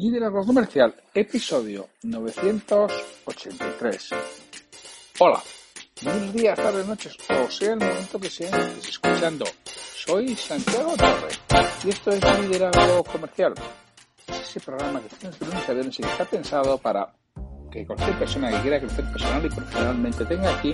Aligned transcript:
Liderazgo 0.00 0.46
Comercial, 0.46 0.94
episodio 1.12 1.88
983. 2.04 4.10
Hola, 5.18 5.42
buenos 6.00 6.32
días, 6.32 6.56
tardes, 6.56 6.88
noches, 6.88 7.14
o 7.28 7.50
sea 7.50 7.74
el 7.74 7.80
momento 7.80 8.18
que 8.18 8.30
sea 8.30 8.48
estés 8.48 8.88
escuchando. 8.88 9.44
Soy 9.62 10.34
Santiago 10.36 10.96
Torre 10.96 11.28
y 11.84 11.90
esto 11.90 12.12
es 12.12 12.40
Liderazgo 12.40 13.04
Comercial. 13.04 13.52
Es 14.26 14.40
ese 14.40 14.60
programa 14.60 15.02
que 15.02 15.14
tienes 15.16 15.38
lunes 15.38 15.68
a 15.68 15.72
viernes 15.74 15.98
y 15.98 16.02
que 16.02 16.08
está 16.08 16.24
pensado 16.24 16.78
para 16.78 17.12
que 17.70 17.86
cualquier 17.86 18.18
persona 18.18 18.50
que 18.52 18.62
quiera 18.62 18.80
crecer 18.80 19.04
personal 19.12 19.44
y 19.44 19.50
profesionalmente 19.50 20.24
tenga 20.24 20.56
aquí 20.56 20.72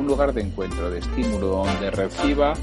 un 0.00 0.08
lugar 0.08 0.34
de 0.34 0.40
encuentro, 0.40 0.90
de 0.90 0.98
estímulo, 0.98 1.46
donde 1.46 1.92
reciba 1.92 2.54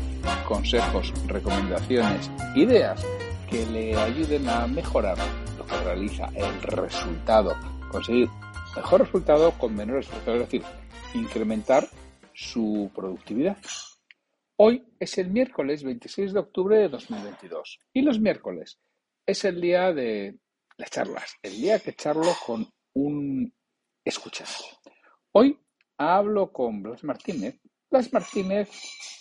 consejos, 0.45 1.13
recomendaciones, 1.27 2.29
ideas 2.57 3.01
que 3.49 3.65
le 3.67 3.95
ayuden 3.95 4.49
a 4.49 4.67
mejorar 4.67 5.17
que 5.65 5.83
realiza, 5.83 6.29
el 6.35 6.61
resultado, 6.61 7.55
conseguir 7.89 8.29
mejor 8.75 9.01
resultado 9.01 9.51
con 9.57 9.75
menor 9.75 9.99
esfuerzo, 9.99 10.33
es 10.33 10.39
decir, 10.39 10.63
incrementar 11.13 11.87
su 12.33 12.91
productividad. 12.95 13.57
Hoy 14.57 14.83
es 14.99 15.17
el 15.17 15.29
miércoles 15.29 15.83
26 15.83 16.33
de 16.33 16.39
octubre 16.39 16.77
de 16.77 16.89
2022 16.89 17.79
y 17.93 18.01
los 18.01 18.19
miércoles 18.19 18.79
es 19.25 19.43
el 19.45 19.59
día 19.59 19.91
de 19.93 20.37
las 20.77 20.91
charlas, 20.91 21.35
el 21.41 21.53
día 21.53 21.79
que 21.79 21.93
charlo 21.93 22.31
con 22.45 22.67
un 22.93 23.53
escuchante. 24.03 24.63
Hoy 25.31 25.59
hablo 25.97 26.51
con 26.51 26.81
Blas 26.83 27.03
Martínez. 27.03 27.59
Blas 27.89 28.11
Martínez 28.13 28.69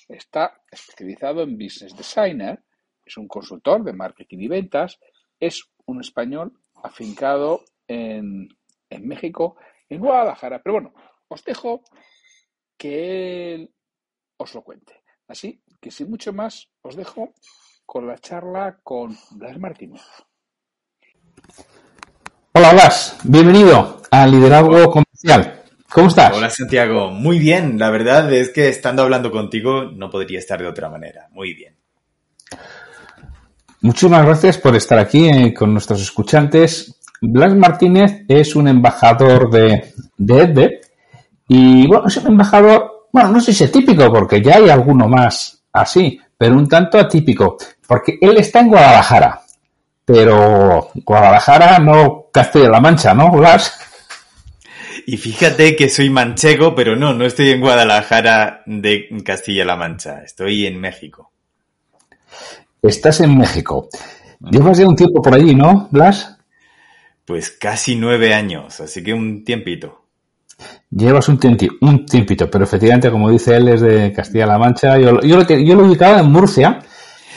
está 0.09 0.63
especializado 0.71 1.43
en 1.43 1.57
Business 1.57 1.97
Designer 1.97 2.63
es 3.11 3.17
un 3.17 3.29
consultor 3.29 3.83
de 3.83 3.93
marketing 3.93 4.39
y 4.39 4.49
ventas, 4.49 4.99
es 5.39 5.65
un 5.91 6.01
español 6.01 6.53
afincado 6.83 7.65
en, 7.87 8.49
México, 9.01 9.57
en 9.89 10.01
Guadalajara. 10.01 10.63
Pero 10.63 10.75
bueno, 10.75 10.95
os 11.29 11.45
dejo 11.45 11.83
que 12.77 13.55
él 13.55 13.75
os 14.37 14.55
lo 14.55 14.63
cuente. 14.63 15.03
Así 15.29 15.63
que 15.81 15.91
sin 15.91 16.11
mucho 16.11 16.33
más, 16.33 16.69
os 16.83 16.97
dejo 16.97 17.35
con 17.87 18.07
la 18.07 18.19
charla 18.19 18.81
con 18.83 19.17
Blas 19.33 19.59
Martínez. 19.59 20.03
Hola 22.53 22.73
Blas, 22.73 23.19
bienvenido 23.25 24.03
a 24.11 24.27
Liderazgo 24.27 24.91
Comercial. 24.91 25.65
¿Cómo 25.91 26.09
estás? 26.09 26.37
Hola 26.37 26.51
Santiago, 26.51 27.11
muy 27.11 27.39
bien. 27.39 27.79
La 27.79 27.91
verdad 27.91 28.33
es 28.33 28.51
que 28.51 28.69
estando 28.69 29.03
hablando 29.03 29.31
contigo 29.31 29.85
no 29.85 30.11
podría 30.11 30.39
estar 30.39 30.61
de 30.61 30.69
otra 30.69 30.89
manera. 30.89 31.29
Muy 31.33 31.55
bien. 31.55 31.80
Muchísimas 33.83 34.27
gracias 34.27 34.59
por 34.59 34.77
estar 34.77 34.99
aquí 34.99 35.27
eh, 35.27 35.55
con 35.55 35.73
nuestros 35.73 36.03
escuchantes. 36.03 37.01
Blas 37.23 37.55
Martínez 37.55 38.25
es 38.29 38.55
un 38.55 38.69
embajador 38.69 39.51
de, 39.51 39.95
de 40.19 40.81
y 41.49 41.87
bueno, 41.87 42.07
es 42.07 42.17
un 42.19 42.29
embajador, 42.29 43.09
bueno, 43.11 43.31
no 43.31 43.41
sé 43.41 43.55
si 43.55 43.65
es 43.65 43.73
típico 43.73 44.13
porque 44.13 44.43
ya 44.43 44.57
hay 44.57 44.69
alguno 44.69 45.09
más 45.09 45.63
así, 45.73 46.21
pero 46.37 46.55
un 46.55 46.69
tanto 46.69 46.99
atípico, 46.99 47.57
porque 47.87 48.19
él 48.21 48.37
está 48.37 48.61
en 48.61 48.69
Guadalajara, 48.69 49.41
pero 50.05 50.91
Guadalajara 50.95 51.79
no 51.79 52.27
Castilla-La 52.33 52.81
Mancha, 52.81 53.15
¿no, 53.15 53.31
Blas? 53.31 53.79
Y 55.07 55.17
fíjate 55.17 55.75
que 55.75 55.89
soy 55.89 56.11
manchego, 56.11 56.75
pero 56.75 56.97
no, 56.97 57.15
no 57.15 57.25
estoy 57.25 57.51
en 57.51 57.61
Guadalajara 57.61 58.63
de 58.67 59.09
Castilla-La 59.25 59.77
Mancha, 59.77 60.23
estoy 60.23 60.67
en 60.67 60.79
México. 60.79 61.33
Estás 62.83 63.21
en 63.21 63.37
México. 63.37 63.89
Llevas 64.51 64.79
ya 64.79 64.87
un 64.87 64.97
tiempo 64.97 65.21
por 65.21 65.35
allí, 65.35 65.55
¿no, 65.55 65.89
Blas? 65.91 66.39
Pues 67.25 67.51
casi 67.51 67.95
nueve 67.95 68.35
años, 68.35 68.81
así 68.81 69.03
que 69.03 69.13
un 69.13 69.45
tiempito. 69.45 70.05
Llevas 70.91 71.29
un, 71.29 71.39
un 71.83 72.07
tiempito, 72.07 72.51
pero 72.51 72.65
efectivamente, 72.65 73.11
como 73.11 73.31
dice 73.31 73.57
él, 73.57 73.69
es 73.69 73.81
de 73.81 74.13
Castilla-La 74.13 74.59
Mancha. 74.59 74.99
Yo, 74.99 75.21
yo, 75.21 75.37
lo, 75.37 75.43
yo 75.43 75.75
lo 75.75 75.87
ubicaba 75.87 76.21
en 76.21 76.31
Murcia. 76.31 76.81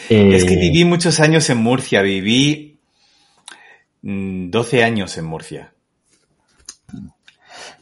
Es 0.10 0.46
que 0.46 0.54
eh, 0.54 0.60
viví 0.60 0.86
muchos 0.86 1.20
años 1.20 1.50
en 1.50 1.58
Murcia, 1.58 2.02
viví 2.02 2.80
12 4.02 4.78
mm, 4.78 4.84
años 4.84 5.18
en 5.18 5.26
Murcia. 5.26 5.74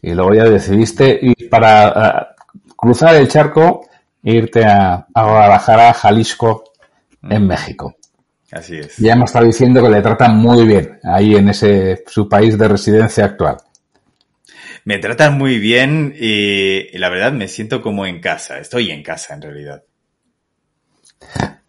Y 0.01 0.13
luego 0.13 0.33
ya 0.33 0.45
decidiste 0.45 1.19
ir 1.21 1.49
para 1.49 2.35
cruzar 2.75 3.15
el 3.15 3.27
charco 3.27 3.87
e 4.23 4.33
irte 4.33 4.65
a, 4.65 5.07
a 5.13 5.23
Guadalajara, 5.23 5.93
Jalisco, 5.93 6.70
en 7.29 7.47
México. 7.47 7.95
Así 8.51 8.77
es. 8.77 8.97
Ya 8.97 9.13
hemos 9.13 9.29
estado 9.29 9.45
diciendo 9.45 9.81
que 9.81 9.89
le 9.89 10.01
tratan 10.01 10.37
muy 10.37 10.67
bien 10.67 10.99
ahí 11.03 11.35
en 11.35 11.49
ese 11.49 12.03
su 12.07 12.27
país 12.27 12.57
de 12.57 12.67
residencia 12.67 13.25
actual. 13.25 13.57
Me 14.83 14.97
tratan 14.97 15.37
muy 15.37 15.59
bien 15.59 16.13
y, 16.17 16.97
la 16.97 17.09
verdad 17.09 17.31
me 17.31 17.47
siento 17.47 17.81
como 17.81 18.05
en 18.05 18.19
casa. 18.19 18.59
Estoy 18.59 18.91
en 18.91 19.03
casa 19.03 19.35
en 19.35 19.41
realidad. 19.41 19.83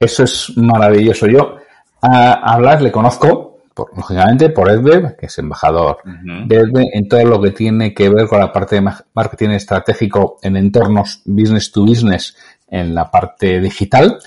Eso 0.00 0.24
es 0.24 0.52
maravilloso. 0.56 1.26
Yo 1.28 1.56
a, 2.00 2.32
hablar 2.54 2.82
le 2.82 2.90
conozco, 2.90 3.60
por, 3.74 3.96
lógicamente, 3.96 4.48
por 4.48 4.68
Edweb, 4.68 5.16
que 5.16 5.26
es 5.26 5.38
embajador 5.38 5.98
de 6.04 6.56
Edweb, 6.56 6.86
en 6.94 7.06
todo 7.06 7.24
lo 7.24 7.40
que 7.40 7.50
tiene 7.50 7.94
que 7.94 8.08
ver 8.08 8.26
con 8.26 8.40
la 8.40 8.50
parte 8.50 8.76
de 8.76 8.90
marketing 9.14 9.50
estratégico 9.50 10.38
en 10.42 10.56
entornos 10.56 11.22
business 11.26 11.70
to 11.70 11.84
business 11.84 12.36
en 12.66 12.94
la 12.94 13.10
parte 13.10 13.60
digital 13.60 14.18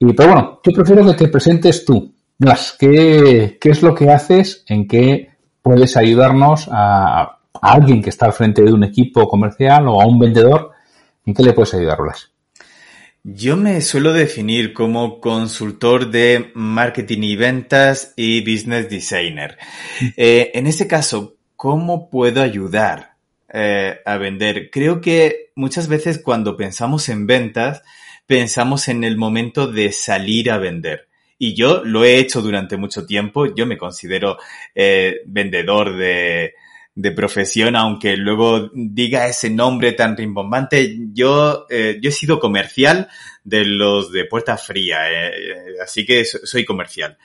y, 0.00 0.14
pero 0.14 0.32
bueno, 0.32 0.60
yo 0.64 0.72
prefiero 0.72 1.06
que 1.06 1.12
te 1.12 1.28
presentes 1.28 1.84
tú. 1.84 2.14
Blas, 2.38 2.74
¿qué, 2.78 3.58
es 3.62 3.82
lo 3.82 3.94
que 3.94 4.08
haces? 4.08 4.64
¿En 4.66 4.88
qué 4.88 5.28
puedes 5.60 5.94
ayudarnos 5.98 6.68
a, 6.72 7.38
alguien 7.60 8.02
que 8.02 8.08
está 8.08 8.24
al 8.24 8.32
frente 8.32 8.62
de 8.62 8.72
un 8.72 8.82
equipo 8.82 9.28
comercial 9.28 9.88
o 9.88 10.00
a 10.00 10.06
un 10.06 10.18
vendedor? 10.18 10.70
¿En 11.26 11.34
qué 11.34 11.42
le 11.42 11.52
puedes 11.52 11.74
ayudar, 11.74 11.98
Blas? 12.00 12.30
Yo 13.22 13.58
me 13.58 13.82
suelo 13.82 14.14
definir 14.14 14.72
como 14.72 15.20
consultor 15.20 16.10
de 16.10 16.50
marketing 16.54 17.22
y 17.22 17.36
ventas 17.36 18.14
y 18.16 18.40
business 18.40 18.88
designer. 18.88 19.58
Eh, 20.16 20.50
en 20.54 20.66
ese 20.66 20.88
caso, 20.88 21.36
¿cómo 21.56 22.08
puedo 22.08 22.40
ayudar 22.40 23.09
eh, 23.52 24.00
a 24.04 24.16
vender? 24.16 24.70
Creo 24.70 25.00
que 25.00 25.50
muchas 25.54 25.88
veces 25.88 26.20
cuando 26.22 26.56
pensamos 26.56 27.08
en 27.08 27.26
ventas, 27.26 27.82
pensamos 28.26 28.88
en 28.88 29.02
el 29.02 29.16
momento 29.16 29.66
de 29.66 29.90
salir 29.90 30.50
a 30.50 30.58
vender. 30.58 31.08
Y 31.36 31.54
yo 31.54 31.82
lo 31.84 32.04
he 32.04 32.18
hecho 32.18 32.42
durante 32.42 32.76
mucho 32.76 33.06
tiempo. 33.06 33.52
Yo 33.54 33.66
me 33.66 33.78
considero 33.78 34.38
eh, 34.74 35.22
vendedor 35.26 35.96
de, 35.96 36.54
profesión, 37.16 37.76
aunque 37.76 38.16
luego 38.16 38.70
diga 38.74 39.26
ese 39.26 39.48
nombre 39.48 39.92
tan 39.92 40.16
rimbombante. 40.16 40.96
Yo, 41.12 41.66
eh, 41.70 41.98
yo 42.00 42.10
he 42.10 42.12
sido 42.12 42.38
comercial 42.38 43.08
de 43.42 43.64
los 43.64 44.12
de 44.12 44.26
puerta 44.26 44.58
fría, 44.58 45.10
eh, 45.10 45.32
así 45.82 46.04
que 46.04 46.24
soy 46.24 46.64
comercial. 46.64 47.16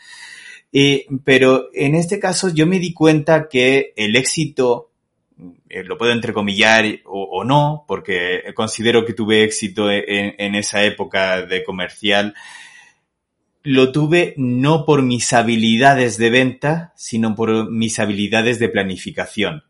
pero 1.23 1.69
en 1.73 1.95
este 1.95 2.19
caso 2.19 2.49
yo 2.49 2.65
me 2.65 2.79
di 2.79 2.93
cuenta 2.93 3.47
que 3.49 3.93
el 3.95 4.15
éxito 4.15 4.91
eh, 4.93 4.94
lo 5.37 5.97
puedo 5.97 6.11
entrecomillar 6.11 6.85
o, 7.05 7.43
no, 7.43 7.83
porque 7.87 8.43
considero 8.53 9.05
que 9.05 9.13
tuve 9.13 9.43
éxito 9.43 9.89
en, 9.91 10.55
esa 10.55 10.83
época 10.83 11.45
de 11.45 11.63
comercial. 11.63 12.33
Lo 13.63 13.91
tuve 13.91 14.33
no 14.37 14.85
por 14.85 15.01
mis 15.01 15.33
habilidades 15.33 16.17
de 16.17 16.29
venta, 16.29 16.93
sino 16.95 17.35
por 17.35 17.69
mis 17.69 17.99
habilidades 17.99 18.59
de 18.59 18.69
planificación. 18.69 19.63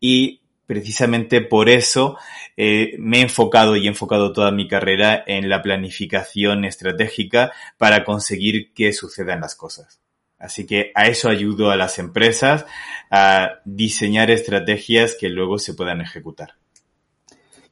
Y 0.00 0.40
precisamente 0.66 1.40
por 1.40 1.68
eso 1.68 2.16
eh, 2.56 2.96
me 2.98 3.18
he 3.18 3.22
enfocado 3.22 3.76
y 3.76 3.84
he 3.84 3.88
enfocado 3.88 4.32
toda 4.32 4.50
mi 4.50 4.66
carrera 4.66 5.22
en 5.26 5.48
la 5.48 5.62
planificación 5.62 6.64
estratégica 6.64 7.52
para 7.78 8.04
conseguir 8.04 8.72
que 8.72 8.92
sucedan 8.92 9.40
las 9.40 9.54
cosas. 9.54 10.00
Así 10.46 10.64
que 10.64 10.92
a 10.94 11.08
eso 11.08 11.28
ayudo 11.28 11.72
a 11.72 11.76
las 11.76 11.98
empresas 11.98 12.66
a 13.10 13.48
diseñar 13.64 14.30
estrategias 14.30 15.16
que 15.18 15.28
luego 15.28 15.58
se 15.58 15.74
puedan 15.74 16.00
ejecutar. 16.00 16.50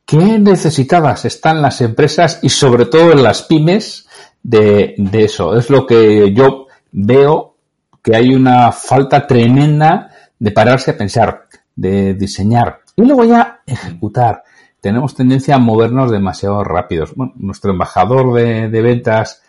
¿Qué 0.04 0.16
necesitadas 0.16 1.24
están 1.24 1.62
las 1.62 1.80
empresas 1.80 2.40
y 2.42 2.48
sobre 2.48 2.86
todo 2.86 3.14
las 3.14 3.42
pymes 3.42 4.08
de, 4.42 4.96
eso? 5.12 5.56
Es 5.56 5.70
lo 5.70 5.86
que 5.86 6.34
yo 6.34 6.66
veo 6.90 7.58
que 8.02 8.16
hay 8.16 8.34
una 8.34 8.72
falta 8.72 9.24
tremenda 9.24 10.10
de 10.36 10.50
pararse 10.50 10.90
a 10.90 10.98
pensar, 10.98 11.46
de 11.76 12.14
diseñar 12.14 12.80
y 12.96 13.02
luego 13.02 13.24
ya 13.24 13.60
ejecutar. 13.64 14.42
Tenemos 14.80 15.14
tendencia 15.14 15.54
a 15.54 15.58
movernos 15.58 16.10
demasiado 16.10 16.64
rápidos. 16.64 17.14
Bueno, 17.14 17.34
nuestro 17.36 17.70
embajador 17.70 18.34
de 18.34 18.82
ventas 18.82 19.43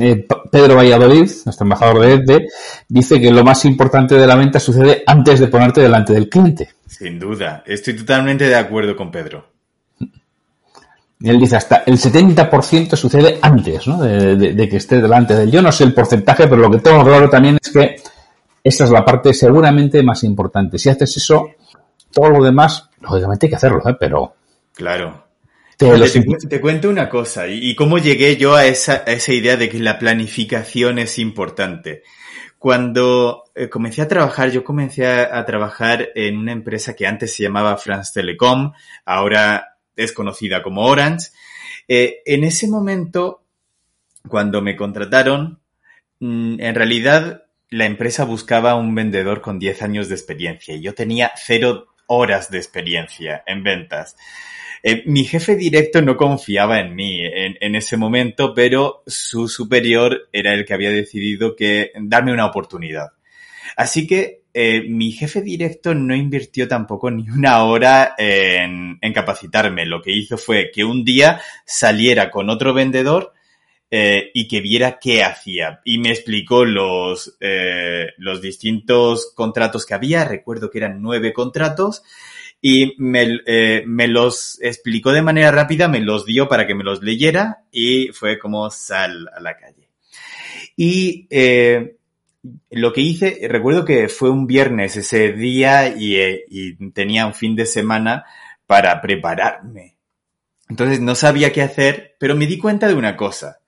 eh, 0.00 0.26
Pedro 0.50 0.76
Valladolid, 0.76 1.30
nuestro 1.44 1.64
embajador 1.64 2.00
de 2.00 2.14
EDE, 2.14 2.48
dice 2.88 3.20
que 3.20 3.30
lo 3.30 3.44
más 3.44 3.66
importante 3.66 4.14
de 4.14 4.26
la 4.26 4.34
venta 4.34 4.58
sucede 4.58 5.02
antes 5.06 5.38
de 5.38 5.48
ponerte 5.48 5.82
delante 5.82 6.14
del 6.14 6.30
cliente. 6.30 6.70
Sin 6.86 7.18
duda, 7.18 7.62
estoy 7.66 7.94
totalmente 7.94 8.46
de 8.46 8.54
acuerdo 8.54 8.96
con 8.96 9.10
Pedro. 9.10 9.44
él 11.22 11.38
dice 11.38 11.56
hasta 11.56 11.82
el 11.84 11.98
70% 11.98 12.96
sucede 12.96 13.38
antes 13.42 13.86
¿no? 13.86 14.00
de, 14.00 14.68
que 14.70 14.76
esté 14.78 15.02
delante 15.02 15.34
de 15.34 15.42
él. 15.42 15.50
Yo 15.50 15.60
no 15.60 15.70
sé 15.70 15.84
el 15.84 15.92
porcentaje, 15.92 16.48
pero 16.48 16.62
lo 16.62 16.70
que 16.70 16.78
tengo 16.78 17.04
claro 17.04 17.28
también 17.28 17.58
es 17.62 17.70
que 17.70 17.96
esa 18.64 18.84
es 18.84 18.90
la 18.90 19.04
parte 19.04 19.34
seguramente 19.34 20.02
más 20.02 20.24
importante. 20.24 20.78
Si 20.78 20.88
haces 20.88 21.14
eso, 21.14 21.50
todo 22.10 22.30
lo 22.30 22.42
demás, 22.42 22.88
lógicamente 23.02 23.46
hay 23.46 23.50
que 23.50 23.56
hacerlo, 23.56 23.82
¿eh? 23.86 23.96
pero... 24.00 24.34
Claro. 24.72 25.29
Te, 25.80 26.60
cuento 26.60 26.90
una 26.90 27.08
cosa, 27.08 27.48
y, 27.48 27.74
cómo 27.74 27.96
llegué 27.96 28.36
yo 28.36 28.54
a 28.54 28.66
esa, 28.66 29.02
a 29.06 29.12
esa 29.12 29.32
idea 29.32 29.56
de 29.56 29.70
que 29.70 29.78
la 29.78 29.98
planificación 29.98 30.98
es 30.98 31.18
importante. 31.18 32.02
Cuando 32.58 33.44
eh, 33.54 33.70
comencé 33.70 34.02
a 34.02 34.08
trabajar, 34.08 34.50
yo 34.50 34.62
comencé 34.62 35.06
a, 35.06 35.42
trabajar 35.46 36.10
en 36.14 36.36
una 36.36 36.52
empresa 36.52 36.94
que 36.94 37.06
antes 37.06 37.34
se 37.34 37.44
llamaba 37.44 37.78
France 37.78 38.12
Telecom, 38.12 38.72
ahora 39.06 39.78
es 39.96 40.12
conocida 40.12 40.62
como 40.62 40.82
Orange. 40.82 41.28
Eh, 41.88 42.18
en 42.26 42.44
ese 42.44 42.68
momento, 42.68 43.42
cuando 44.28 44.60
me 44.60 44.76
contrataron, 44.76 45.60
mm, 46.18 46.60
en 46.60 46.74
realidad 46.74 47.44
la 47.70 47.86
empresa 47.86 48.26
buscaba 48.26 48.74
un 48.74 48.94
vendedor 48.94 49.40
con 49.40 49.58
10 49.58 49.80
años 49.80 50.10
de 50.10 50.16
experiencia 50.16 50.74
y 50.74 50.82
yo 50.82 50.92
tenía 50.92 51.32
cero 51.36 51.86
horas 52.06 52.50
de 52.50 52.58
experiencia 52.58 53.42
en 53.46 53.62
ventas. 53.62 54.16
Eh, 54.82 55.02
mi 55.06 55.24
jefe 55.24 55.56
directo 55.56 56.00
no 56.00 56.16
confiaba 56.16 56.80
en 56.80 56.94
mí 56.94 57.20
en, 57.22 57.74
ese 57.74 57.96
momento, 57.96 58.54
pero 58.54 59.02
su 59.06 59.48
superior 59.48 60.28
era 60.32 60.54
el 60.54 60.64
que 60.64 60.74
había 60.74 60.90
decidido 60.90 61.54
que 61.54 61.92
darme 62.00 62.32
una 62.32 62.46
oportunidad. 62.46 63.08
Así 63.76 64.06
que 64.06 64.42
eh, 64.54 64.82
mi 64.88 65.12
jefe 65.12 65.42
directo 65.42 65.94
no 65.94 66.14
invirtió 66.14 66.66
tampoco 66.66 67.10
ni 67.10 67.28
una 67.28 67.64
hora 67.64 68.14
en, 68.16 68.98
capacitarme. 69.14 69.84
Lo 69.84 70.00
que 70.00 70.12
hizo 70.12 70.38
fue 70.38 70.70
que 70.72 70.84
un 70.84 71.04
día 71.04 71.40
saliera 71.66 72.30
con 72.30 72.48
otro 72.48 72.72
vendedor 72.72 73.34
eh, 73.90 74.30
y 74.32 74.48
que 74.48 74.60
viera 74.60 74.98
qué 74.98 75.22
hacía. 75.22 75.80
Y 75.84 75.98
me 75.98 76.08
explicó 76.08 76.64
los, 76.64 77.36
los 78.16 78.40
distintos 78.40 79.32
contratos 79.34 79.84
que 79.84 79.94
había. 79.94 80.24
Recuerdo 80.24 80.70
que 80.70 80.78
eran 80.78 81.02
nueve 81.02 81.34
contratos 81.34 82.02
y 82.62 82.94
me, 82.98 83.40
eh, 83.46 83.84
me, 83.86 84.06
los 84.06 84.58
explicó 84.60 85.12
de 85.12 85.22
manera 85.22 85.50
rápida, 85.50 85.88
me 85.88 86.00
los 86.00 86.26
dio 86.26 86.48
para 86.48 86.66
que 86.66 86.74
me 86.74 86.84
los 86.84 87.02
leyera 87.02 87.64
y 87.72 88.08
fue 88.08 88.38
como 88.38 88.70
sal 88.70 89.28
a 89.34 89.40
la 89.40 89.56
calle. 89.56 89.88
Y 90.76 91.26
eh, 91.30 91.96
lo 92.70 92.92
que 92.92 93.00
hice, 93.00 93.38
recuerdo 93.48 93.84
que 93.84 94.08
fue 94.08 94.30
un 94.30 94.46
viernes 94.46 94.96
ese 94.96 95.32
día 95.32 95.88
eh, 95.88 96.44
y 96.48 96.90
tenía 96.90 97.26
un 97.26 97.34
fin 97.34 97.56
de 97.56 97.66
semana 97.66 98.24
para 98.66 99.00
prepararme. 99.00 99.96
Entonces 100.68 101.00
no 101.00 101.14
sabía 101.14 101.52
qué 101.52 101.62
hacer, 101.62 102.16
pero 102.18 102.36
me 102.36 102.46
di 102.46 102.58
cuenta 102.58 102.88
de 102.88 102.94
una 102.94 103.16
cosa. 103.16 103.59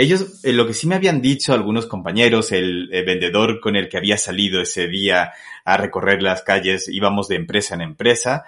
Ellos, 0.00 0.40
eh, 0.44 0.54
lo 0.54 0.66
que 0.66 0.72
sí 0.72 0.86
me 0.86 0.94
habían 0.94 1.20
dicho 1.20 1.52
algunos 1.52 1.84
compañeros, 1.84 2.52
el, 2.52 2.88
vendedor 2.88 3.60
con 3.60 3.76
el 3.76 3.86
que 3.90 3.98
había 3.98 4.16
salido 4.16 4.62
ese 4.62 4.88
día 4.88 5.34
a 5.62 5.76
recorrer 5.76 6.22
las 6.22 6.40
calles, 6.40 6.88
íbamos 6.88 7.28
de 7.28 7.36
empresa 7.36 7.74
en 7.74 7.82
empresa, 7.82 8.44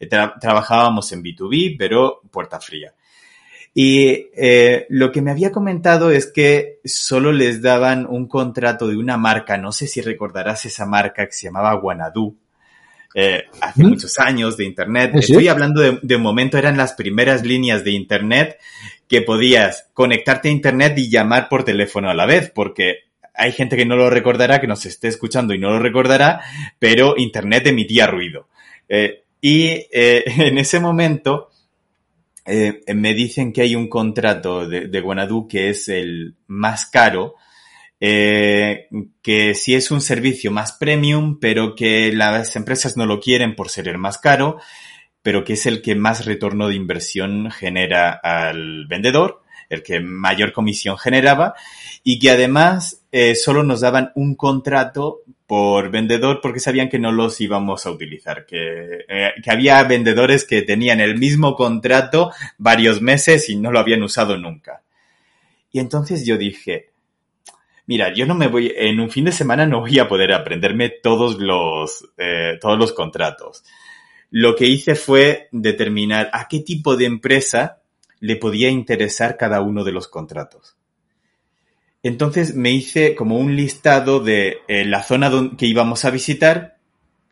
eh, 0.00 0.08
trabajábamos 0.08 1.12
en 1.12 1.22
B2B, 1.22 1.76
pero 1.78 2.22
puerta 2.32 2.58
fría. 2.58 2.92
Y 3.72 4.30
eh, 4.36 4.86
lo 4.88 5.12
que 5.12 5.22
me 5.22 5.30
había 5.30 5.52
comentado 5.52 6.10
es 6.10 6.26
que 6.26 6.80
solo 6.84 7.30
les 7.30 7.62
daban 7.62 8.04
un 8.06 8.26
contrato 8.26 8.88
de 8.88 8.96
una 8.96 9.16
marca, 9.16 9.56
no 9.58 9.70
sé 9.70 9.86
si 9.86 10.00
recordarás 10.00 10.64
esa 10.64 10.86
marca 10.86 11.26
que 11.26 11.32
se 11.32 11.46
llamaba 11.46 11.72
Guanadu, 11.74 12.36
hace 13.62 13.82
muchos 13.82 14.18
años 14.18 14.56
de 14.56 14.64
Internet. 14.64 15.12
Estoy 15.14 15.48
hablando 15.48 15.80
de, 15.80 16.00
de, 16.02 16.16
un 16.16 16.22
momento, 16.22 16.58
eran 16.58 16.76
las 16.76 16.94
primeras 16.94 17.46
líneas 17.46 17.82
de 17.84 17.92
Internet 17.92 18.58
que 19.08 19.22
podías 19.22 19.88
conectarte 19.94 20.48
a 20.48 20.52
Internet 20.52 20.94
y 20.98 21.10
llamar 21.10 21.48
por 21.48 21.64
teléfono 21.64 22.10
a 22.10 22.14
la 22.14 22.26
vez, 22.26 22.50
porque 22.50 23.06
hay 23.34 23.52
gente 23.52 23.76
que 23.76 23.84
no 23.84 23.96
lo 23.96 24.10
recordará, 24.10 24.60
que 24.60 24.66
nos 24.66 24.84
esté 24.86 25.08
escuchando 25.08 25.54
y 25.54 25.58
no 25.58 25.70
lo 25.70 25.78
recordará, 25.78 26.40
pero 26.78 27.14
Internet 27.16 27.66
emitía 27.66 28.06
ruido. 28.06 28.48
Eh, 28.88 29.24
y 29.40 29.66
eh, 29.92 30.24
en 30.38 30.58
ese 30.58 30.80
momento 30.80 31.50
eh, 32.44 32.82
me 32.94 33.14
dicen 33.14 33.52
que 33.52 33.62
hay 33.62 33.76
un 33.76 33.88
contrato 33.88 34.66
de, 34.68 34.88
de 34.88 35.00
Guanadu 35.00 35.46
que 35.46 35.70
es 35.70 35.88
el 35.88 36.34
más 36.46 36.86
caro, 36.86 37.34
que 37.98 39.54
sí 39.54 39.74
es 39.74 39.90
un 39.90 40.02
servicio 40.02 40.50
más 40.50 40.72
premium, 40.72 41.38
pero 41.40 41.74
que 41.74 42.12
las 42.12 42.54
empresas 42.54 42.96
no 42.98 43.06
lo 43.06 43.20
quieren 43.20 43.56
por 43.56 43.70
ser 43.70 43.88
el 43.88 43.96
más 43.96 44.18
caro 44.18 44.58
pero 45.26 45.42
que 45.42 45.54
es 45.54 45.66
el 45.66 45.82
que 45.82 45.96
más 45.96 46.24
retorno 46.24 46.68
de 46.68 46.76
inversión 46.76 47.50
genera 47.50 48.12
al 48.12 48.86
vendedor, 48.86 49.42
el 49.68 49.82
que 49.82 49.98
mayor 49.98 50.52
comisión 50.52 50.96
generaba, 50.98 51.54
y 52.04 52.20
que 52.20 52.30
además 52.30 53.02
eh, 53.10 53.34
solo 53.34 53.64
nos 53.64 53.80
daban 53.80 54.12
un 54.14 54.36
contrato 54.36 55.22
por 55.48 55.90
vendedor 55.90 56.38
porque 56.40 56.60
sabían 56.60 56.88
que 56.88 57.00
no 57.00 57.10
los 57.10 57.40
íbamos 57.40 57.86
a 57.86 57.90
utilizar, 57.90 58.46
que, 58.46 59.04
eh, 59.08 59.32
que, 59.42 59.50
había 59.50 59.82
vendedores 59.82 60.44
que 60.44 60.62
tenían 60.62 61.00
el 61.00 61.18
mismo 61.18 61.56
contrato 61.56 62.30
varios 62.56 63.02
meses 63.02 63.48
y 63.50 63.56
no 63.56 63.72
lo 63.72 63.80
habían 63.80 64.04
usado 64.04 64.38
nunca. 64.38 64.82
Y 65.72 65.80
entonces 65.80 66.24
yo 66.24 66.38
dije, 66.38 66.90
mira, 67.86 68.14
yo 68.14 68.26
no 68.26 68.36
me 68.36 68.46
voy, 68.46 68.72
en 68.76 69.00
un 69.00 69.10
fin 69.10 69.24
de 69.24 69.32
semana 69.32 69.66
no 69.66 69.80
voy 69.80 69.98
a 69.98 70.06
poder 70.06 70.32
aprenderme 70.32 70.88
todos 70.88 71.40
los, 71.40 72.08
eh, 72.16 72.58
todos 72.60 72.78
los 72.78 72.92
contratos 72.92 73.64
lo 74.38 74.54
que 74.54 74.66
hice 74.66 74.96
fue 74.96 75.48
determinar 75.50 76.28
a 76.34 76.46
qué 76.46 76.60
tipo 76.60 76.94
de 76.98 77.06
empresa 77.06 77.80
le 78.20 78.36
podía 78.36 78.68
interesar 78.68 79.38
cada 79.38 79.62
uno 79.62 79.82
de 79.82 79.92
los 79.92 80.08
contratos. 80.08 80.76
Entonces 82.02 82.54
me 82.54 82.70
hice 82.70 83.14
como 83.14 83.38
un 83.38 83.56
listado 83.56 84.20
de 84.20 84.58
eh, 84.68 84.84
la 84.84 85.02
zona 85.02 85.30
que 85.56 85.64
íbamos 85.64 86.04
a 86.04 86.10
visitar. 86.10 86.76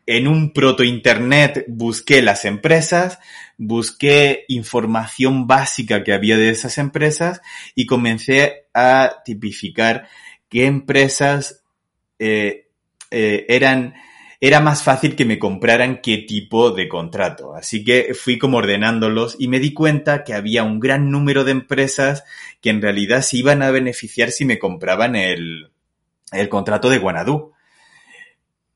En 0.07 0.27
un 0.27 0.51
proto 0.51 0.83
internet 0.83 1.65
busqué 1.67 2.23
las 2.23 2.43
empresas, 2.43 3.19
busqué 3.59 4.43
información 4.47 5.45
básica 5.45 6.03
que 6.03 6.11
había 6.11 6.37
de 6.37 6.49
esas 6.49 6.79
empresas 6.79 7.39
y 7.75 7.85
comencé 7.85 8.65
a 8.73 9.17
tipificar 9.23 10.07
qué 10.49 10.65
empresas 10.65 11.63
eh, 12.17 12.67
eh, 13.11 13.45
eran 13.47 13.93
era 14.41 14.59
más 14.59 14.83
fácil 14.83 15.15
que 15.15 15.25
me 15.25 15.39
compraran 15.39 16.01
qué 16.01 16.17
tipo 16.17 16.71
de 16.71 16.87
contrato. 16.87 17.55
Así 17.55 17.83
que 17.83 18.13
fui 18.13 18.37
como 18.37 18.57
ordenándolos 18.57 19.35
y 19.39 19.47
me 19.47 19.59
di 19.59 19.73
cuenta 19.73 20.23
que 20.23 20.33
había 20.33 20.63
un 20.63 20.79
gran 20.79 21.09
número 21.09 21.43
de 21.43 21.51
empresas 21.51 22.23
que 22.61 22.69
en 22.69 22.81
realidad 22.81 23.21
se 23.21 23.37
iban 23.37 23.61
a 23.61 23.71
beneficiar 23.71 24.31
si 24.31 24.45
me 24.45 24.59
compraban 24.59 25.15
el, 25.15 25.71
el 26.31 26.49
contrato 26.49 26.89
de 26.89 26.99
Guanadú. 26.99 27.53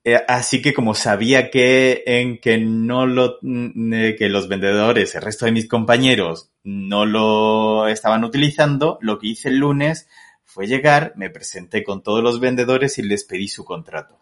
Eh, 0.06 0.18
así 0.30 0.62
que 0.62 0.74
como 0.74 0.96
sabía 0.96 1.52
que 1.52 2.04
en 2.06 2.40
que 2.40 2.58
no 2.58 3.06
lo 3.06 3.38
mm, 3.42 3.94
eh, 3.94 4.16
que 4.18 4.30
los 4.30 4.48
vendedores, 4.48 5.14
el 5.16 5.22
resto 5.22 5.46
de 5.46 5.52
mis 5.52 5.68
compañeros 5.68 6.52
no 6.64 7.06
lo 7.06 7.88
estaban 7.88 8.24
utilizando, 8.24 8.98
lo 9.02 9.20
que 9.20 9.28
hice 9.28 9.50
el 9.50 9.58
lunes 9.58 10.08
fue 10.46 10.68
llegar, 10.68 11.14
me 11.18 11.30
presenté 11.30 11.84
con 11.84 12.02
todos 12.02 12.24
los 12.24 12.40
vendedores 12.40 12.98
y 12.98 13.04
les 13.04 13.26
pedí 13.26 13.50
su 13.50 13.66
contrato 13.66 14.20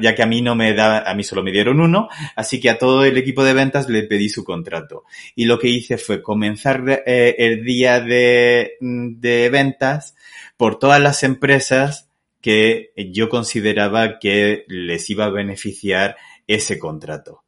ya 0.00 0.14
que 0.14 0.22
a 0.22 0.26
mí 0.26 0.42
no 0.42 0.54
me 0.54 0.74
da, 0.74 1.00
a 1.00 1.14
mí 1.14 1.24
solo 1.24 1.42
me 1.42 1.52
dieron 1.52 1.80
uno, 1.80 2.08
así 2.34 2.60
que 2.60 2.70
a 2.70 2.78
todo 2.78 3.04
el 3.04 3.16
equipo 3.16 3.44
de 3.44 3.54
ventas 3.54 3.88
le 3.88 4.02
pedí 4.02 4.28
su 4.28 4.44
contrato. 4.44 5.04
Y 5.34 5.44
lo 5.44 5.58
que 5.58 5.68
hice 5.68 5.98
fue 5.98 6.22
comenzar 6.22 7.02
eh, 7.06 7.34
el 7.38 7.64
día 7.64 8.00
de, 8.00 8.72
de 8.80 9.50
ventas 9.50 10.14
por 10.56 10.78
todas 10.78 11.00
las 11.00 11.22
empresas 11.22 12.08
que 12.40 12.92
yo 13.12 13.28
consideraba 13.28 14.18
que 14.18 14.64
les 14.68 15.10
iba 15.10 15.24
a 15.24 15.30
beneficiar 15.30 16.16
ese 16.46 16.78
contrato. 16.78 17.42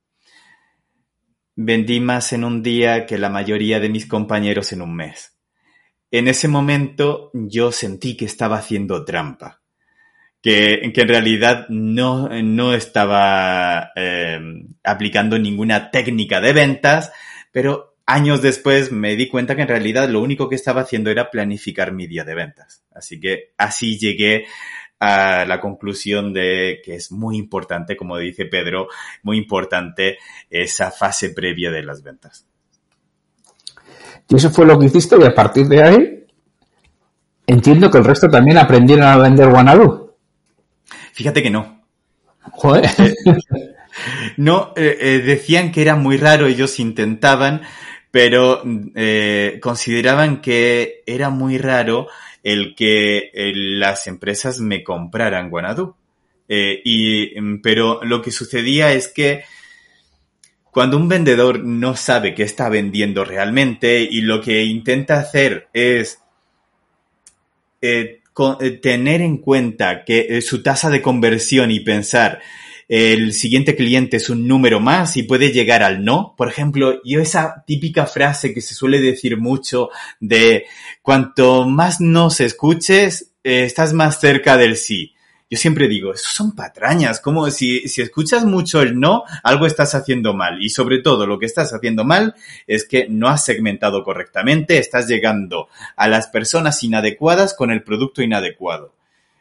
Vendí 1.55 2.01
más 2.01 2.33
en 2.33 2.45
un 2.45 2.63
día 2.63 3.07
que 3.07 3.19
la 3.19 3.29
mayoría 3.29 3.81
de 3.81 3.89
mis 3.89 4.07
compañeros 4.07 4.73
en 4.73 4.83
un 4.83 4.95
mes. 4.95 5.37
En 6.11 6.29
ese 6.29 6.49
momento 6.49 7.31
yo 7.35 7.71
sentí 7.73 8.17
que 8.17 8.25
estaba 8.25 8.59
haciendo 8.59 9.05
trampa 9.05 9.58
que, 10.43 10.91
que 10.95 11.01
en 11.01 11.09
realidad 11.09 11.67
no, 11.69 12.29
no 12.29 12.75
estaba 12.75 13.91
eh, 13.97 14.41
aplicando 14.85 15.39
ninguna 15.39 15.91
técnica 15.91 16.41
de 16.41 16.53
ventas, 16.53 17.13
pero 17.53 17.97
años 18.07 18.41
después 18.41 18.91
me 18.93 19.17
di 19.17 19.29
cuenta 19.29 19.55
que 19.55 19.63
en 19.63 19.69
realidad 19.69 20.09
lo 20.09 20.23
único 20.23 20.49
que 20.49 20.55
estaba 20.55 20.83
haciendo 20.83 21.11
era 21.11 21.31
planificar 21.31 21.93
mi 21.93 22.07
día 22.07 22.25
de 22.25 22.35
ventas. 22.35 22.83
Así 22.95 23.21
que 23.21 23.53
así 23.59 23.99
llegué 23.99 24.47
a 25.01 25.45
la 25.45 25.61
conclusión 25.61 26.33
de 26.33 26.81
que 26.85 26.95
es 26.97 27.13
muy 27.13 27.37
importante, 27.37 27.97
como 27.97 28.17
dice 28.17 28.47
Pedro, 28.47 28.89
muy 29.23 29.37
importante 29.37 30.19
esa 30.51 30.91
fase 30.91 31.31
previa 31.31 31.71
de 31.71 31.83
las 31.83 32.03
ventas. 32.03 32.47
Y 34.29 34.37
eso 34.37 34.51
fue 34.51 34.67
lo 34.67 34.79
que 34.79 34.87
hiciste 34.87 35.17
y 35.19 35.25
a 35.25 35.35
partir 35.35 35.67
de 35.67 35.83
ahí 35.83 36.27
entiendo 37.47 37.91
que 37.91 37.99
el 37.99 38.05
resto 38.05 38.29
también 38.29 38.59
aprendieron 38.59 39.07
a 39.07 39.17
vender 39.17 39.49
Guanadu. 39.49 40.08
Fíjate 41.19 41.43
que 41.43 41.51
no. 41.51 41.83
Joder. 42.53 42.85
Eh, 42.97 43.15
no, 44.37 44.73
eh, 44.77 44.97
eh, 45.01 45.19
decían 45.19 45.73
que 45.73 45.83
era 45.83 45.97
muy 45.97 46.17
raro, 46.17 46.47
ellos 46.47 46.79
intentaban, 46.79 47.63
pero 48.13 48.63
consideraban 49.61 50.41
que 50.41 51.03
era 51.07 51.29
muy 51.31 51.59
raro 51.59 52.07
el 52.45 52.77
que 52.77 53.33
las 53.35 54.07
empresas 54.07 54.61
me 54.61 54.85
compraran 54.85 55.51
Guanadu. 55.51 55.97
Eh, 56.49 56.81
y, 56.85 57.41
mm, 57.41 57.63
pero 57.63 57.99
lo 58.05 58.23
que 58.23 58.31
sucedía 58.31 58.93
es 58.93 59.09
que 59.09 59.43
cuando 60.71 60.99
un 60.99 61.09
vendedor 61.09 61.65
no 61.65 61.97
sabe 61.97 62.33
qué 62.33 62.45
está 62.45 62.69
vendiendo 62.69 63.25
realmente 63.25 64.03
y 64.09 64.21
lo 64.21 64.41
que 64.41 64.63
intenta 64.63 65.19
hacer 65.19 65.67
es 65.73 66.21
eh, 67.81 68.18
eh, 68.61 68.71
tener 68.71 69.21
en 69.21 69.39
cuenta 69.39 70.05
que 70.05 70.41
su 70.43 70.63
tasa 70.63 70.91
de 70.91 71.03
conversión 71.03 71.71
y 71.71 71.81
pensar 71.81 72.41
el 72.89 73.35
siguiente 73.35 73.77
cliente 73.77 74.17
es 74.17 74.31
un 74.31 74.49
número 74.49 74.81
más 74.81 75.17
y 75.19 75.23
puede 75.23 75.53
llegar 75.53 75.83
al 75.83 76.05
no. 76.05 76.35
Por 76.39 76.49
ejemplo, 76.49 77.01
yo 77.05 77.21
esa 77.21 77.65
típica 77.67 78.07
frase 78.07 78.55
que 78.55 78.63
se 78.63 78.75
suele 78.75 79.01
decir 79.01 79.37
mucho 79.37 79.91
de 80.21 80.65
cuanto 81.03 81.69
más 81.69 82.01
no 82.01 82.31
se 82.31 82.47
escuches, 82.47 83.35
estás 83.43 83.93
más 83.93 84.21
cerca 84.21 84.57
del 84.57 84.77
sí 84.77 85.15
yo 85.51 85.57
siempre 85.57 85.89
digo, 85.89 86.13
eso 86.13 86.29
son 86.31 86.55
patrañas, 86.55 87.21
como 87.21 87.51
si, 87.51 87.89
si 87.89 88.03
escuchas 88.03 88.45
mucho 88.45 88.83
el 88.83 89.01
no, 89.01 89.25
algo 89.43 89.67
estás 89.67 89.95
haciendo 89.95 90.35
mal. 90.35 90.63
Y 90.63 90.69
sobre 90.69 90.99
todo 90.99 91.27
lo 91.27 91.39
que 91.39 91.47
estás 91.47 91.73
haciendo 91.73 92.05
mal 92.05 92.35
es 92.67 92.87
que 92.87 93.07
no 93.09 93.29
has 93.29 93.45
segmentado 93.45 94.05
correctamente, 94.05 94.79
estás 94.79 95.09
llegando 95.09 95.69
a 95.97 96.09
las 96.09 96.27
personas 96.27 96.83
inadecuadas 96.85 97.55
con 97.55 97.71
el 97.71 97.83
producto 97.83 98.23
inadecuado. 98.23 98.95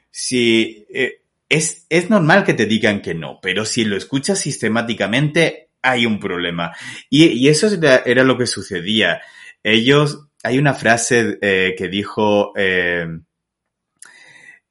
Si, 0.09 0.85
eh, 0.93 1.21
es, 1.49 1.85
es 1.89 2.09
normal 2.09 2.43
que 2.43 2.53
te 2.53 2.65
digan 2.65 3.01
que 3.01 3.13
no, 3.13 3.39
pero 3.41 3.65
si 3.65 3.83
lo 3.83 3.97
escuchas 3.97 4.39
sistemáticamente, 4.39 5.69
hay 5.81 6.05
un 6.05 6.19
problema. 6.19 6.73
Y, 7.09 7.25
y 7.27 7.49
eso 7.49 7.67
era, 8.05 8.23
lo 8.23 8.37
que 8.37 8.47
sucedía. 8.47 9.21
Ellos, 9.63 10.27
hay 10.43 10.57
una 10.57 10.73
frase 10.73 11.37
eh, 11.41 11.75
que 11.77 11.87
dijo, 11.87 12.53
eh, 12.55 13.07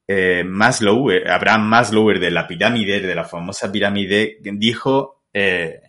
eh, 0.08 0.44
Maslow, 0.44 1.10
eh, 1.10 1.24
Abraham 1.28 1.66
Maslow, 1.66 2.12
de 2.12 2.30
la 2.30 2.46
pirámide, 2.46 3.00
de 3.00 3.14
la 3.14 3.24
famosa 3.24 3.72
pirámide, 3.72 4.38
dijo 4.40 5.22
eh, 5.32 5.80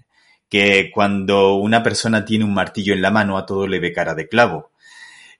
que 0.49 0.89
cuando 0.93 1.55
una 1.55 1.83
persona 1.83 2.25
tiene 2.25 2.45
un 2.45 2.53
martillo 2.53 2.93
en 2.93 3.01
la 3.01 3.11
mano 3.11 3.37
a 3.37 3.45
todo 3.45 3.67
le 3.67 3.79
ve 3.79 3.93
cara 3.93 4.15
de 4.15 4.27
clavo. 4.27 4.71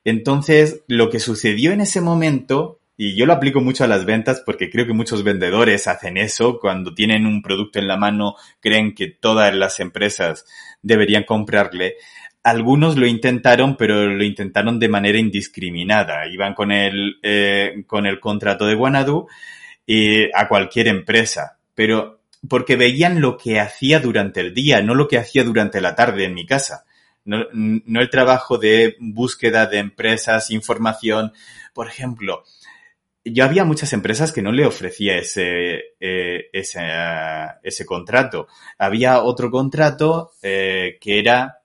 Entonces, 0.04 0.84
lo 0.88 1.10
que 1.10 1.20
sucedió 1.20 1.72
en 1.72 1.82
ese 1.82 2.02
momento, 2.02 2.80
y 2.96 3.16
yo 3.16 3.26
lo 3.26 3.34
aplico 3.34 3.62
mucho 3.62 3.84
a 3.84 3.88
las 3.88 4.06
ventas 4.06 4.42
porque 4.46 4.70
creo 4.70 4.86
que 4.86 4.94
muchos 4.94 5.24
vendedores 5.24 5.88
hacen 5.88 6.18
eso, 6.18 6.60
cuando 6.60 6.94
tienen 6.94 7.26
un 7.26 7.42
producto 7.42 7.80
en 7.80 7.88
la 7.88 7.98
mano 7.98 8.36
creen 8.60 8.96
que 8.96 9.08
todas 9.08 9.54
las 9.54 9.80
empresas 9.80 10.46
deberían 10.82 11.24
comprarle, 11.24 11.96
algunos 12.48 12.96
lo 12.96 13.06
intentaron, 13.06 13.76
pero 13.76 14.08
lo 14.08 14.24
intentaron 14.24 14.80
de 14.80 14.88
manera 14.88 15.18
indiscriminada. 15.20 16.28
Iban 16.28 16.54
con 16.54 16.72
el, 16.72 17.18
eh, 17.22 17.84
con 17.86 18.06
el 18.06 18.22
contrato 18.22 18.66
de 18.66 18.76
Guanadu 18.76 19.28
y 19.86 20.32
a 20.34 20.48
cualquier 20.48 20.88
empresa. 20.88 21.58
Pero 21.76 22.22
porque 22.48 22.78
veían 22.78 23.20
lo 23.20 23.38
que 23.38 23.60
hacía 23.60 24.00
durante 24.00 24.40
el 24.40 24.54
día, 24.54 24.82
no 24.82 24.96
lo 24.96 25.10
que 25.10 25.18
hacía 25.18 25.44
durante 25.44 25.82
la 25.82 25.94
tarde 25.94 26.24
en 26.24 26.36
mi 26.36 26.46
casa. 26.46 26.86
No, 27.26 27.40
no 27.52 28.00
el 28.00 28.10
trabajo 28.10 28.58
de 28.58 28.96
búsqueda 29.02 29.66
de 29.66 29.80
empresas, 29.80 30.50
información. 30.50 31.34
Por 31.74 31.88
ejemplo, 31.88 32.46
yo 33.26 33.44
había 33.44 33.66
muchas 33.66 33.92
empresas 33.92 34.32
que 34.32 34.42
no 34.42 34.54
le 34.54 34.66
ofrecía 34.66 35.18
ese, 35.18 35.96
eh, 36.00 36.50
ese, 36.54 36.80
ese 37.62 37.86
contrato. 37.86 38.48
Había 38.78 39.22
otro 39.22 39.52
contrato 39.52 40.32
eh, 40.42 40.98
que 41.02 41.20
era 41.20 41.58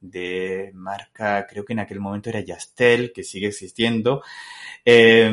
de 0.00 0.70
marca, 0.74 1.46
creo 1.48 1.64
que 1.64 1.72
en 1.72 1.80
aquel 1.80 2.00
momento 2.00 2.30
era 2.30 2.40
Yastel, 2.40 3.12
que 3.12 3.24
sigue 3.24 3.48
existiendo, 3.48 4.22
eh, 4.84 5.32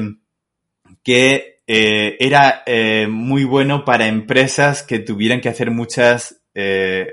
que 1.03 1.61
eh, 1.67 2.17
era 2.19 2.63
eh, 2.65 3.07
muy 3.07 3.43
bueno 3.43 3.85
para 3.85 4.07
empresas 4.07 4.83
que 4.83 4.99
tuvieran 4.99 5.41
que 5.41 5.49
hacer 5.49 5.71
muchas, 5.71 6.41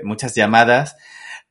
muchas 0.03 0.35
llamadas 0.35 0.95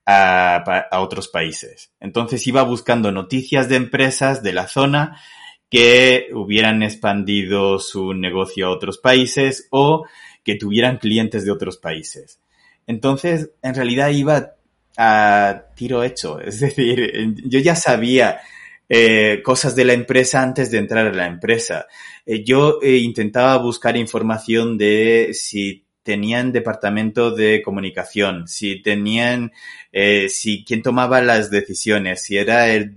a, 0.06 0.56
a, 0.90 1.00
otros 1.00 1.28
países. 1.28 1.92
Entonces 2.00 2.46
iba 2.46 2.62
buscando 2.62 3.12
noticias 3.12 3.68
de 3.68 3.76
empresas 3.76 4.42
de 4.42 4.54
la 4.54 4.66
zona 4.66 5.20
que 5.68 6.28
hubieran 6.32 6.82
expandido 6.82 7.78
su 7.78 8.14
negocio 8.14 8.66
a 8.66 8.70
otros 8.70 8.96
países 8.96 9.68
o 9.70 10.06
que 10.42 10.54
tuvieran 10.54 10.98
clientes 10.98 11.44
de 11.44 11.50
otros 11.50 11.76
países. 11.76 12.40
Entonces, 12.86 13.50
en 13.62 13.74
realidad 13.74 14.10
iba 14.10 14.54
a 14.96 15.64
tiro 15.74 16.02
hecho. 16.02 16.40
Es 16.44 16.60
decir, 16.60 17.12
yo 17.44 17.58
ya 17.58 17.74
sabía 17.74 18.40
eh, 18.88 19.40
cosas 19.42 19.74
de 19.74 19.84
la 19.84 19.94
empresa 19.94 20.42
antes 20.42 20.70
de 20.70 20.78
entrar 20.78 21.06
a 21.06 21.12
la 21.12 21.26
empresa. 21.26 21.86
Eh, 22.26 22.44
yo 22.44 22.78
eh, 22.82 22.98
intentaba 22.98 23.56
buscar 23.58 23.96
información 23.96 24.76
de 24.78 25.30
si 25.32 25.84
tenían 26.02 26.52
departamento 26.52 27.30
de 27.30 27.62
comunicación, 27.62 28.48
si 28.48 28.82
tenían, 28.82 29.52
eh, 29.92 30.28
si 30.28 30.64
quién 30.64 30.82
tomaba 30.82 31.22
las 31.22 31.50
decisiones, 31.50 32.22
si 32.22 32.36
era 32.36 32.68
el 32.68 32.96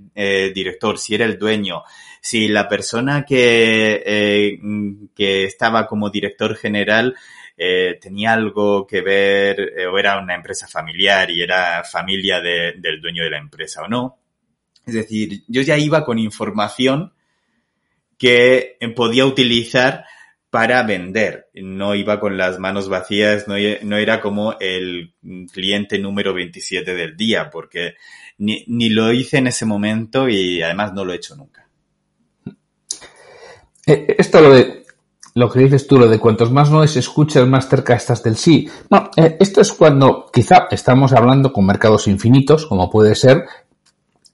director, 0.53 0.97
si 0.97 1.13
era 1.13 1.25
el 1.25 1.37
dueño, 1.37 1.83
si 2.19 2.47
la 2.47 2.67
persona 2.67 3.23
que, 3.23 4.57
que 5.15 5.43
estaba 5.43 5.85
como 5.85 6.09
director 6.09 6.55
general 6.55 7.15
eh, 7.57 7.97
tenía 8.01 8.33
algo 8.33 8.85
que 8.85 9.01
ver 9.01 9.73
eh, 9.77 9.87
o 9.87 9.97
era 9.97 10.19
una 10.19 10.35
empresa 10.35 10.67
familiar 10.67 11.31
y 11.31 11.41
era 11.41 11.83
familia 11.83 12.41
de, 12.41 12.73
del 12.77 13.01
dueño 13.01 13.23
de 13.23 13.29
la 13.29 13.37
empresa 13.37 13.83
o 13.83 13.87
no. 13.87 14.17
Es 14.85 14.93
decir, 14.93 15.43
yo 15.47 15.61
ya 15.61 15.77
iba 15.77 16.05
con 16.05 16.19
información 16.19 17.13
que 18.17 18.77
podía 18.95 19.25
utilizar 19.25 20.05
para 20.55 20.83
vender. 20.83 21.49
No 21.53 21.95
iba 21.95 22.19
con 22.19 22.37
las 22.37 22.59
manos 22.59 22.87
vacías, 22.87 23.45
no, 23.45 23.55
no, 23.81 23.97
era 23.97 24.21
como 24.21 24.55
el 24.59 25.13
cliente 25.51 25.99
número 25.99 26.33
27 26.33 26.93
del 26.93 27.17
día, 27.17 27.49
porque 27.49 27.95
ni, 28.37 28.63
ni, 28.67 28.87
lo 28.87 29.11
hice 29.11 29.39
en 29.39 29.47
ese 29.47 29.65
momento 29.65 30.29
y 30.29 30.61
además 30.61 30.93
no 30.93 31.03
lo 31.03 31.11
he 31.11 31.17
hecho 31.17 31.35
nunca. 31.35 31.67
Eh, 33.85 34.15
esto 34.17 34.39
lo 34.39 34.53
de 34.53 34.84
lo 35.35 35.51
que 35.51 35.59
dices 35.59 35.85
tú, 35.85 35.99
lo 35.99 36.07
de 36.07 36.17
cuantos 36.17 36.49
más 36.49 36.71
no 36.71 36.81
es 36.81 36.95
escuchas, 36.95 37.45
más 37.45 37.67
cerca 37.67 37.93
estás 37.93 38.23
del 38.23 38.37
sí. 38.37 38.69
No, 38.89 39.09
eh, 39.17 39.35
esto 39.39 39.59
es 39.59 39.73
cuando 39.73 40.27
quizá 40.31 40.67
estamos 40.71 41.11
hablando 41.11 41.51
con 41.51 41.65
mercados 41.65 42.07
infinitos, 42.07 42.65
como 42.65 42.89
puede 42.89 43.15
ser 43.15 43.45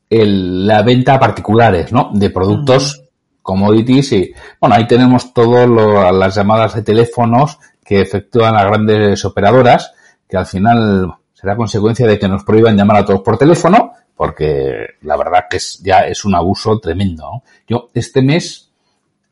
el, 0.08 0.67
la 0.67 0.84
venta 0.84 1.15
a 1.15 1.20
particulares, 1.20 1.91
¿no? 1.91 2.12
De 2.13 2.29
productos, 2.29 3.00
uh 3.00 3.01
-huh. 3.01 3.08
commodities 3.41 4.12
y, 4.12 4.34
bueno, 4.60 4.75
ahí 4.75 4.86
tenemos 4.86 5.34
todas 5.34 5.67
las 5.67 6.36
llamadas 6.36 6.75
de 6.75 6.84
teléfonos 6.84 7.58
que 7.84 8.00
efectúan 8.00 8.53
las 8.53 8.65
grandes 8.65 9.25
operadoras, 9.25 9.93
que 10.29 10.38
al 10.38 10.46
final 10.46 11.15
será 11.34 11.55
consecuencia 11.55 12.05
de 12.05 12.20
que 12.20 12.27
nos 12.27 12.43
prohíban 12.43 12.77
llamar 12.77 12.98
a 12.98 13.05
todos 13.05 13.22
por 13.22 13.39
teléfono, 13.39 13.93
porque 14.15 14.98
la 15.01 15.17
verdad 15.17 15.46
que 15.50 15.58
es, 15.58 15.81
ya 15.84 16.01
es 16.01 16.25
un 16.25 16.36
abuso 16.36 16.77
tremendo, 16.77 17.24
¿no? 17.24 17.43
Yo 17.67 17.89
este 17.96 18.22
mes 18.22 18.71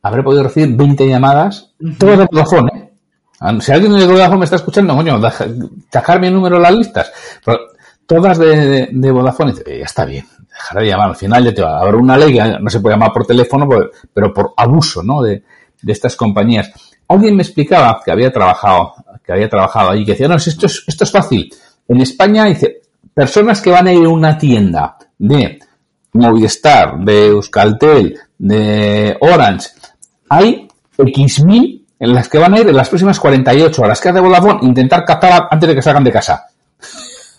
habré 0.02 0.22
podido 0.22 0.44
recibir 0.44 0.76
20 0.76 1.08
llamadas, 1.08 1.72
uh 1.80 1.86
-huh. 1.86 1.98
todas 1.98 2.18
de 2.18 2.26
Vodafone, 2.30 2.70
¿eh? 2.74 2.90
Si 3.60 3.72
alguien 3.72 3.92
de 3.96 4.06
Vodafone 4.06 4.40
me 4.40 4.44
está 4.44 4.56
escuchando, 4.56 4.94
coño, 4.94 5.18
sacar 5.90 6.20
mi 6.20 6.30
número 6.30 6.56
en 6.56 6.62
las 6.62 6.74
listas. 6.74 7.12
Pero 7.42 7.58
todas 8.04 8.38
de, 8.38 8.56
de, 8.56 8.88
de 8.92 9.10
Vodafone, 9.10 9.54
ya 9.54 9.84
está 9.84 10.04
bien, 10.04 10.26
dejar 10.38 10.82
de 10.82 10.88
llamar. 10.88 11.08
Al 11.08 11.16
final 11.16 11.44
ya 11.44 11.54
te 11.54 11.62
va. 11.62 11.80
Habrá 11.80 11.96
una 11.96 12.18
ley 12.18 12.34
que 12.34 12.58
no 12.60 12.68
se 12.68 12.80
puede 12.80 12.96
llamar 12.96 13.12
por 13.12 13.26
teléfono, 13.26 13.66
pero 14.12 14.34
por 14.34 14.52
abuso, 14.56 15.02
¿no? 15.02 15.22
De, 15.22 15.42
de 15.80 15.92
estas 15.92 16.16
compañías. 16.16 16.70
Alguien 17.08 17.34
me 17.34 17.42
explicaba 17.42 18.00
que 18.04 18.12
había 18.12 18.30
trabajado, 18.30 18.94
que 19.24 19.32
había 19.32 19.48
trabajado 19.48 19.90
allí, 19.90 20.04
que 20.04 20.12
decía, 20.12 20.28
no, 20.28 20.36
esto 20.36 20.66
es, 20.66 20.84
esto 20.86 21.04
es 21.04 21.10
fácil. 21.10 21.50
En 21.88 22.00
España, 22.02 22.44
dice, 22.44 22.82
personas 23.14 23.62
que 23.62 23.70
van 23.70 23.86
a 23.86 23.92
ir 23.92 24.04
a 24.04 24.10
una 24.10 24.36
tienda 24.36 24.96
de 25.18 25.58
Movistar, 26.12 26.98
de 27.00 27.28
Euskaltel, 27.28 28.18
de 28.38 29.16
Orange, 29.20 29.68
hay 30.30 30.68
X 30.96 31.44
mil 31.44 31.84
en 31.98 32.14
las 32.14 32.28
que 32.28 32.38
van 32.38 32.54
a 32.54 32.60
ir 32.60 32.68
en 32.68 32.76
las 32.76 32.88
próximas 32.88 33.20
48 33.20 33.82
horas 33.82 34.00
que 34.00 34.08
hace 34.08 34.20
Vodafone 34.20 34.60
intentar 34.62 35.04
captar 35.04 35.48
antes 35.50 35.68
de 35.68 35.74
que 35.74 35.82
salgan 35.82 36.04
de 36.04 36.12
casa. 36.12 36.46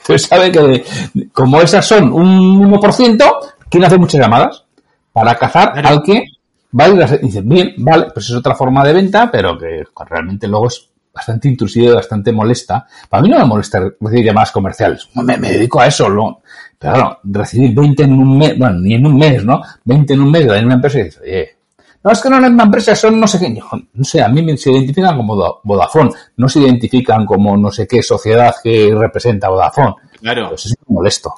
Entonces 0.01 0.27
sabe 0.29 0.51
que 0.51 0.85
como 1.31 1.59
esas 1.61 1.85
son 1.85 2.13
un 2.13 2.71
1%, 2.71 3.37
¿quién 3.69 3.83
hace 3.83 3.97
muchas 3.97 4.21
llamadas? 4.21 4.63
Para 5.11 5.35
cazar 5.35 5.73
claro. 5.73 5.87
al 5.87 6.03
que 6.03 6.23
va 6.79 6.85
a 6.85 6.89
ir 6.89 7.01
a 7.01 7.07
dice, 7.17 7.41
bien, 7.41 7.73
vale, 7.77 8.07
pues 8.13 8.29
es 8.29 8.35
otra 8.35 8.55
forma 8.55 8.83
de 8.83 8.93
venta, 8.93 9.29
pero 9.31 9.57
que 9.57 9.83
realmente 10.07 10.47
luego 10.47 10.67
es 10.67 10.87
bastante 11.13 11.47
intrusiva 11.47 11.91
y 11.91 11.95
bastante 11.95 12.31
molesta. 12.31 12.85
Para 13.09 13.23
mí 13.23 13.29
no 13.29 13.39
me 13.39 13.45
molesta 13.45 13.81
recibir 13.99 14.25
llamadas 14.25 14.51
comerciales. 14.51 15.09
No 15.15 15.23
me, 15.23 15.37
me 15.37 15.51
dedico 15.51 15.81
a 15.81 15.87
eso, 15.87 16.09
no. 16.09 16.41
Pero 16.77 16.93
claro, 16.93 17.19
recibir 17.23 17.75
20 17.75 18.03
en 18.03 18.13
un 18.13 18.37
mes, 18.37 18.57
bueno, 18.57 18.79
ni 18.79 18.93
en 18.93 19.05
un 19.05 19.17
mes, 19.17 19.43
¿no? 19.43 19.61
20 19.83 20.13
en 20.13 20.21
un 20.21 20.31
mes 20.31 20.47
de 20.47 20.65
una 20.65 20.75
empresa 20.75 20.99
y 20.99 21.03
dices, 21.03 21.21
oye, 21.21 21.55
no, 22.03 22.11
es 22.11 22.21
que 22.21 22.29
no 22.29 22.39
es 22.39 22.49
una 22.49 22.63
empresa, 22.63 22.95
son 22.95 23.19
no 23.19 23.27
sé 23.27 23.39
qué. 23.39 23.49
No 23.93 24.03
sé, 24.03 24.21
a 24.21 24.27
mí 24.27 24.57
se 24.57 24.71
identifican 24.71 25.17
como 25.17 25.61
Vodafone, 25.63 26.11
no 26.37 26.49
se 26.49 26.59
identifican 26.59 27.25
como 27.25 27.55
no 27.57 27.71
sé 27.71 27.87
qué 27.87 28.01
sociedad 28.01 28.55
que 28.63 28.93
representa 28.95 29.49
Vodafone. 29.49 29.95
Claro. 30.19 30.49
Pues 30.49 30.65
es 30.67 30.75
molesto. 30.87 31.33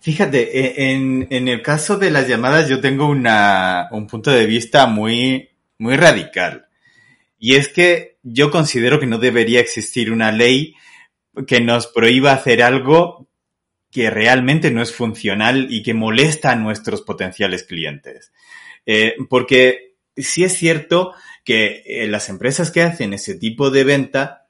Fíjate, 0.00 0.58
e, 0.58 0.92
en, 0.92 1.26
en, 1.30 1.48
el 1.48 1.60
caso 1.60 1.98
de 1.98 2.10
las 2.10 2.26
llamadas 2.26 2.68
yo 2.68 2.80
tengo 2.80 3.06
una, 3.06 3.88
un 3.90 4.06
punto 4.06 4.30
de 4.30 4.46
vista 4.46 4.86
muy, 4.86 5.50
muy 5.78 5.96
radical. 5.96 6.66
Y 7.38 7.56
es 7.56 7.68
que 7.68 8.16
yo 8.22 8.50
considero 8.50 8.98
que 8.98 9.06
no 9.06 9.18
debería 9.18 9.60
existir 9.60 10.10
una 10.10 10.32
ley 10.32 10.74
que 11.46 11.60
nos 11.60 11.86
prohíba 11.88 12.32
hacer 12.32 12.62
algo 12.62 13.28
que 13.90 14.10
realmente 14.10 14.70
no 14.70 14.82
es 14.82 14.92
funcional 14.92 15.68
y 15.70 15.82
que 15.82 15.94
molesta 15.94 16.50
a 16.50 16.56
nuestros 16.56 17.02
potenciales 17.02 17.64
clientes. 17.64 18.32
Eh, 18.86 19.16
porque 19.28 19.96
sí 20.16 20.44
es 20.44 20.56
cierto 20.56 21.12
que 21.44 21.82
eh, 21.86 22.06
las 22.06 22.28
empresas 22.28 22.70
que 22.70 22.82
hacen 22.82 23.12
ese 23.12 23.34
tipo 23.34 23.70
de 23.70 23.84
venta 23.84 24.48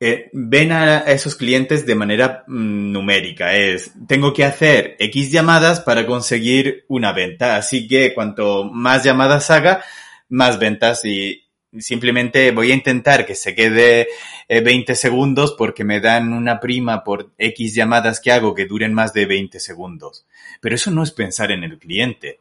eh, 0.00 0.30
ven 0.32 0.70
a 0.70 0.98
esos 0.98 1.34
clientes 1.34 1.84
de 1.84 1.94
manera 1.94 2.44
mm, 2.46 2.92
numérica. 2.92 3.56
Es, 3.56 3.92
tengo 4.06 4.32
que 4.32 4.44
hacer 4.44 4.96
X 4.98 5.32
llamadas 5.32 5.80
para 5.80 6.06
conseguir 6.06 6.84
una 6.88 7.12
venta. 7.12 7.56
Así 7.56 7.88
que 7.88 8.14
cuanto 8.14 8.64
más 8.64 9.04
llamadas 9.04 9.50
haga, 9.50 9.84
más 10.28 10.58
ventas 10.58 11.04
y 11.04 11.44
simplemente 11.78 12.50
voy 12.52 12.70
a 12.70 12.74
intentar 12.74 13.26
que 13.26 13.34
se 13.34 13.54
quede 13.54 14.08
20 14.48 14.94
segundos 14.94 15.54
porque 15.58 15.84
me 15.84 16.00
dan 16.00 16.32
una 16.32 16.60
prima 16.60 17.04
por 17.04 17.32
X 17.36 17.74
llamadas 17.74 18.20
que 18.20 18.32
hago 18.32 18.54
que 18.54 18.66
duren 18.66 18.94
más 18.94 19.12
de 19.12 19.26
20 19.26 19.60
segundos. 19.60 20.26
Pero 20.60 20.74
eso 20.76 20.90
no 20.90 21.02
es 21.02 21.10
pensar 21.10 21.50
en 21.50 21.64
el 21.64 21.78
cliente. 21.78 22.40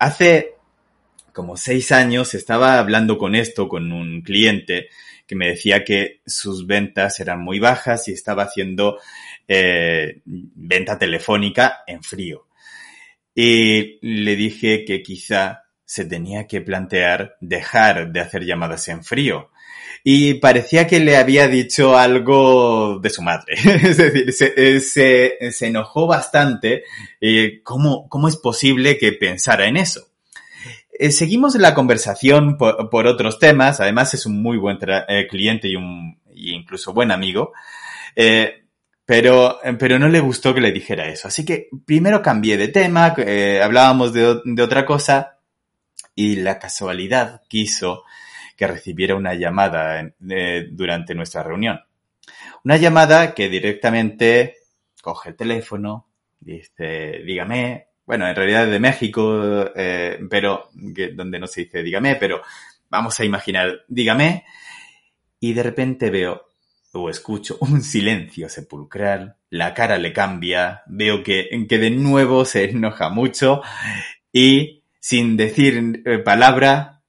Hace 0.00 0.54
como 1.34 1.58
seis 1.58 1.92
años 1.92 2.34
estaba 2.34 2.78
hablando 2.78 3.18
con 3.18 3.34
esto 3.34 3.68
con 3.68 3.92
un 3.92 4.22
cliente 4.22 4.88
que 5.26 5.36
me 5.36 5.48
decía 5.48 5.84
que 5.84 6.22
sus 6.24 6.66
ventas 6.66 7.20
eran 7.20 7.42
muy 7.42 7.58
bajas 7.58 8.08
y 8.08 8.12
estaba 8.12 8.44
haciendo 8.44 8.98
eh, 9.46 10.22
venta 10.24 10.98
telefónica 10.98 11.84
en 11.86 12.02
frío. 12.02 12.46
Y 13.34 13.98
le 14.00 14.36
dije 14.36 14.86
que 14.86 15.02
quizá 15.02 15.64
se 15.84 16.06
tenía 16.06 16.46
que 16.46 16.62
plantear 16.62 17.36
dejar 17.42 18.10
de 18.10 18.20
hacer 18.20 18.46
llamadas 18.46 18.88
en 18.88 19.04
frío. 19.04 19.50
Y 20.02 20.34
parecía 20.34 20.86
que 20.86 21.00
le 21.00 21.16
había 21.16 21.46
dicho 21.48 21.96
algo 21.96 22.98
de 23.00 23.10
su 23.10 23.22
madre. 23.22 23.54
es 23.64 23.96
decir, 23.96 24.32
se, 24.32 24.54
eh, 24.56 24.80
se, 24.80 25.52
se 25.52 25.66
enojó 25.66 26.06
bastante. 26.06 26.84
Eh, 27.20 27.60
¿cómo, 27.62 28.08
¿Cómo 28.08 28.28
es 28.28 28.36
posible 28.36 28.96
que 28.96 29.12
pensara 29.12 29.66
en 29.66 29.76
eso? 29.76 30.06
Eh, 30.92 31.10
seguimos 31.10 31.54
la 31.56 31.74
conversación 31.74 32.56
por, 32.56 33.06
otros 33.06 33.38
temas. 33.38 33.80
Además, 33.80 34.14
es 34.14 34.24
un 34.24 34.40
muy 34.40 34.56
buen 34.56 34.78
cliente 35.28 35.68
y 35.68 35.76
un 35.76 36.18
y 36.32 36.52
incluso 36.52 36.94
buen 36.94 37.10
amigo. 37.10 37.52
Pero, 39.04 39.58
pero 39.78 39.98
no 39.98 40.08
le 40.08 40.20
gustó 40.20 40.54
que 40.54 40.60
le 40.60 40.72
dijera 40.72 41.08
eso. 41.08 41.28
Así 41.28 41.44
que 41.44 41.68
primero 41.84 42.22
cambié 42.22 42.56
de 42.56 42.68
tema, 42.68 43.14
hablábamos 43.62 44.12
de, 44.12 44.40
de, 44.44 44.62
otra 44.62 44.86
cosa 44.86 45.38
y 46.14 46.36
la 46.36 46.58
casualidad 46.58 47.42
quiso 47.48 48.04
que 48.60 48.66
recibiera 48.66 49.14
una 49.14 49.32
llamada 49.32 50.12
durante 50.18 51.14
nuestra 51.14 51.42
reunión. 51.42 51.80
Una 52.62 52.76
llamada 52.76 53.32
que 53.32 53.48
directamente 53.48 54.56
coge 55.00 55.30
el 55.30 55.36
teléfono, 55.36 56.08
dice, 56.38 57.22
dígame, 57.24 57.86
bueno, 58.04 58.28
en 58.28 58.36
realidad 58.36 58.66
de 58.66 58.78
México, 58.78 59.64
eh, 59.74 60.18
pero 60.28 60.68
donde 60.74 61.38
no 61.38 61.46
se 61.46 61.62
dice 61.62 61.82
dígame, 61.82 62.16
pero 62.16 62.42
vamos 62.90 63.18
a 63.18 63.24
imaginar 63.24 63.80
dígame, 63.88 64.44
y 65.40 65.54
de 65.54 65.62
repente 65.62 66.10
veo 66.10 66.46
o 66.92 67.08
escucho 67.08 67.56
un 67.60 67.80
silencio 67.80 68.50
sepulcral, 68.50 69.36
la 69.48 69.72
cara 69.72 69.96
le 69.96 70.12
cambia, 70.12 70.82
veo 70.86 71.22
que, 71.22 71.48
que 71.66 71.78
de 71.78 71.90
nuevo 71.92 72.44
se 72.44 72.64
enoja 72.64 73.08
mucho 73.08 73.62
y 74.34 74.82
sin 74.98 75.38
decir 75.38 76.02
eh, 76.04 76.18
palabra, 76.18 76.99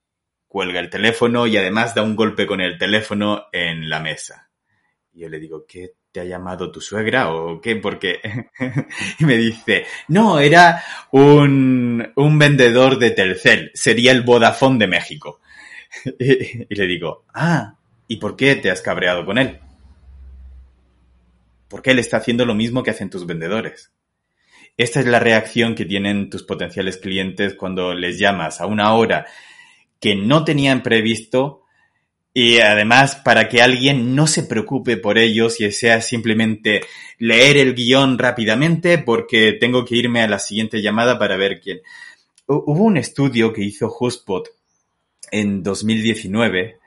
cuelga 0.52 0.80
el 0.80 0.90
teléfono 0.90 1.46
y 1.46 1.56
además 1.56 1.94
da 1.94 2.02
un 2.02 2.14
golpe 2.14 2.46
con 2.46 2.60
el 2.60 2.76
teléfono 2.76 3.46
en 3.52 3.88
la 3.88 4.00
mesa. 4.00 4.50
Y 5.14 5.20
yo 5.20 5.30
le 5.30 5.40
digo, 5.40 5.64
¿qué 5.66 5.94
¿te 6.12 6.20
ha 6.20 6.24
llamado 6.24 6.70
tu 6.70 6.78
suegra 6.78 7.32
o 7.32 7.58
qué? 7.58 7.76
Porque 7.76 8.20
y 9.18 9.24
me 9.24 9.38
dice, 9.38 9.86
no, 10.08 10.38
era 10.38 10.84
un, 11.10 12.12
un 12.16 12.38
vendedor 12.38 12.98
de 12.98 13.12
Telcel, 13.12 13.70
sería 13.72 14.12
el 14.12 14.24
Vodafone 14.24 14.78
de 14.78 14.86
México. 14.88 15.40
y, 16.18 16.74
le 16.74 16.86
digo, 16.86 17.24
ah, 17.32 17.78
¿y 18.06 18.18
por 18.18 18.36
qué 18.36 18.54
te 18.56 18.70
has 18.70 18.82
cabreado 18.82 19.24
con 19.24 19.38
él? 19.38 19.58
Porque 21.66 21.92
él 21.92 21.98
está 21.98 22.18
haciendo 22.18 22.44
lo 22.44 22.54
mismo 22.54 22.82
que 22.82 22.90
hacen 22.90 23.08
tus 23.08 23.24
vendedores. 23.24 23.90
Esta 24.76 25.00
es 25.00 25.06
la 25.06 25.18
reacción 25.18 25.74
que 25.74 25.86
tienen 25.86 26.28
tus 26.28 26.42
potenciales 26.42 26.98
clientes 26.98 27.54
cuando 27.54 27.94
les 27.94 28.18
llamas 28.18 28.60
a 28.60 28.66
una 28.66 28.92
hora 28.92 29.26
que 30.02 30.16
no 30.16 30.44
tenían 30.44 30.82
previsto 30.82 31.62
y 32.34 32.58
además, 32.58 33.16
para 33.16 33.48
que 33.48 33.60
alguien 33.60 34.14
no 34.14 34.26
se 34.26 34.42
preocupe 34.42 34.96
por 34.96 35.18
ellos 35.18 35.60
y 35.60 35.70
sea 35.70 36.00
simplemente 36.00 36.80
leer 37.18 37.58
el 37.58 37.74
guion 37.74 38.18
rápidamente 38.18 38.98
porque 38.98 39.52
tengo 39.52 39.84
que 39.84 39.96
irme 39.96 40.22
a 40.22 40.28
la 40.28 40.38
siguiente 40.38 40.82
llamada 40.82 41.18
para 41.18 41.36
ver 41.36 41.60
quién. 41.60 41.82
Hubo 42.46 42.84
un 42.84 42.96
estudio 42.96 43.52
que 43.52 43.62
hizo 43.62 43.94
HubSpot 43.94 44.48
en 45.30 45.62
2019 45.62 46.78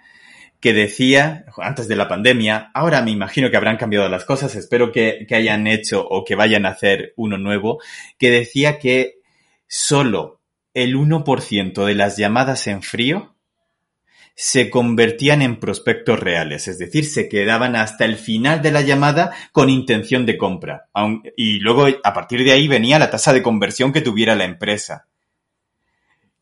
que 0.60 0.73
decía, 0.73 1.45
antes 1.58 1.88
de 1.88 1.95
la 1.95 2.08
pandemia, 2.08 2.71
ahora 2.73 3.01
me 3.04 3.12
imagino 3.12 3.51
que 3.51 3.58
habrán 3.58 3.78
cambiado 3.78 4.10
las 4.10 4.25
cosas, 4.25 4.56
espero 4.56 4.91
que, 4.91 5.25
que 5.28 5.36
hayan 5.36 5.67
hecho 5.67 6.06
o 6.06 6.25
que 6.25 6.34
vayan 6.34 6.65
a 6.65 6.69
hacer 6.69 7.13
uno 7.17 7.38
nuevo, 7.38 7.80
que 8.17 8.32
decía 8.32 8.80
que 8.80 9.19
solo 9.67 10.39
el 10.75 10.95
1% 10.95 11.85
de 11.85 11.95
las 11.95 12.17
llamadas 12.17 12.67
en 12.67 12.83
frío 12.83 13.35
se 14.35 14.69
convertían 14.69 15.41
en 15.41 15.61
prospectos 15.61 16.19
reales, 16.19 16.67
es 16.67 16.77
decir, 16.77 17.05
se 17.05 17.29
quedaban 17.29 17.77
hasta 17.77 18.03
el 18.03 18.17
final 18.17 18.61
de 18.61 18.71
la 18.71 18.81
llamada 18.81 19.33
con 19.53 19.69
intención 19.69 20.25
de 20.25 20.38
compra. 20.38 20.89
Y 21.38 21.59
luego, 21.59 21.88
a 22.03 22.13
partir 22.13 22.43
de 22.43 22.51
ahí, 22.51 22.67
venía 22.67 22.99
la 22.99 23.09
tasa 23.09 23.31
de 23.31 23.41
conversión 23.41 23.93
que 23.93 24.01
tuviera 24.01 24.35
la 24.35 24.43
empresa. 24.43 25.07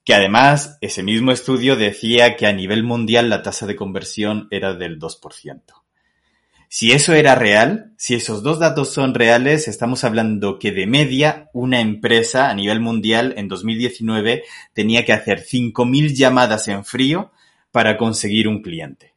Que 0.04 0.16
además, 0.16 0.80
ese 0.82 1.04
mismo 1.04 1.32
estudio 1.32 1.76
decía 1.76 2.36
que 2.36 2.48
a 2.48 2.52
nivel 2.52 2.84
mundial 2.84 3.30
la 3.30 3.44
tasa 3.44 3.68
de 3.68 3.76
conversión 3.76 4.48
era 4.50 4.74
del 4.74 5.00
2%. 5.00 5.83
Si 6.76 6.92
eso 6.92 7.14
era 7.14 7.36
real, 7.36 7.94
si 7.98 8.16
esos 8.16 8.42
dos 8.42 8.58
datos 8.58 8.92
son 8.92 9.14
reales, 9.14 9.68
estamos 9.68 10.04
hablando 10.04 10.58
que 10.58 10.72
de 10.72 10.88
media 10.88 11.52
una 11.54 11.80
empresa 11.82 12.50
a 12.50 12.56
nivel 12.56 12.80
mundial 12.80 13.36
en 13.38 13.48
2019 13.48 14.44
tenía 14.74 15.06
que 15.06 15.14
hacer 15.14 15.44
5.000 15.44 16.16
llamadas 16.16 16.68
en 16.70 16.84
frío 16.84 17.32
para 17.72 17.96
conseguir 17.96 18.48
un 18.48 18.64
cliente. 18.64 19.14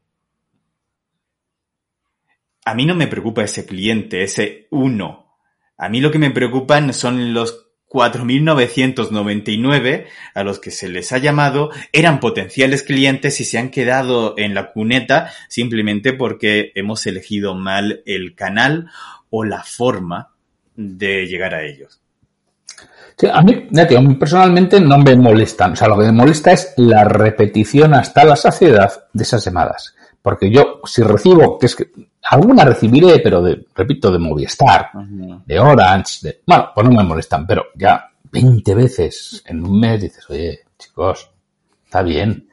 A 2.66 2.74
mí 2.74 2.84
no 2.84 2.94
me 2.94 3.06
preocupa 3.06 3.42
ese 3.42 3.64
cliente, 3.64 4.22
ese 4.22 4.68
uno. 4.70 5.38
A 5.78 5.88
mí 5.88 6.02
lo 6.02 6.10
que 6.10 6.18
me 6.18 6.32
preocupan 6.32 6.92
son 6.92 7.32
los 7.32 7.65
4.999 7.96 10.04
a 10.34 10.44
los 10.44 10.58
que 10.58 10.70
se 10.70 10.88
les 10.88 11.12
ha 11.12 11.18
llamado 11.18 11.70
eran 11.92 12.20
potenciales 12.20 12.82
clientes 12.82 13.40
y 13.40 13.44
se 13.44 13.56
han 13.56 13.70
quedado 13.70 14.34
en 14.36 14.54
la 14.54 14.72
cuneta 14.72 15.30
simplemente 15.48 16.12
porque 16.12 16.72
hemos 16.74 17.06
elegido 17.06 17.54
mal 17.54 18.02
el 18.04 18.34
canal 18.34 18.90
o 19.30 19.44
la 19.44 19.62
forma 19.62 20.32
de 20.76 21.26
llegar 21.26 21.54
a 21.54 21.64
ellos 21.64 22.02
a 23.32 23.42
mí, 23.42 23.68
personalmente 24.18 24.80
no 24.80 24.98
me 24.98 25.16
molestan. 25.16 25.72
O 25.72 25.76
sea, 25.76 25.88
lo 25.88 25.98
que 25.98 26.04
me 26.04 26.12
molesta 26.12 26.52
es 26.52 26.74
la 26.76 27.04
repetición 27.04 27.94
hasta 27.94 28.24
la 28.24 28.36
saciedad 28.36 28.92
de 29.12 29.22
esas 29.22 29.44
llamadas. 29.44 29.94
Porque 30.26 30.50
yo, 30.50 30.80
si 30.84 31.04
recibo, 31.04 31.56
que 31.56 31.66
es 31.66 31.76
que 31.76 31.84
alguna 32.30 32.64
recibiré, 32.64 33.20
pero 33.20 33.40
de, 33.40 33.64
repito, 33.72 34.10
de 34.10 34.18
Movistar, 34.18 34.90
de 35.46 35.60
Orange, 35.60 36.18
de, 36.20 36.40
bueno, 36.44 36.70
pues 36.74 36.88
no 36.88 36.96
me 36.96 37.04
molestan, 37.04 37.46
pero 37.46 37.66
ya 37.76 38.10
20 38.32 38.74
veces 38.74 39.44
en 39.46 39.64
un 39.64 39.78
mes 39.78 40.00
dices, 40.00 40.28
oye, 40.28 40.62
chicos, 40.76 41.30
está 41.84 42.02
bien. 42.02 42.48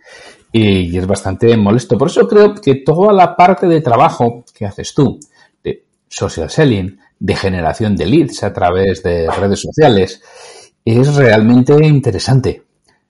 Y, 0.52 0.82
y 0.82 0.98
es 1.00 1.08
bastante 1.08 1.58
molesto. 1.58 1.98
Por 1.98 2.10
eso 2.10 2.28
creo 2.28 2.54
que 2.54 2.76
toda 2.76 3.12
la 3.12 3.36
parte 3.36 3.66
de 3.66 3.82
trabajo 3.82 4.46
que 4.56 4.68
haces 4.68 4.94
tú, 4.94 5.20
de 5.64 5.84
social 6.08 6.52
selling, 6.52 7.00
de 7.18 7.36
generación 7.36 7.96
de 7.96 8.06
leads 8.06 8.44
a 8.44 8.54
través 8.54 9.02
de 9.02 9.28
redes 9.32 9.62
sociales, 9.62 10.22
es 10.86 11.16
realmente 11.16 11.74
interesante. 11.84 12.62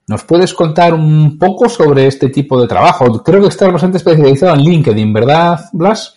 ¿Nos 0.06 0.22
puedes 0.24 0.52
contar 0.52 0.92
un 0.92 1.38
poco 1.38 1.68
sobre 1.68 2.06
este 2.06 2.28
tipo 2.28 2.60
de 2.60 2.68
trabajo? 2.68 3.22
Creo 3.22 3.40
que 3.40 3.48
estás 3.48 3.72
bastante 3.72 3.96
especializado 3.96 4.54
en 4.54 4.60
LinkedIn, 4.60 5.12
¿verdad, 5.12 5.60
Blas? 5.72 6.16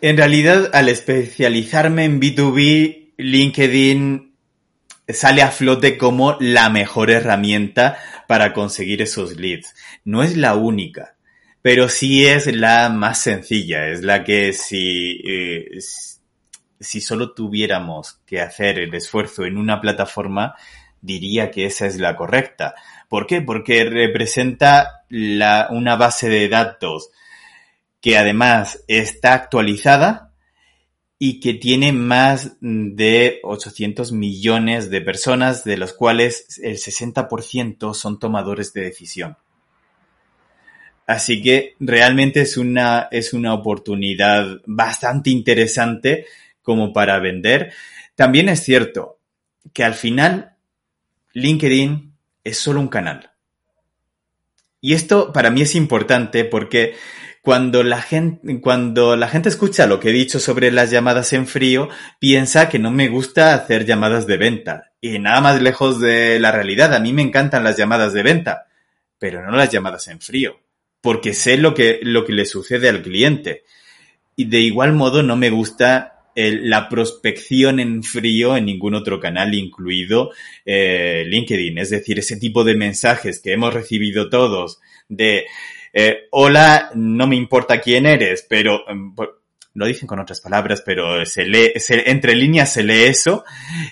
En 0.00 0.16
realidad, 0.16 0.70
al 0.74 0.88
especializarme 0.88 2.04
en 2.04 2.20
B2B, 2.20 3.14
LinkedIn 3.16 4.34
sale 5.08 5.42
a 5.42 5.50
flote 5.50 5.96
como 5.96 6.36
la 6.38 6.68
mejor 6.68 7.10
herramienta 7.10 7.98
para 8.26 8.52
conseguir 8.52 9.00
esos 9.00 9.36
leads. 9.36 9.74
No 10.04 10.22
es 10.22 10.36
la 10.36 10.54
única, 10.54 11.16
pero 11.62 11.88
sí 11.88 12.26
es 12.26 12.46
la 12.54 12.90
más 12.90 13.22
sencilla, 13.22 13.88
es 13.88 14.02
la 14.02 14.22
que 14.22 14.52
si, 14.52 15.20
eh, 15.24 15.78
si 16.78 17.00
solo 17.00 17.32
tuviéramos 17.32 18.20
que 18.26 18.42
hacer 18.42 18.78
el 18.78 18.94
esfuerzo 18.94 19.46
en 19.46 19.56
una 19.56 19.80
plataforma, 19.80 20.54
diría 21.00 21.50
que 21.50 21.66
esa 21.66 21.86
es 21.86 21.98
la 21.98 22.16
correcta, 22.16 22.74
¿Por 23.08 23.26
qué? 23.26 23.40
Porque 23.40 23.84
representa 23.84 25.04
una 25.10 25.96
base 25.96 26.28
de 26.28 26.48
datos 26.48 27.10
que 28.00 28.18
además 28.18 28.84
está 28.86 29.34
actualizada 29.34 30.32
y 31.18 31.40
que 31.40 31.54
tiene 31.54 31.92
más 31.92 32.56
de 32.60 33.40
800 33.42 34.12
millones 34.12 34.88
de 34.90 35.00
personas, 35.00 35.64
de 35.64 35.76
los 35.76 35.92
cuales 35.92 36.60
el 36.62 36.76
60% 36.76 37.92
son 37.94 38.20
tomadores 38.20 38.72
de 38.72 38.82
decisión. 38.82 39.36
Así 41.06 41.42
que 41.42 41.74
realmente 41.80 42.42
es 42.42 42.56
una, 42.56 43.08
es 43.10 43.32
una 43.32 43.54
oportunidad 43.54 44.60
bastante 44.66 45.30
interesante 45.30 46.26
como 46.62 46.92
para 46.92 47.18
vender. 47.18 47.72
También 48.14 48.50
es 48.50 48.62
cierto 48.62 49.18
que 49.72 49.84
al 49.84 49.94
final 49.94 50.56
LinkedIn 51.32 52.07
es 52.48 52.58
solo 52.58 52.80
un 52.80 52.88
canal. 52.88 53.32
Y 54.80 54.94
esto 54.94 55.32
para 55.32 55.50
mí 55.50 55.62
es 55.62 55.74
importante 55.74 56.44
porque 56.44 56.94
cuando 57.42 57.82
la 57.82 58.02
gente, 58.02 58.60
cuando 58.60 59.16
la 59.16 59.28
gente 59.28 59.48
escucha 59.48 59.86
lo 59.86 60.00
que 60.00 60.10
he 60.10 60.12
dicho 60.12 60.38
sobre 60.38 60.70
las 60.70 60.90
llamadas 60.90 61.32
en 61.32 61.46
frío, 61.46 61.88
piensa 62.18 62.68
que 62.68 62.78
no 62.78 62.90
me 62.90 63.08
gusta 63.08 63.54
hacer 63.54 63.86
llamadas 63.86 64.26
de 64.26 64.36
venta. 64.36 64.92
Y 65.00 65.18
nada 65.18 65.40
más 65.40 65.62
lejos 65.62 66.00
de 66.00 66.38
la 66.40 66.52
realidad. 66.52 66.94
A 66.94 67.00
mí 67.00 67.12
me 67.12 67.22
encantan 67.22 67.64
las 67.64 67.76
llamadas 67.76 68.12
de 68.12 68.22
venta, 68.22 68.66
pero 69.18 69.44
no 69.44 69.56
las 69.56 69.70
llamadas 69.70 70.08
en 70.08 70.20
frío. 70.20 70.60
Porque 71.00 71.32
sé 71.32 71.56
lo 71.56 71.74
que, 71.74 72.00
lo 72.02 72.24
que 72.24 72.32
le 72.32 72.44
sucede 72.44 72.88
al 72.88 73.02
cliente. 73.02 73.64
Y 74.36 74.44
de 74.46 74.60
igual 74.60 74.92
modo 74.92 75.22
no 75.22 75.36
me 75.36 75.50
gusta 75.50 76.17
la 76.38 76.88
prospección 76.88 77.80
en 77.80 78.02
frío 78.02 78.56
en 78.56 78.66
ningún 78.66 78.94
otro 78.94 79.18
canal, 79.18 79.54
incluido 79.54 80.30
eh, 80.64 81.24
LinkedIn. 81.26 81.78
Es 81.78 81.90
decir, 81.90 82.18
ese 82.18 82.36
tipo 82.36 82.62
de 82.62 82.76
mensajes 82.76 83.40
que 83.40 83.52
hemos 83.52 83.74
recibido 83.74 84.30
todos 84.30 84.78
de 85.08 85.46
eh, 85.92 86.28
hola, 86.30 86.90
no 86.94 87.26
me 87.26 87.34
importa 87.34 87.80
quién 87.80 88.06
eres, 88.06 88.46
pero 88.48 88.88
em, 88.88 89.14
lo 89.74 89.86
dicen 89.86 90.06
con 90.06 90.20
otras 90.20 90.40
palabras, 90.40 90.82
pero 90.84 91.26
se 91.26 91.44
lee, 91.44 91.72
entre 92.06 92.36
líneas 92.36 92.72
se 92.72 92.84
lee 92.84 93.04
eso, 93.04 93.44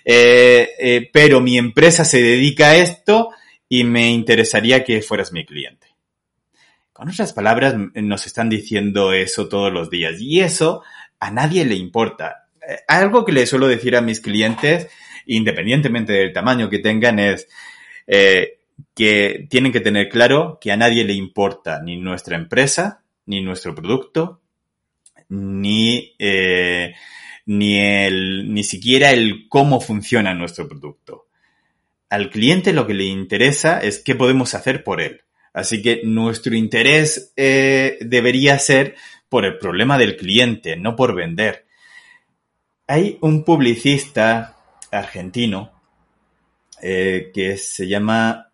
eh, 0.05 1.11
pero 1.13 1.41
mi 1.41 1.59
empresa 1.59 2.05
se 2.05 2.23
dedica 2.23 2.69
a 2.69 2.77
esto 2.77 3.31
y 3.69 3.83
me 3.83 4.11
interesaría 4.11 4.85
que 4.85 5.03
fueras 5.03 5.33
mi 5.33 5.45
cliente. 5.45 5.89
Con 6.93 7.11
otras 7.11 7.33
palabras, 7.33 7.75
nos 7.95 8.27
están 8.27 8.49
diciendo 8.49 9.13
eso 9.13 9.49
todos 9.49 9.73
los 9.73 9.91
días 9.91 10.15
y 10.19 10.41
eso 10.41 10.83
a 11.21 11.31
nadie 11.31 11.65
le 11.65 11.75
importa. 11.75 12.49
Eh, 12.67 12.79
algo 12.89 13.25
que 13.25 13.33
le 13.33 13.47
suelo 13.47 13.69
decir 13.69 13.97
a 13.97 14.01
mis 14.01 14.21
clientes, 14.21 14.89
independientemente 15.27 16.13
del 16.13 16.33
tamaño 16.33 16.69
que 16.69 16.79
tengan, 16.79 17.19
es 17.19 17.49
eh, 18.07 18.59
que 18.95 19.47
tienen 19.49 19.73
que 19.73 19.81
tener 19.81 20.09
claro 20.09 20.59
que 20.61 20.73
a 20.73 20.77
nadie 20.77 21.05
le 21.05 21.15
importa 21.15 21.81
ni 21.83 21.97
nuestra 21.97 22.37
empresa, 22.37 23.03
ni 23.27 23.43
nuestro 23.43 23.75
producto, 23.75 24.41
ni, 25.29 26.15
eh, 26.19 26.95
ni, 27.47 27.79
el, 27.79 28.53
ni 28.53 28.65
siquiera 28.65 29.11
el 29.11 29.49
cómo 29.49 29.81
funciona 29.81 30.35
nuestro 30.35 30.69
producto. 30.69 31.27
Al 32.09 32.31
cliente 32.31 32.73
lo 32.73 32.87
que 32.87 32.95
le 32.95 33.05
interesa 33.05 33.81
es 33.81 33.99
qué 33.99 34.15
podemos 34.15 34.55
hacer 34.55 34.85
por 34.85 35.01
él. 35.01 35.23
Así 35.53 35.83
que 35.83 36.03
nuestro 36.05 36.55
interés 36.55 37.33
debería 37.35 38.59
ser 38.59 38.95
por 39.29 39.45
el 39.45 39.59
problema 39.59 39.99
del 39.99 40.17
cliente, 40.17 40.77
no 40.77 40.97
por 40.97 41.15
vender. 41.15 41.67
Hay 42.87 43.19
un 43.21 43.45
publicista 43.45 44.57
argentino 44.91 45.73
eh, 46.83 47.31
que 47.35 47.57
se 47.57 47.89
llama, 47.89 48.53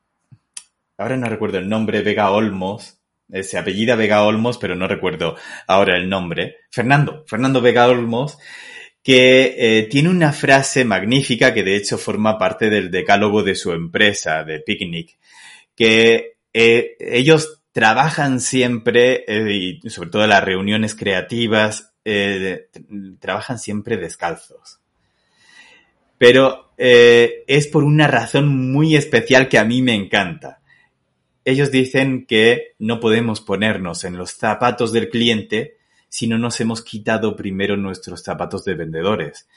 ahora 0.97 1.17
no 1.17 1.29
recuerdo 1.29 1.59
el 1.59 1.69
nombre, 1.69 2.03
Vega 2.03 2.31
Olmos, 2.31 2.99
eh, 3.31 3.43
se 3.43 3.59
apellida 3.59 3.97
Vega 3.97 4.23
Olmos, 4.23 4.59
pero 4.59 4.75
no 4.75 4.87
recuerdo 4.87 5.37
ahora 5.67 5.97
el 5.97 6.09
nombre. 6.09 6.57
Fernando, 6.71 7.25
Fernando 7.27 7.61
Vega 7.61 7.89
Olmos, 7.89 8.39
que 9.03 9.57
eh, 9.59 9.89
tiene 9.91 10.09
una 10.09 10.33
frase 10.33 10.85
magnífica 10.85 11.53
que 11.53 11.65
de 11.65 11.77
hecho 11.77 11.99
forma 11.99 12.39
parte 12.39 12.71
del 12.71 12.91
decálogo 12.91 13.43
de 13.43 13.57
su 13.57 13.73
empresa, 13.73 14.45
de 14.45 14.61
Picnic, 14.61 15.19
que 15.75 16.37
ellos 16.55 17.62
trabajan 17.73 18.41
siempre, 18.41 19.25
eh, 19.27 19.81
y 19.83 19.91
sobre 19.91 20.11
todo 20.11 20.27
las 20.27 20.45
reuniones 20.45 20.95
creativas, 20.95 21.95
eh, 22.05 22.69
trabajan 23.19 23.59
siempre 23.59 23.97
descalzos. 23.97 24.79
Pero 26.19 26.73
eh, 26.77 27.45
es 27.47 27.67
por 27.67 27.83
una 27.83 28.07
razón 28.07 28.71
muy 28.71 28.95
especial 28.95 29.49
que 29.49 29.59
a 29.59 29.65
mí 29.65 29.83
me 29.83 29.95
encanta. 29.95 30.61
Ellos 31.45 31.73
dicen 31.73 32.27
que 32.27 32.75
no 32.79 33.01
podemos 33.01 33.41
ponernos 33.41 34.05
en 34.05 34.17
los 34.17 34.33
zapatos 34.33 34.93
del 34.93 35.09
cliente 35.09 35.79
si 36.09 36.29
no 36.29 36.39
nos 36.39 36.61
hemos 36.61 36.83
quitado 36.83 37.35
primero 37.35 37.77
nuestros 37.77 38.23
zapatos 38.23 38.65
de 38.65 38.75
vendedores. 38.75 39.49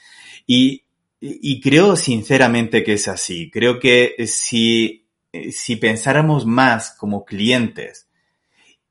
Y, 0.46 0.84
y 1.20 1.60
creo 1.60 1.94
sinceramente 1.96 2.82
que 2.82 2.94
es 2.94 3.06
así. 3.08 3.50
Creo 3.50 3.78
que 3.78 4.16
si, 4.26 5.06
si 5.52 5.76
pensáramos 5.76 6.46
más 6.46 6.96
como 6.98 7.24
clientes 7.24 8.05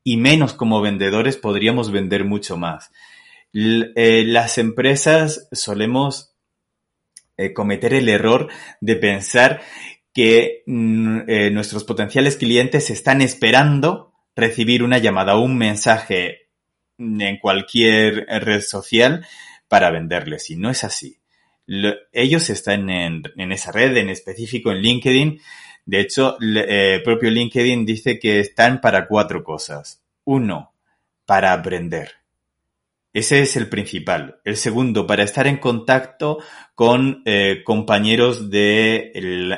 y 0.06 0.18
menos 0.18 0.52
como 0.52 0.80
vendedores 0.80 1.36
podríamos 1.36 1.90
vender 1.90 2.24
mucho 2.24 2.56
más. 2.56 2.92
Eh, 3.52 4.22
las 4.24 4.56
empresas 4.56 5.48
solemos 5.50 6.36
eh, 7.36 7.52
cometer 7.52 7.92
el 7.92 8.08
error 8.08 8.48
de 8.80 8.94
pensar 8.94 9.62
que 10.14 10.62
mm, 10.64 11.22
eh, 11.26 11.50
nuestros 11.50 11.82
potenciales 11.82 12.36
clientes 12.36 12.88
están 12.90 13.20
esperando 13.20 14.12
recibir 14.36 14.84
una 14.84 14.98
llamada 14.98 15.34
o 15.34 15.40
un 15.40 15.58
mensaje 15.58 16.50
en 16.98 17.38
cualquier 17.38 18.26
red 18.28 18.60
social 18.60 19.26
para 19.66 19.90
venderles. 19.90 20.50
Y 20.50 20.56
no 20.56 20.70
es 20.70 20.84
así. 20.84 21.18
ellos 22.12 22.48
están 22.48 22.90
en, 22.90 23.24
en, 23.36 23.50
esa 23.50 23.72
red, 23.72 23.96
en 23.96 24.10
específico 24.10 24.70
en 24.70 24.82
LinkedIn, 24.82 25.40
de 25.86 26.00
hecho, 26.00 26.36
el 26.40 26.56
eh, 26.58 27.00
propio 27.04 27.30
LinkedIn 27.30 27.86
dice 27.86 28.18
que 28.18 28.40
están 28.40 28.80
para 28.80 29.06
cuatro 29.06 29.44
cosas. 29.44 30.02
Uno, 30.24 30.72
para 31.24 31.52
aprender. 31.52 32.10
Ese 33.12 33.40
es 33.40 33.56
el 33.56 33.68
principal. 33.68 34.40
El 34.44 34.56
segundo, 34.56 35.06
para 35.06 35.22
estar 35.22 35.46
en 35.46 35.58
contacto 35.58 36.38
con 36.74 37.22
eh, 37.24 37.62
compañeros 37.64 38.50
de, 38.50 39.12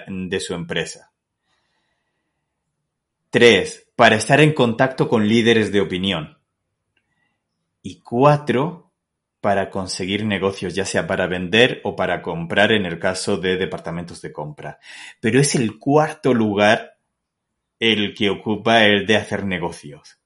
de 0.07 0.41
su 0.41 0.53
empresa. 0.53 1.11
Tres, 3.31 3.89
para 3.97 4.17
estar 4.17 4.41
en 4.41 4.53
contacto 4.53 5.09
con 5.09 5.27
líderes 5.27 5.73
de 5.73 5.81
opinión. 5.81 6.37
Y 7.83 8.01
cuatro, 8.01 8.88
para 9.49 9.71
conseguir 9.71 10.27
negocios, 10.27 10.75
ya 10.75 10.85
sea 10.85 11.07
para 11.07 11.27
vender 11.27 11.81
o 11.83 11.97
para 11.97 12.21
comprar 12.21 12.71
en 12.71 12.85
el 12.85 12.99
caso 12.99 13.39
de 13.39 13.57
departamentos 13.57 14.21
de 14.21 14.31
compra. 14.31 14.79
Pero 15.23 15.41
es 15.41 15.55
el 15.55 15.79
cuarto 15.79 16.35
lugar 16.35 16.99
el 17.79 18.13
que 18.13 18.29
ocupa 18.29 18.85
el 18.85 19.07
de 19.07 19.17
hacer 19.17 19.47
negocios. 19.47 20.19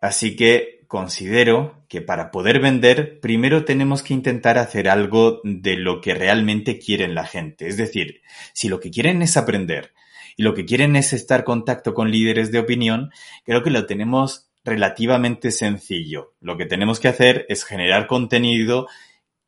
Así 0.00 0.34
que 0.34 0.84
considero 0.88 1.84
que 1.88 2.02
para 2.02 2.32
poder 2.32 2.58
vender, 2.58 3.20
primero 3.20 3.64
tenemos 3.64 4.02
que 4.02 4.14
intentar 4.14 4.58
hacer 4.58 4.88
algo 4.88 5.40
de 5.44 5.76
lo 5.76 6.00
que 6.00 6.12
realmente 6.14 6.80
quieren 6.80 7.14
la 7.14 7.24
gente. 7.24 7.68
Es 7.68 7.76
decir, 7.76 8.22
si 8.52 8.68
lo 8.68 8.80
que 8.80 8.90
quieren 8.90 9.22
es 9.22 9.36
aprender 9.36 9.92
y 10.36 10.42
lo 10.42 10.54
que 10.54 10.64
quieren 10.64 10.96
es 10.96 11.12
estar 11.12 11.38
en 11.38 11.44
contacto 11.44 11.94
con 11.94 12.10
líderes 12.10 12.50
de 12.50 12.58
opinión, 12.58 13.12
creo 13.44 13.62
que 13.62 13.70
lo 13.70 13.86
tenemos 13.86 14.47
relativamente 14.64 15.50
sencillo. 15.50 16.34
Lo 16.40 16.56
que 16.56 16.66
tenemos 16.66 17.00
que 17.00 17.08
hacer 17.08 17.46
es 17.48 17.64
generar 17.64 18.06
contenido 18.06 18.88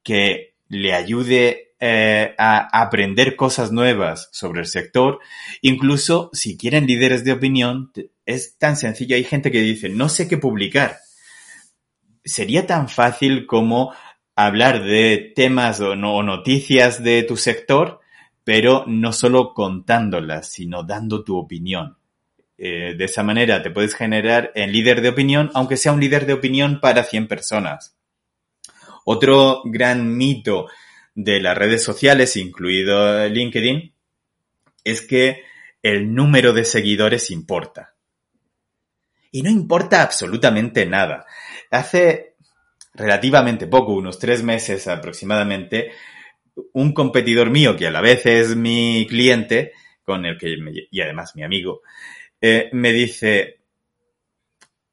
que 0.03 0.55
le 0.68 0.94
ayude 0.94 1.75
eh, 1.81 2.35
a 2.37 2.83
aprender 2.83 3.37
cosas 3.37 3.73
nuevas 3.73 4.29
sobre 4.33 4.61
el 4.61 4.66
sector. 4.66 5.18
Incluso 5.62 6.31
si 6.33 6.57
quieren 6.57 6.87
líderes 6.87 7.25
de 7.25 7.33
opinión, 7.33 7.90
es 8.27 8.59
tan 8.59 8.77
sencillo. 8.77 9.16
Hay 9.16 9.25
gente 9.25 9.51
que 9.51 9.61
dice, 9.61 9.88
no 9.88 10.09
sé 10.09 10.29
qué 10.29 10.37
publicar. 10.37 10.99
Sería 12.25 12.66
tan 12.66 12.88
fácil 12.88 13.46
como 13.46 13.94
hablar 14.37 14.85
de 14.85 15.33
temas 15.35 15.81
o, 15.81 15.96
no, 15.96 16.23
noticias 16.23 17.03
de 17.03 17.23
tu 17.23 17.37
sector, 17.37 18.01
pero 18.44 18.85
no 18.87 19.12
solo 19.12 19.55
contándolas, 19.55 20.51
sino 20.51 20.83
dando 20.83 21.25
tu 21.25 21.37
opinión. 21.37 21.96
Eh, 22.62 22.94
de 22.94 23.07
esa 23.07 23.23
manera 23.23 23.62
te 23.62 23.70
puedes 23.70 23.94
generar 23.94 24.53
en 24.55 24.70
líder 24.70 25.01
de 25.01 25.09
opinión, 25.09 25.51
aunque 25.55 25.79
sea 25.79 25.92
un 25.92 26.01
líder 26.01 26.27
de 26.27 26.35
opinión 26.35 26.79
para 26.79 27.05
100 27.05 27.27
personas. 27.27 27.96
Otro 29.07 29.62
gran 29.64 30.14
mito 30.14 30.68
de 31.14 31.40
las 31.40 31.57
redes 31.57 31.83
sociales, 31.83 32.37
incluido 32.37 33.27
LinkedIn, 33.27 33.94
es 34.85 35.01
que 35.01 35.42
el 35.83 36.14
número 36.14 36.53
de 36.53 36.66
seguidores 36.66 37.31
importa. 37.31 37.94
Y 39.33 39.40
no 39.40 39.49
importa 39.49 40.03
absolutamente 40.03 40.85
nada. 40.85 41.25
Hace 41.70 42.35
relativamente 42.92 43.68
poco, 43.68 43.94
unos 43.94 44.18
tres 44.18 44.42
meses 44.42 44.87
aproximadamente, 44.87 45.92
un 46.75 46.92
competidor 46.92 47.49
mío, 47.49 47.75
que 47.75 47.87
a 47.87 47.90
la 47.90 48.03
vez 48.03 48.27
es 48.27 48.55
mi 48.55 49.07
cliente, 49.09 49.73
con 50.05 50.27
el 50.27 50.37
que, 50.37 50.57
y 50.90 51.01
además 51.01 51.35
mi 51.37 51.42
amigo, 51.42 51.81
eh, 52.40 52.70
me 52.72 52.92
dice, 52.92 53.61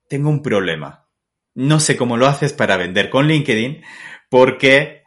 tengo 0.07 0.29
un 0.29 0.41
problema. 0.41 1.07
No 1.53 1.79
sé 1.79 1.97
cómo 1.97 2.17
lo 2.17 2.27
haces 2.27 2.53
para 2.53 2.77
vender 2.77 3.09
con 3.09 3.27
LinkedIn 3.27 3.83
porque 4.29 5.03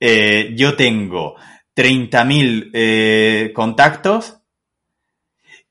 eh, 0.00 0.52
yo 0.56 0.74
tengo 0.74 1.36
30.000 1.76 2.70
eh, 2.72 3.52
contactos 3.54 4.38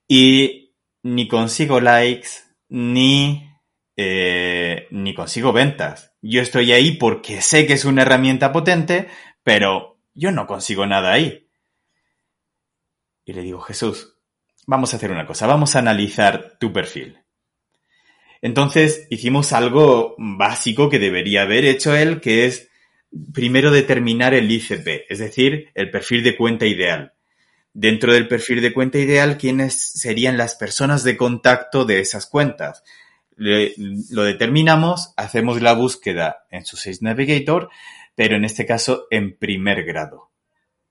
y 0.07 0.73
ni 1.03 1.27
consigo 1.27 1.79
likes 1.79 2.29
ni, 2.69 3.49
eh, 3.97 4.87
ni 4.91 5.13
consigo 5.13 5.51
ventas. 5.51 6.13
Yo 6.21 6.41
estoy 6.41 6.71
ahí 6.71 6.93
porque 6.93 7.41
sé 7.41 7.65
que 7.65 7.73
es 7.73 7.85
una 7.85 8.03
herramienta 8.03 8.51
potente, 8.51 9.09
pero 9.43 9.99
yo 10.13 10.31
no 10.31 10.47
consigo 10.47 10.85
nada 10.85 11.13
ahí. 11.13 11.49
Y 13.25 13.33
le 13.33 13.41
digo, 13.41 13.59
Jesús, 13.61 14.17
vamos 14.67 14.93
a 14.93 14.97
hacer 14.97 15.11
una 15.11 15.25
cosa, 15.25 15.47
vamos 15.47 15.75
a 15.75 15.79
analizar 15.79 16.57
tu 16.59 16.71
perfil. 16.71 17.17
Entonces 18.41 19.07
hicimos 19.09 19.53
algo 19.53 20.15
básico 20.17 20.89
que 20.89 20.99
debería 20.99 21.43
haber 21.43 21.65
hecho 21.65 21.95
él, 21.95 22.21
que 22.21 22.45
es 22.45 22.69
primero 23.33 23.71
determinar 23.71 24.33
el 24.33 24.51
ICP, 24.51 25.05
es 25.09 25.19
decir, 25.19 25.69
el 25.75 25.91
perfil 25.91 26.23
de 26.23 26.35
cuenta 26.35 26.65
ideal. 26.65 27.13
Dentro 27.73 28.13
del 28.13 28.27
perfil 28.27 28.61
de 28.61 28.73
cuenta 28.73 28.97
ideal, 28.97 29.37
¿quiénes 29.37 29.79
serían 29.79 30.37
las 30.37 30.55
personas 30.55 31.03
de 31.03 31.17
contacto 31.17 31.85
de 31.85 31.99
esas 31.99 32.25
cuentas? 32.25 32.83
lo 33.37 34.23
determinamos, 34.23 35.13
hacemos 35.17 35.63
la 35.63 35.73
búsqueda 35.73 36.45
en 36.51 36.63
su 36.63 36.77
Sales 36.77 37.01
Navigator, 37.01 37.69
pero 38.13 38.35
en 38.35 38.45
este 38.45 38.67
caso 38.67 39.07
en 39.09 39.35
primer 39.35 39.83
grado, 39.83 40.29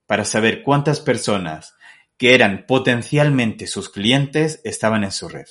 para 0.06 0.24
saber 0.24 0.64
cuántas 0.64 0.98
personas 0.98 1.74
que 2.20 2.35
eran 2.35 2.66
potencialmente 2.66 3.66
sus 3.66 3.88
clientes 3.88 4.61
estaban 4.62 5.02
en 5.04 5.11
su 5.11 5.30
red. 5.30 5.46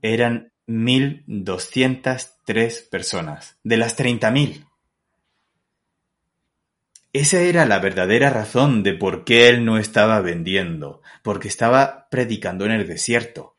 Eran 0.00 0.54
1.203 0.66 2.88
personas, 2.88 3.58
de 3.62 3.76
las 3.76 3.98
30.000. 3.98 4.66
Esa 7.12 7.42
era 7.42 7.66
la 7.66 7.80
verdadera 7.80 8.30
razón 8.30 8.82
de 8.82 8.94
por 8.94 9.24
qué 9.24 9.48
él 9.48 9.66
no 9.66 9.76
estaba 9.76 10.22
vendiendo, 10.22 11.02
porque 11.22 11.48
estaba 11.48 12.08
predicando 12.10 12.64
en 12.64 12.72
el 12.72 12.86
desierto. 12.86 13.58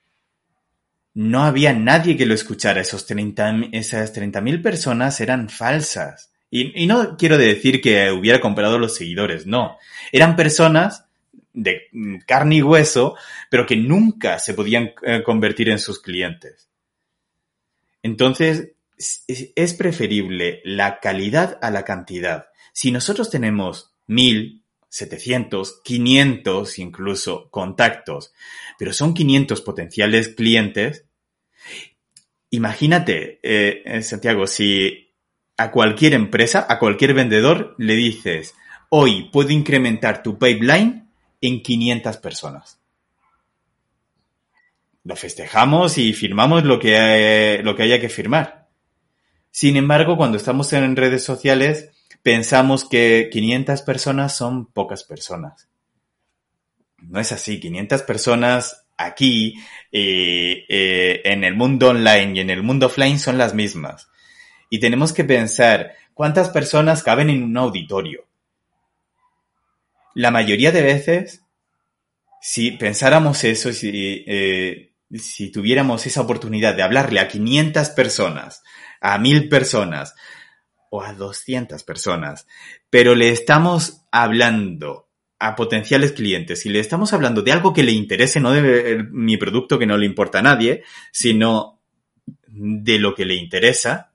No 1.14 1.44
había 1.44 1.74
nadie 1.74 2.18
que 2.18 2.26
lo 2.26 2.34
escuchara, 2.34 2.82
Esos 2.82 3.06
30, 3.06 3.68
esas 3.72 4.16
30.000 4.16 4.64
personas 4.64 5.22
eran 5.22 5.50
falsas. 5.50 6.32
Y, 6.50 6.84
y, 6.84 6.88
no 6.88 7.18
quiero 7.18 7.38
decir 7.38 7.82
que 7.82 8.12
hubiera 8.12 8.42
comprado 8.42 8.80
los 8.80 8.96
seguidores, 8.96 9.46
no. 9.46 9.78
Eran 10.12 10.36
personas 10.36 11.05
de 11.56 11.90
carne 12.28 12.58
y 12.58 12.62
hueso, 12.62 13.16
pero 13.50 13.66
que 13.66 13.76
nunca 13.76 14.38
se 14.40 14.54
podían 14.54 14.92
eh, 15.02 15.24
convertir 15.24 15.70
en 15.70 15.80
sus 15.80 16.02
clientes. 16.02 16.70
Entonces, 18.04 18.74
es 18.98 19.74
preferible 19.74 20.62
la 20.64 21.00
calidad 21.00 21.58
a 21.62 21.72
la 21.72 21.84
cantidad. 21.84 22.48
Si 22.72 22.92
nosotros 22.92 23.30
tenemos 23.30 23.96
mil, 24.06 24.64
setecientos, 24.96 25.82
quinientos 25.84 26.80
incluso 26.80 27.50
contactos, 27.50 28.34
pero 28.80 28.94
son 28.94 29.14
500 29.14 29.60
potenciales 29.62 30.30
clientes, 30.30 31.06
imagínate, 32.50 33.40
eh, 33.44 34.02
Santiago, 34.04 34.48
si 34.48 35.14
a 35.58 35.72
cualquier 35.72 36.14
empresa, 36.14 36.66
a 36.70 36.80
cualquier 36.80 37.14
vendedor 37.14 37.76
le 37.78 37.96
dices, 37.96 38.56
hoy 38.90 39.30
puedo 39.34 39.50
incrementar 39.50 40.24
tu 40.24 40.40
pipeline 40.40 41.05
en 41.48 41.62
500 41.62 42.18
personas. 42.18 42.80
Lo 45.04 45.16
festejamos 45.16 45.98
y 45.98 46.14
firmamos 46.14 46.64
lo 46.64 46.80
que, 46.80 47.62
lo 47.64 47.76
que 47.76 47.84
haya 47.84 48.00
que 48.00 48.10
firmar. 48.10 48.68
Sin 49.52 49.78
embargo, 49.78 50.18
cuando 50.18 50.38
estamos 50.38 50.74
en 50.74 50.96
redes 50.96 51.24
sociales, 51.24 51.92
pensamos 52.24 52.84
que 52.90 53.30
500 53.32 53.82
personas 53.84 54.36
son 54.36 54.66
pocas 54.66 55.04
personas. 55.04 55.70
No 56.98 57.20
es 57.20 57.32
así, 57.32 57.60
500 57.60 58.02
personas 58.02 58.86
aquí 58.98 59.56
eh, 59.92 60.66
eh, 60.68 61.22
en 61.26 61.44
el 61.44 61.56
mundo 61.56 61.90
online 61.90 62.34
y 62.36 62.40
en 62.40 62.50
el 62.50 62.64
mundo 62.64 62.88
offline 62.88 63.20
son 63.20 63.38
las 63.38 63.54
mismas. 63.54 64.10
Y 64.70 64.80
tenemos 64.80 65.14
que 65.14 65.24
pensar 65.24 65.94
cuántas 66.14 66.50
personas 66.50 67.04
caben 67.04 67.30
en 67.30 67.44
un 67.44 67.58
auditorio. 67.58 68.26
La 70.16 70.32
mayoría 70.32 70.72
de 70.72 70.82
veces, 70.82 71.44
si 72.42 72.72
pensáramos 72.72 73.44
eso, 73.44 73.72
si, 73.72 74.24
eh, 74.26 74.94
si 75.14 75.52
tuviéramos 75.52 76.08
esa 76.08 76.22
oportunidad 76.22 76.76
de 76.76 76.82
hablarle 76.82 77.20
a 77.20 77.28
500 77.28 77.90
personas, 77.92 78.64
a 79.02 79.20
1000 79.20 79.50
personas, 79.50 80.16
a 81.02 81.14
200 81.14 81.84
personas, 81.84 82.48
pero 82.90 83.16
le 83.16 83.30
estamos 83.30 84.06
hablando 84.12 85.10
a 85.40 85.56
potenciales 85.56 86.14
clientes 86.14 86.66
y 86.66 86.70
le 86.70 86.80
estamos 86.80 87.14
hablando 87.14 87.42
de 87.42 87.52
algo 87.52 87.74
que 87.74 87.84
le 87.84 87.92
interese, 87.92 88.40
no 88.40 88.52
de 88.52 89.06
mi 89.12 89.38
producto 89.38 89.78
que 89.78 89.86
no 89.86 89.98
le 89.98 90.06
importa 90.06 90.40
a 90.40 90.44
nadie, 90.44 90.84
sino 91.12 91.82
de 92.48 93.00
lo 93.00 93.14
que 93.16 93.26
le 93.26 93.36
interesa, 93.36 94.14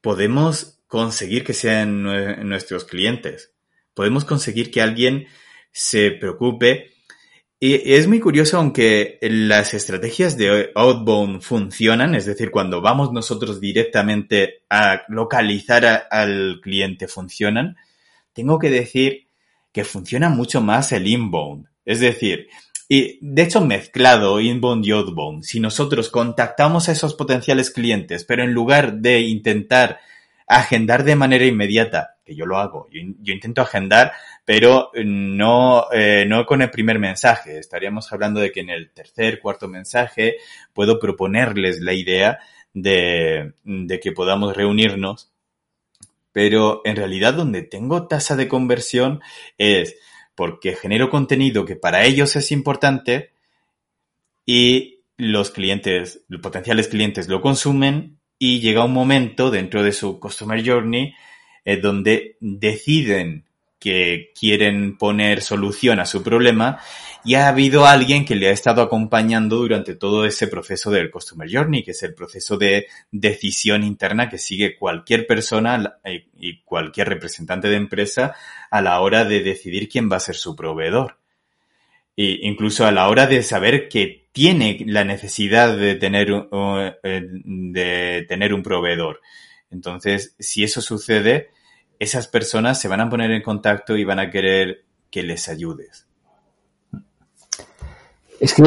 podemos 0.00 0.80
conseguir 0.86 1.44
que 1.44 1.52
sean 1.52 2.02
nuestros 2.48 2.84
clientes. 2.84 3.51
Podemos 3.94 4.24
conseguir 4.24 4.70
que 4.70 4.82
alguien 4.82 5.26
se 5.70 6.10
preocupe 6.10 6.92
y 7.64 7.92
es 7.94 8.08
muy 8.08 8.18
curioso, 8.18 8.58
aunque 8.58 9.18
las 9.20 9.72
estrategias 9.72 10.36
de 10.36 10.72
outbound 10.74 11.42
funcionan, 11.42 12.16
es 12.16 12.26
decir, 12.26 12.50
cuando 12.50 12.80
vamos 12.80 13.12
nosotros 13.12 13.60
directamente 13.60 14.64
a 14.68 15.02
localizar 15.06 16.08
al 16.10 16.58
cliente 16.60 17.06
funcionan, 17.06 17.76
tengo 18.32 18.58
que 18.58 18.68
decir 18.68 19.28
que 19.70 19.84
funciona 19.84 20.28
mucho 20.28 20.60
más 20.60 20.90
el 20.90 21.06
inbound. 21.06 21.68
Es 21.84 22.00
decir, 22.00 22.48
y 22.88 23.20
de 23.22 23.42
hecho 23.42 23.64
mezclado 23.64 24.40
inbound 24.40 24.84
y 24.84 24.90
outbound. 24.90 25.44
Si 25.44 25.60
nosotros 25.60 26.08
contactamos 26.08 26.88
a 26.88 26.92
esos 26.92 27.14
potenciales 27.14 27.70
clientes, 27.70 28.24
pero 28.24 28.42
en 28.42 28.54
lugar 28.54 28.94
de 28.94 29.20
intentar 29.20 30.00
agendar 30.48 31.04
de 31.04 31.14
manera 31.14 31.46
inmediata, 31.46 32.11
yo 32.34 32.46
lo 32.46 32.58
hago, 32.58 32.88
yo, 32.90 33.32
intento 33.32 33.62
agendar, 33.62 34.12
pero 34.44 34.90
no, 35.04 35.86
eh, 35.92 36.24
no 36.26 36.44
con 36.46 36.62
el 36.62 36.70
primer 36.70 36.98
mensaje. 36.98 37.58
Estaríamos 37.58 38.12
hablando 38.12 38.40
de 38.40 38.52
que 38.52 38.60
en 38.60 38.70
el 38.70 38.90
tercer, 38.90 39.40
cuarto 39.40 39.68
mensaje 39.68 40.36
puedo 40.72 40.98
proponerles 40.98 41.80
la 41.80 41.92
idea 41.92 42.38
de, 42.74 43.52
de 43.64 44.00
que 44.00 44.12
podamos 44.12 44.56
reunirnos, 44.56 45.32
pero 46.32 46.80
en 46.84 46.96
realidad 46.96 47.34
donde 47.34 47.62
tengo 47.62 48.06
tasa 48.08 48.36
de 48.36 48.48
conversión 48.48 49.20
es 49.58 49.96
porque 50.34 50.74
genero 50.74 51.10
contenido 51.10 51.64
que 51.64 51.76
para 51.76 52.04
ellos 52.04 52.36
es 52.36 52.52
importante 52.52 53.32
y 54.46 55.00
los 55.16 55.50
clientes, 55.50 56.24
los 56.28 56.40
potenciales 56.40 56.88
clientes 56.88 57.28
lo 57.28 57.40
consumen 57.40 58.18
y 58.38 58.60
llega 58.60 58.84
un 58.84 58.92
momento 58.92 59.50
dentro 59.50 59.82
de 59.82 59.92
su 59.92 60.18
Customer 60.18 60.66
Journey 60.66 61.14
eh, 61.64 61.76
donde 61.76 62.36
deciden 62.40 63.44
que 63.82 64.30
quieren 64.38 64.96
poner 64.96 65.42
solución 65.42 65.98
a 65.98 66.06
su 66.06 66.22
problema 66.22 66.78
y 67.24 67.34
ha 67.34 67.48
habido 67.48 67.84
alguien 67.84 68.24
que 68.24 68.36
le 68.36 68.48
ha 68.48 68.52
estado 68.52 68.80
acompañando 68.80 69.56
durante 69.56 69.96
todo 69.96 70.24
ese 70.24 70.46
proceso 70.46 70.90
del 70.90 71.10
Customer 71.10 71.48
Journey, 71.50 71.82
que 71.82 71.90
es 71.90 72.02
el 72.04 72.14
proceso 72.14 72.56
de 72.56 72.86
decisión 73.10 73.82
interna 73.82 74.28
que 74.28 74.38
sigue 74.38 74.76
cualquier 74.76 75.26
persona 75.26 75.96
eh, 76.04 76.26
y 76.36 76.60
cualquier 76.62 77.08
representante 77.08 77.68
de 77.68 77.76
empresa 77.76 78.36
a 78.70 78.80
la 78.82 79.00
hora 79.00 79.24
de 79.24 79.42
decidir 79.42 79.88
quién 79.88 80.10
va 80.10 80.16
a 80.16 80.20
ser 80.20 80.36
su 80.36 80.54
proveedor. 80.54 81.18
E 82.16 82.38
incluso 82.42 82.86
a 82.86 82.92
la 82.92 83.08
hora 83.08 83.26
de 83.26 83.42
saber 83.42 83.88
que 83.88 84.28
tiene 84.30 84.78
la 84.86 85.02
necesidad 85.02 85.76
de 85.76 85.94
tener, 85.96 86.28
eh, 87.02 87.26
de 87.32 88.26
tener 88.28 88.54
un 88.54 88.62
proveedor. 88.62 89.20
Entonces, 89.72 90.34
si 90.38 90.62
eso 90.62 90.80
sucede, 90.80 91.50
esas 91.98 92.28
personas 92.28 92.80
se 92.80 92.88
van 92.88 93.00
a 93.00 93.08
poner 93.08 93.30
en 93.30 93.42
contacto 93.42 93.96
y 93.96 94.04
van 94.04 94.20
a 94.20 94.30
querer 94.30 94.84
que 95.10 95.22
les 95.22 95.48
ayudes. 95.48 96.06
Es 98.38 98.54
que 98.54 98.62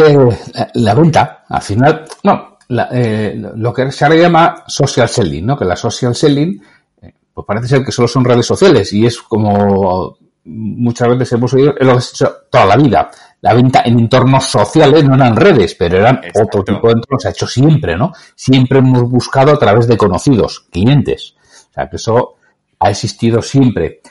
la, 0.74 0.94
venta, 0.94 1.44
al 1.48 1.62
final, 1.62 2.06
no, 2.24 2.58
eh, 2.92 3.36
lo 3.56 3.74
que 3.74 3.92
se 3.92 4.06
ahora 4.06 4.18
llama 4.18 4.64
social 4.68 5.10
selling, 5.10 5.46
¿no? 5.46 5.58
Que 5.58 5.66
la 5.66 5.76
social 5.76 6.16
selling, 6.16 6.62
eh, 7.02 7.14
pues 7.34 7.46
parece 7.46 7.68
ser 7.68 7.84
que 7.84 7.92
solo 7.92 8.08
son 8.08 8.24
redes 8.24 8.46
sociales 8.46 8.94
y 8.94 9.06
es 9.06 9.22
como 9.22 10.18
muchas 10.46 11.10
veces 11.10 11.34
hemos 11.34 11.54
oído, 11.54 11.74
lo 11.80 12.00
toda 12.50 12.66
la 12.66 12.78
vida 12.78 13.12
la 13.46 13.54
venta 13.54 13.84
en 13.86 14.00
entornos 14.00 14.46
sociales, 14.46 15.04
no 15.04 15.14
eran 15.14 15.36
redes, 15.36 15.76
pero 15.76 15.98
eran 15.98 16.20
otro 16.34 16.64
tipo 16.64 16.88
de 16.88 16.94
entornos, 16.94 17.22
se 17.22 17.28
ha 17.28 17.32
hecho 17.32 17.46
siempre, 17.46 17.96
¿no? 17.96 18.12
Siempre 18.34 18.80
hemos 18.80 19.08
buscado 19.08 19.54
a 19.54 19.60
través 19.60 19.88
de 19.88 19.98
conocidos, 19.98 20.62
clientes. 20.72 21.36
O 21.70 21.74
sea, 21.76 21.88
que 21.88 21.98
eso 21.98 22.38
ha 22.80 22.90
existido 22.90 23.44
siempre. 23.44 24.02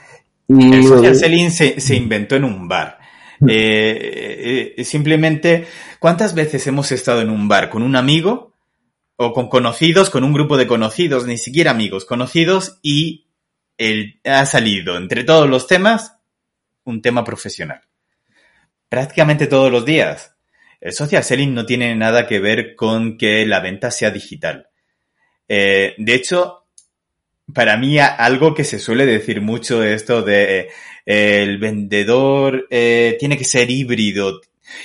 Y, 0.46 0.72
el 0.72 0.84
social 0.84 1.16
selling 1.16 1.50
se, 1.50 1.96
inventó 1.96 2.36
en 2.36 2.44
un 2.44 2.68
bar. 2.68 3.00
Eh, 3.48 4.74
eh, 4.76 4.84
simplemente, 4.84 5.66
¿cuántas 5.98 6.32
veces 6.36 6.64
hemos 6.68 6.92
estado 6.92 7.20
en 7.20 7.30
un 7.30 7.48
bar 7.48 7.70
con 7.70 7.82
un 7.82 7.96
amigo 7.96 8.52
o 9.16 9.32
con 9.32 9.48
conocidos, 9.48 10.10
con 10.10 10.22
un 10.22 10.32
grupo 10.32 10.56
de 10.56 10.68
conocidos, 10.68 11.26
ni 11.26 11.38
siquiera 11.38 11.72
amigos, 11.72 12.04
conocidos, 12.04 12.78
y 12.82 13.26
el, 13.78 14.20
ha 14.22 14.46
salido 14.46 14.96
entre 14.96 15.24
todos 15.24 15.50
los 15.50 15.66
temas 15.66 16.18
un 16.84 17.02
tema 17.02 17.24
profesional? 17.24 17.80
Prácticamente 18.94 19.48
todos 19.48 19.72
los 19.72 19.84
días. 19.84 20.36
El 20.80 20.92
social 20.92 21.24
selling 21.24 21.52
no 21.52 21.66
tiene 21.66 21.96
nada 21.96 22.28
que 22.28 22.38
ver 22.38 22.76
con 22.76 23.18
que 23.18 23.44
la 23.44 23.58
venta 23.58 23.90
sea 23.90 24.12
digital. 24.12 24.68
Eh, 25.48 25.96
de 25.98 26.14
hecho, 26.14 26.66
para 27.52 27.76
mí 27.76 27.98
algo 27.98 28.54
que 28.54 28.62
se 28.62 28.78
suele 28.78 29.04
decir 29.04 29.40
mucho 29.40 29.82
esto 29.82 30.22
de 30.22 30.68
eh, 31.06 31.42
el 31.42 31.58
vendedor 31.58 32.68
eh, 32.70 33.16
tiene 33.18 33.36
que 33.36 33.42
ser 33.42 33.68
híbrido. 33.68 34.40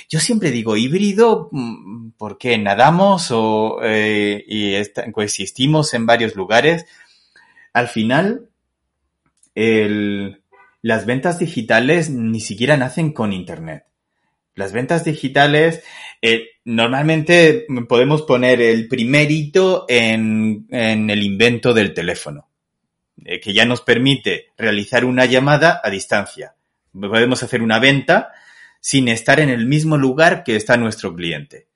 Yo 0.08 0.18
siempre 0.18 0.50
digo 0.50 0.76
híbrido 0.76 1.48
mm, 1.52 2.14
porque 2.18 2.58
nadamos 2.58 3.28
o 3.30 3.78
y 3.84 4.74
coexistimos 5.12 5.94
en 5.94 6.06
varios 6.06 6.34
lugares. 6.34 6.84
Al 7.72 7.86
final, 7.86 8.48
las 9.54 11.06
ventas 11.06 11.38
digitales 11.38 12.10
ni 12.10 12.40
siquiera 12.40 12.76
nacen 12.76 13.12
con 13.12 13.32
Internet. 13.32 13.84
Las 14.60 14.74
ventas 14.74 15.06
digitales, 15.06 15.82
eh, 16.20 16.50
normalmente 16.66 17.64
podemos 17.88 18.20
poner 18.20 18.60
el 18.60 18.88
primer 18.88 19.30
hito 19.30 19.86
en, 19.88 20.66
el 20.68 21.22
invento 21.22 21.72
del 21.72 21.94
teléfono. 21.94 22.50
Eh, 23.24 23.40
que 23.40 23.54
ya 23.54 23.64
nos 23.64 23.80
permite 23.80 24.48
realizar 24.58 25.06
una 25.06 25.24
llamada 25.24 25.80
a 25.82 25.88
distancia. 25.88 26.56
Podemos 26.92 27.42
hacer 27.42 27.62
una 27.62 27.78
venta 27.78 28.32
sin 28.80 29.08
estar 29.08 29.40
en 29.40 29.48
el 29.48 29.64
mismo 29.66 29.96
lugar 29.96 30.44
que 30.44 30.56
está 30.56 30.76
nuestro 30.76 31.14
cliente. 31.14 31.68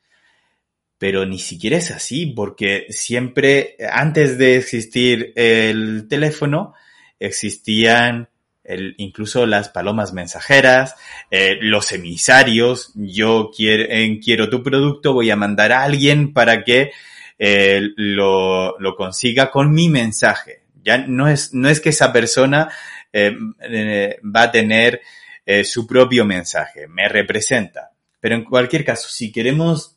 Pero 0.99 1.25
ni 1.25 1.39
siquiera 1.39 1.79
es 1.79 1.91
así, 1.91 2.27
porque 2.27 2.85
siempre, 2.91 3.79
antes 3.91 4.37
de 4.37 4.57
existir 4.57 5.33
el 5.37 6.07
teléfono, 6.07 6.75
existían 7.19 8.29
el, 8.65 8.95
incluso 8.99 9.47
las 9.47 9.69
palomas 9.69 10.13
mensajeras, 10.13 10.97
eh, 11.31 11.57
los 11.61 11.93
emisarios. 11.93 12.93
Yo 12.95 13.51
quiero, 13.55 13.87
quiero 14.23 14.49
tu 14.49 14.63
producto, 14.63 15.13
voy 15.13 15.31
a 15.31 15.37
mandar 15.37 15.73
a 15.73 15.85
alguien 15.85 16.33
para 16.33 16.65
que 16.65 16.93
eh, 17.39 17.81
lo, 17.97 18.79
lo 18.79 18.97
consiga 18.97 19.51
con 19.51 19.73
mi 19.73 19.89
mensaje. 19.89 20.63
Ya 20.83 20.99
no 20.99 21.29
es, 21.29 21.55
no 21.55 21.69
es 21.69 21.81
que 21.81 21.91
esa 21.91 22.13
persona 22.13 22.69
eh, 23.13 23.37
eh, 23.63 24.19
va 24.25 24.43
a 24.43 24.51
tener 24.51 25.01
eh, 25.47 25.65
su 25.65 25.87
propio 25.87 26.25
mensaje, 26.25 26.89
me 26.89 27.09
representa. 27.09 27.93
Pero 28.21 28.35
en 28.35 28.45
cualquier 28.45 28.85
caso, 28.85 29.09
si 29.09 29.31
queremos 29.31 29.97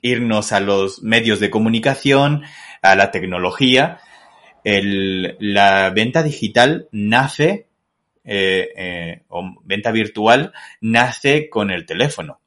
irnos 0.00 0.52
a 0.52 0.60
los 0.60 1.02
medios 1.02 1.40
de 1.40 1.50
comunicación, 1.50 2.42
a 2.82 2.94
la 2.96 3.10
tecnología, 3.10 4.00
el, 4.64 5.36
la 5.38 5.90
venta 5.90 6.22
digital 6.22 6.88
nace, 6.92 7.68
o 8.24 9.54
venta 9.64 9.90
virtual, 9.90 10.52
nace 10.80 11.48
con 11.50 11.70
el 11.70 11.86
teléfono. 11.86 12.40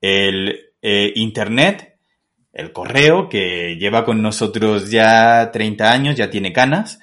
El 0.00 0.72
Internet 0.82 1.96
el 2.56 2.72
correo, 2.72 3.28
que 3.28 3.76
lleva 3.76 4.04
con 4.04 4.22
nosotros 4.22 4.90
ya 4.90 5.50
30 5.52 5.92
años, 5.92 6.16
ya 6.16 6.30
tiene 6.30 6.54
canas. 6.54 6.98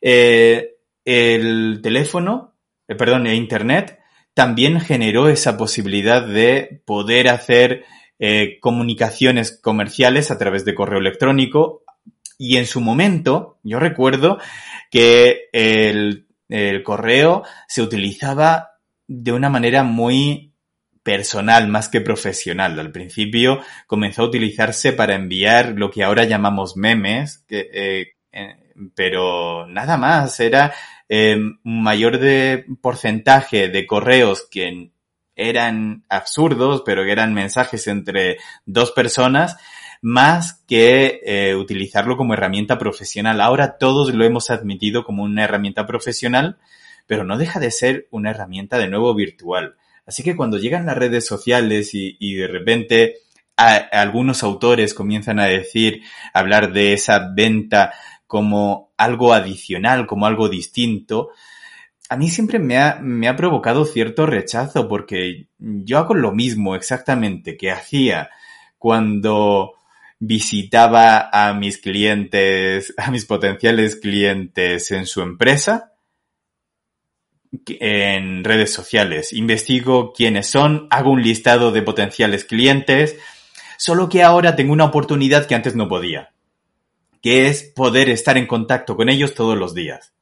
Eh, 0.00 0.76
el 1.04 1.80
teléfono, 1.82 2.54
eh, 2.88 2.94
perdón, 2.94 3.26
el 3.26 3.34
Internet, 3.34 3.98
también 4.32 4.80
generó 4.80 5.28
esa 5.28 5.58
posibilidad 5.58 6.26
de 6.26 6.80
poder 6.86 7.28
hacer 7.28 7.84
eh, 8.18 8.58
comunicaciones 8.60 9.58
comerciales 9.60 10.30
a 10.30 10.38
través 10.38 10.64
de 10.64 10.74
correo 10.74 10.98
electrónico. 10.98 11.82
Y 12.38 12.56
en 12.56 12.66
su 12.66 12.80
momento, 12.80 13.58
yo 13.62 13.78
recuerdo 13.78 14.38
que 14.90 15.48
el, 15.52 16.25
el 16.48 16.82
correo 16.82 17.42
se 17.68 17.82
utilizaba 17.82 18.72
de 19.06 19.32
una 19.32 19.48
manera 19.48 19.82
muy 19.82 20.52
personal 21.02 21.68
más 21.68 21.88
que 21.88 22.00
profesional. 22.00 22.78
Al 22.78 22.90
principio 22.90 23.60
comenzó 23.86 24.22
a 24.22 24.26
utilizarse 24.26 24.92
para 24.92 25.14
enviar 25.14 25.74
lo 25.76 25.90
que 25.90 26.02
ahora 26.02 26.24
llamamos 26.24 26.76
memes, 26.76 27.44
eh, 27.48 28.14
pero 28.94 29.66
nada 29.68 29.96
más, 29.96 30.40
era 30.40 30.74
eh, 31.08 31.36
un 31.36 31.82
mayor 31.82 32.18
de 32.18 32.64
porcentaje 32.82 33.68
de 33.68 33.86
correos 33.86 34.48
que 34.50 34.90
eran 35.36 36.04
absurdos, 36.08 36.82
pero 36.84 37.04
que 37.04 37.12
eran 37.12 37.34
mensajes 37.34 37.86
entre 37.86 38.38
dos 38.64 38.90
personas, 38.90 39.56
más 40.06 40.62
que 40.68 41.52
utilizarlo 41.58 42.16
como 42.16 42.34
herramienta 42.34 42.78
profesional. 42.78 43.40
Ahora 43.40 43.76
todos 43.76 44.14
lo 44.14 44.24
hemos 44.24 44.50
admitido 44.50 45.02
como 45.02 45.24
una 45.24 45.42
herramienta 45.42 45.84
profesional, 45.84 46.58
pero 47.08 47.24
no 47.24 47.36
deja 47.36 47.58
de 47.58 47.72
ser 47.72 48.06
una 48.12 48.30
herramienta 48.30 48.78
de 48.78 48.86
nuevo 48.86 49.12
virtual. 49.16 49.74
Así 50.06 50.22
que 50.22 50.36
cuando 50.36 50.58
llegan 50.58 50.86
las 50.86 50.96
redes 50.96 51.26
sociales 51.26 51.90
y, 51.92 52.34
de 52.36 52.46
repente 52.46 53.16
algunos 53.56 54.44
autores 54.44 54.94
comienzan 54.94 55.40
a 55.40 55.46
decir, 55.46 56.02
hablar 56.32 56.72
de 56.72 56.92
esa 56.92 57.32
venta 57.34 57.92
como 58.28 58.92
algo 58.96 59.32
adicional, 59.32 60.06
como 60.06 60.26
algo 60.26 60.48
distinto, 60.48 61.30
a 62.08 62.16
mí 62.16 62.30
siempre 62.30 62.60
me 62.60 62.78
ha, 62.78 63.00
me 63.02 63.26
ha 63.26 63.34
provocado 63.34 63.84
cierto 63.84 64.24
rechazo 64.24 64.86
porque 64.86 65.48
yo 65.58 65.98
hago 65.98 66.14
lo 66.14 66.30
mismo 66.30 66.76
exactamente 66.76 67.56
que 67.56 67.72
hacía 67.72 68.30
cuando 68.78 69.75
visitaba 70.18 71.28
a 71.32 71.54
mis 71.54 71.78
clientes, 71.78 72.94
a 72.98 73.10
mis 73.10 73.24
potenciales 73.24 73.96
clientes 73.96 74.90
en 74.90 75.06
su 75.06 75.22
empresa 75.22 75.92
en 77.66 78.44
redes 78.44 78.72
sociales. 78.72 79.32
Investigo 79.32 80.12
quiénes 80.12 80.48
son, 80.48 80.86
hago 80.90 81.10
un 81.10 81.22
listado 81.22 81.72
de 81.72 81.82
potenciales 81.82 82.44
clientes, 82.44 83.16
solo 83.78 84.08
que 84.08 84.22
ahora 84.22 84.56
tengo 84.56 84.72
una 84.72 84.84
oportunidad 84.84 85.46
que 85.46 85.54
antes 85.54 85.74
no 85.74 85.88
podía, 85.88 86.32
que 87.22 87.48
es 87.48 87.62
poder 87.62 88.10
estar 88.10 88.36
en 88.36 88.46
contacto 88.46 88.96
con 88.96 89.08
ellos 89.08 89.34
todos 89.34 89.56
los 89.56 89.74
días. 89.74 90.12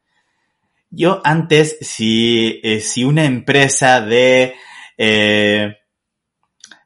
Yo 0.91 1.21
antes, 1.25 1.79
si, 1.81 2.61
eh, 2.63 2.81
si 2.81 3.03
una 3.03 3.25
empresa 3.25 4.01
de, 4.01 4.55
eh, 4.97 5.77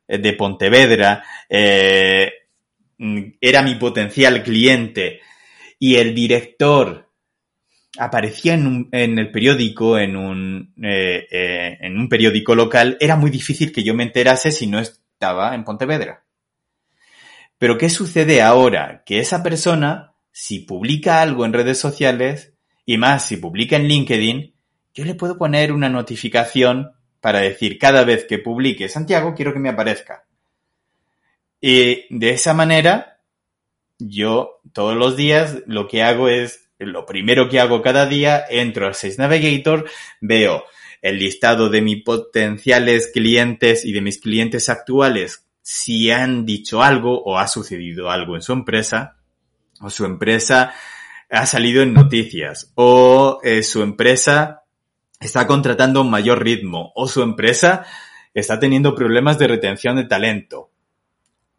de 0.06 0.32
Pontevedra 0.32 1.24
eh, 1.50 2.32
era 3.40 3.62
mi 3.62 3.76
potencial 3.76 4.42
cliente 4.42 5.20
y 5.78 5.96
el 5.96 6.14
director 6.14 7.08
aparecía 7.98 8.54
en, 8.54 8.66
un, 8.66 8.88
en 8.92 9.18
el 9.18 9.30
periódico, 9.30 9.98
en 9.98 10.16
un, 10.16 10.74
eh, 10.82 11.26
eh, 11.30 11.78
en 11.80 11.98
un 11.98 12.08
periódico 12.08 12.54
local, 12.54 12.96
era 13.00 13.16
muy 13.16 13.30
difícil 13.30 13.72
que 13.72 13.82
yo 13.82 13.94
me 13.94 14.04
enterase 14.04 14.52
si 14.52 14.66
no 14.66 14.78
estaba 14.78 15.54
en 15.54 15.64
Pontevedra. 15.64 16.24
Pero 17.58 17.76
¿qué 17.76 17.88
sucede 17.88 18.40
ahora? 18.40 19.02
Que 19.04 19.18
esa 19.18 19.42
persona, 19.42 20.12
si 20.30 20.60
publica 20.60 21.20
algo 21.20 21.44
en 21.44 21.52
redes 21.52 21.78
sociales, 21.78 22.52
y 22.84 22.98
más 22.98 23.26
si 23.26 23.36
publica 23.36 23.76
en 23.76 23.88
LinkedIn, 23.88 24.54
yo 24.94 25.04
le 25.04 25.14
puedo 25.14 25.36
poner 25.36 25.72
una 25.72 25.88
notificación 25.88 26.92
para 27.20 27.40
decir 27.40 27.78
cada 27.78 28.04
vez 28.04 28.24
que 28.24 28.38
publique 28.38 28.88
Santiago 28.88 29.34
quiero 29.34 29.52
que 29.52 29.58
me 29.58 29.68
aparezca. 29.68 30.24
Y 31.60 32.06
de 32.10 32.30
esa 32.30 32.54
manera, 32.54 33.20
yo 33.98 34.60
todos 34.72 34.96
los 34.96 35.16
días 35.16 35.58
lo 35.66 35.88
que 35.88 36.02
hago 36.02 36.28
es 36.28 36.68
lo 36.78 37.06
primero 37.06 37.48
que 37.48 37.58
hago 37.58 37.82
cada 37.82 38.06
día, 38.06 38.44
entro 38.48 38.86
al 38.86 38.94
Sales 38.94 39.18
Navigator, 39.18 39.88
veo 40.20 40.64
el 41.02 41.18
listado 41.18 41.68
de 41.68 41.82
mis 41.82 42.02
potenciales 42.04 43.10
clientes 43.12 43.84
y 43.84 43.92
de 43.92 44.00
mis 44.00 44.20
clientes 44.20 44.68
actuales 44.68 45.44
si 45.62 46.10
han 46.10 46.46
dicho 46.46 46.82
algo 46.82 47.22
o 47.22 47.38
ha 47.38 47.46
sucedido 47.46 48.10
algo 48.10 48.36
en 48.36 48.42
su 48.42 48.52
empresa, 48.52 49.18
o 49.80 49.90
su 49.90 50.06
empresa 50.06 50.72
ha 51.28 51.46
salido 51.46 51.82
en 51.82 51.92
noticias, 51.92 52.72
o 52.74 53.40
eh, 53.42 53.62
su 53.62 53.82
empresa 53.82 54.62
está 55.20 55.46
contratando 55.46 56.00
un 56.00 56.10
mayor 56.10 56.42
ritmo, 56.42 56.92
o 56.94 57.06
su 57.06 57.22
empresa 57.22 57.84
está 58.32 58.58
teniendo 58.58 58.94
problemas 58.94 59.38
de 59.38 59.48
retención 59.48 59.96
de 59.96 60.04
talento. 60.04 60.70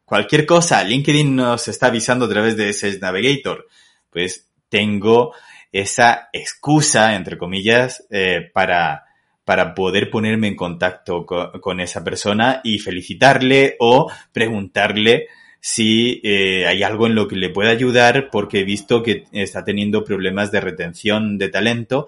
Cualquier 0.09 0.47
cosa, 0.47 0.83
LinkedIn 0.83 1.35
nos 1.35 1.67
está 1.67 1.85
avisando 1.85 2.25
a 2.25 2.29
través 2.29 2.57
de 2.57 2.73
Sales 2.73 2.99
Navigator. 2.99 3.67
Pues 4.09 4.49
tengo 4.67 5.35
esa 5.71 6.29
excusa, 6.33 7.13
entre 7.13 7.37
comillas, 7.37 8.07
eh, 8.09 8.49
para, 8.51 9.05
para 9.45 9.75
poder 9.75 10.09
ponerme 10.09 10.47
en 10.47 10.55
contacto 10.55 11.27
con, 11.27 11.79
esa 11.79 12.03
persona 12.03 12.59
y 12.63 12.79
felicitarle 12.79 13.75
o 13.77 14.11
preguntarle 14.31 15.27
si 15.59 16.21
eh, 16.23 16.65
hay 16.65 16.81
algo 16.81 17.05
en 17.05 17.13
lo 17.13 17.27
que 17.27 17.35
le 17.35 17.51
pueda 17.51 17.69
ayudar 17.69 18.29
porque 18.31 18.61
he 18.61 18.63
visto 18.63 19.03
que 19.03 19.25
está 19.31 19.63
teniendo 19.63 20.03
problemas 20.03 20.51
de 20.51 20.59
retención 20.59 21.37
de 21.37 21.49
talento 21.49 22.07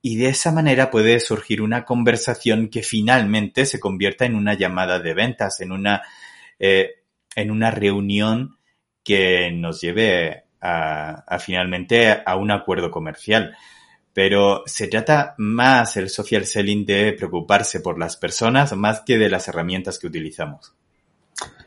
y 0.00 0.18
de 0.18 0.28
esa 0.28 0.52
manera 0.52 0.88
puede 0.88 1.18
surgir 1.18 1.62
una 1.62 1.84
conversación 1.84 2.68
que 2.68 2.84
finalmente 2.84 3.66
se 3.66 3.80
convierta 3.80 4.24
en 4.24 4.36
una 4.36 4.54
llamada 4.54 5.00
de 5.00 5.14
ventas, 5.14 5.60
en 5.60 5.72
una, 5.72 6.02
eh, 6.60 7.00
en 7.36 7.50
una 7.50 7.70
reunión 7.70 8.58
que 9.02 9.50
nos 9.52 9.80
lleve 9.80 10.44
a, 10.60 11.24
a 11.26 11.38
finalmente 11.38 12.22
a 12.24 12.36
un 12.36 12.50
acuerdo 12.50 12.90
comercial 12.90 13.54
pero 14.14 14.62
se 14.64 14.86
trata 14.86 15.34
más 15.38 15.96
el 15.96 16.08
social 16.08 16.46
selling 16.46 16.86
de 16.86 17.12
preocuparse 17.18 17.80
por 17.80 17.98
las 17.98 18.16
personas 18.16 18.74
más 18.76 19.02
que 19.04 19.18
de 19.18 19.28
las 19.28 19.48
herramientas 19.48 19.98
que 19.98 20.06
utilizamos. 20.06 20.72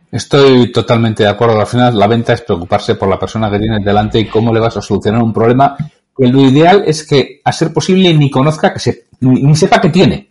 Estoy 0.09 0.71
totalmente 0.71 1.23
de 1.23 1.29
acuerdo. 1.29 1.59
Al 1.59 1.67
final, 1.67 1.99
la 1.99 2.07
venta 2.07 2.31
es 2.31 2.41
preocuparse 2.41 2.95
por 2.95 3.09
la 3.09 3.19
persona 3.19 3.51
que 3.51 3.59
tienes 3.59 3.83
delante 3.83 4.17
y 4.19 4.27
cómo 4.27 4.53
le 4.53 4.61
vas 4.61 4.77
a 4.77 4.81
solucionar 4.81 5.21
un 5.21 5.33
problema 5.33 5.75
que 6.17 6.27
lo 6.27 6.41
ideal 6.41 6.83
es 6.87 7.05
que, 7.05 7.41
a 7.43 7.51
ser 7.51 7.73
posible, 7.73 8.13
ni 8.13 8.31
conozca 8.31 8.73
que 8.73 8.79
se, 8.79 9.07
ni 9.19 9.55
sepa 9.55 9.81
que 9.81 9.89
tiene. 9.89 10.29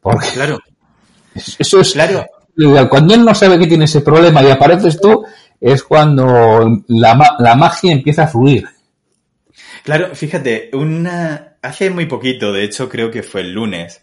Porque 0.00 0.28
claro. 0.28 0.58
Eso 1.34 1.80
es 1.80 1.92
claro. 1.92 2.24
Cuando 2.88 3.14
él 3.14 3.24
no 3.24 3.34
sabe 3.34 3.58
que 3.58 3.66
tiene 3.66 3.84
ese 3.84 4.00
problema 4.00 4.42
y 4.42 4.50
apareces 4.50 5.00
tú, 5.00 5.24
es 5.60 5.82
cuando 5.82 6.84
la, 6.88 7.36
la 7.38 7.54
magia 7.54 7.92
empieza 7.92 8.24
a 8.24 8.28
fluir. 8.28 8.66
Claro, 9.82 10.14
fíjate, 10.14 10.70
una, 10.72 11.58
hace 11.62 11.90
muy 11.90 12.06
poquito, 12.06 12.52
de 12.52 12.64
hecho 12.64 12.88
creo 12.88 13.10
que 13.10 13.22
fue 13.22 13.42
el 13.42 13.52
lunes, 13.52 14.02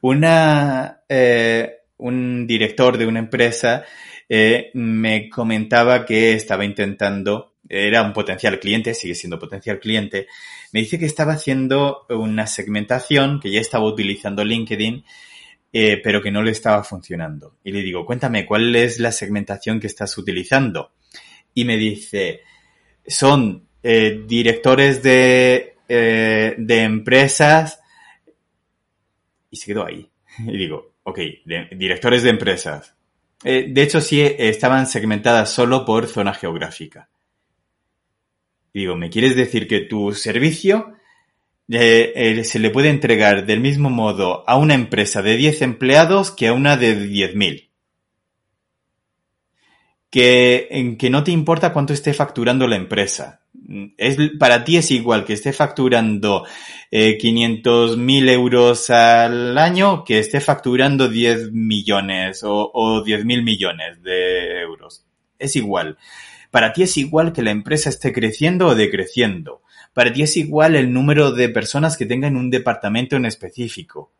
una, 0.00 1.00
eh, 1.08 1.78
un 1.96 2.46
director 2.46 2.98
de 2.98 3.06
una 3.06 3.18
empresa 3.18 3.84
eh, 4.28 4.70
me 4.74 5.28
comentaba 5.28 6.04
que 6.06 6.34
estaba 6.34 6.64
intentando, 6.64 7.54
era 7.68 8.02
un 8.02 8.12
potencial 8.12 8.60
cliente, 8.60 8.94
sigue 8.94 9.14
siendo 9.14 9.38
potencial 9.38 9.80
cliente, 9.80 10.28
me 10.72 10.80
dice 10.80 10.98
que 10.98 11.06
estaba 11.06 11.32
haciendo 11.32 12.06
una 12.10 12.46
segmentación, 12.46 13.40
que 13.40 13.50
ya 13.50 13.60
estaba 13.60 13.86
utilizando 13.86 14.44
LinkedIn, 14.44 15.04
eh, 15.74 16.00
pero 16.02 16.22
que 16.22 16.30
no 16.30 16.42
le 16.42 16.52
estaba 16.52 16.82
funcionando. 16.82 17.56
Y 17.62 17.72
le 17.72 17.82
digo, 17.82 18.06
cuéntame, 18.06 18.46
¿cuál 18.46 18.74
es 18.74 18.98
la 18.98 19.12
segmentación 19.12 19.78
que 19.78 19.88
estás 19.88 20.16
utilizando? 20.16 20.92
Y 21.52 21.66
me 21.66 21.76
dice, 21.76 22.40
son 23.06 23.68
directores 23.82 25.02
de 25.02 25.74
eh, 25.86 26.54
de 26.56 26.82
empresas 26.82 27.78
y 29.50 29.56
se 29.56 29.66
quedó 29.66 29.86
ahí. 29.86 30.10
Y 30.38 30.56
digo, 30.56 30.94
ok, 31.04 31.20
directores 31.76 32.22
de 32.22 32.30
empresas. 32.30 32.94
Eh, 33.44 33.66
de 33.68 33.82
hecho, 33.82 34.00
sí 34.00 34.20
estaban 34.20 34.86
segmentadas 34.86 35.50
solo 35.50 35.84
por 35.84 36.08
zona 36.08 36.34
geográfica. 36.34 37.08
Digo, 38.72 38.96
¿me 38.96 39.10
quieres 39.10 39.36
decir 39.36 39.68
que 39.68 39.80
tu 39.80 40.12
servicio 40.12 40.94
eh, 40.94 41.03
se 41.68 42.58
le 42.58 42.70
puede 42.70 42.90
entregar 42.90 43.46
del 43.46 43.60
mismo 43.60 43.90
modo 43.90 44.48
a 44.48 44.56
una 44.56 44.74
empresa 44.74 45.22
de 45.22 45.36
10 45.36 45.62
empleados 45.62 46.30
que 46.30 46.48
a 46.48 46.52
una 46.52 46.76
de 46.76 46.96
10.000? 46.98 47.70
Que, 50.10 50.96
que 50.98 51.10
no 51.10 51.24
te 51.24 51.32
importa 51.32 51.72
cuánto 51.72 51.92
esté 51.92 52.14
facturando 52.14 52.68
la 52.68 52.76
empresa 52.76 53.44
es, 53.96 54.16
para 54.38 54.64
ti 54.64 54.76
es 54.76 54.90
igual 54.90 55.24
que 55.24 55.34
esté 55.34 55.52
facturando 55.52 56.44
eh, 56.90 57.16
500 57.18 57.96
mil 57.96 58.28
euros 58.28 58.90
al 58.90 59.56
año 59.58 60.04
que 60.04 60.18
esté 60.18 60.40
facturando 60.40 61.08
10 61.08 61.52
millones 61.52 62.42
o, 62.42 62.70
o 62.72 63.02
10 63.02 63.24
mil 63.24 63.42
millones 63.42 64.02
de 64.02 64.60
euros. 64.62 65.04
Es 65.38 65.56
igual. 65.56 65.98
Para 66.50 66.72
ti 66.72 66.82
es 66.82 66.96
igual 66.96 67.32
que 67.32 67.42
la 67.42 67.50
empresa 67.50 67.88
esté 67.88 68.12
creciendo 68.12 68.68
o 68.68 68.74
decreciendo. 68.74 69.62
Para 69.94 70.12
ti 70.12 70.22
es 70.22 70.36
igual 70.36 70.76
el 70.76 70.92
número 70.92 71.32
de 71.32 71.48
personas 71.48 71.96
que 71.96 72.04
tengan 72.04 72.36
un 72.36 72.50
departamento 72.50 73.16
en 73.16 73.24
específico. 73.24 74.12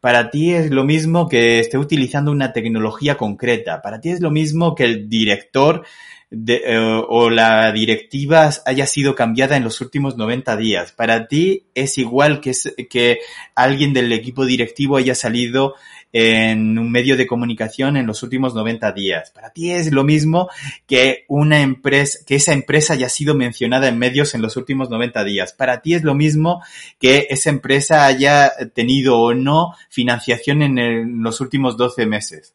Para 0.00 0.30
ti 0.30 0.52
es 0.52 0.72
lo 0.72 0.82
mismo 0.82 1.28
que 1.28 1.60
esté 1.60 1.78
utilizando 1.78 2.32
una 2.32 2.52
tecnología 2.52 3.16
concreta. 3.16 3.80
Para 3.80 4.00
ti 4.00 4.10
es 4.10 4.20
lo 4.20 4.32
mismo 4.32 4.74
que 4.74 4.82
el 4.84 5.08
director 5.08 5.84
de, 6.28 6.62
eh, 6.64 7.02
o 7.08 7.30
la 7.30 7.70
directiva 7.70 8.50
haya 8.66 8.86
sido 8.86 9.14
cambiada 9.14 9.56
en 9.56 9.62
los 9.62 9.80
últimos 9.80 10.16
90 10.16 10.56
días. 10.56 10.90
Para 10.90 11.28
ti 11.28 11.66
es 11.74 11.98
igual 11.98 12.40
que, 12.40 12.52
que 12.90 13.20
alguien 13.54 13.92
del 13.92 14.12
equipo 14.12 14.44
directivo 14.44 14.96
haya 14.96 15.14
salido 15.14 15.74
en 16.12 16.78
un 16.78 16.92
medio 16.92 17.16
de 17.16 17.26
comunicación 17.26 17.96
en 17.96 18.06
los 18.06 18.22
últimos 18.22 18.54
90 18.54 18.92
días. 18.92 19.30
Para 19.30 19.50
ti 19.50 19.70
es 19.70 19.90
lo 19.92 20.04
mismo 20.04 20.50
que 20.86 21.24
una 21.28 21.62
empresa, 21.62 22.18
que 22.26 22.34
esa 22.34 22.52
empresa 22.52 22.92
haya 22.92 23.08
sido 23.08 23.34
mencionada 23.34 23.88
en 23.88 23.98
medios 23.98 24.34
en 24.34 24.42
los 24.42 24.56
últimos 24.56 24.90
90 24.90 25.24
días. 25.24 25.52
Para 25.54 25.80
ti 25.80 25.94
es 25.94 26.02
lo 26.02 26.14
mismo 26.14 26.62
que 26.98 27.28
esa 27.30 27.50
empresa 27.50 28.04
haya 28.04 28.52
tenido 28.74 29.18
o 29.18 29.34
no 29.34 29.74
financiación 29.88 30.62
en, 30.62 31.22
los 31.22 31.40
últimos 31.40 31.76
12 31.76 32.06
meses. 32.06 32.54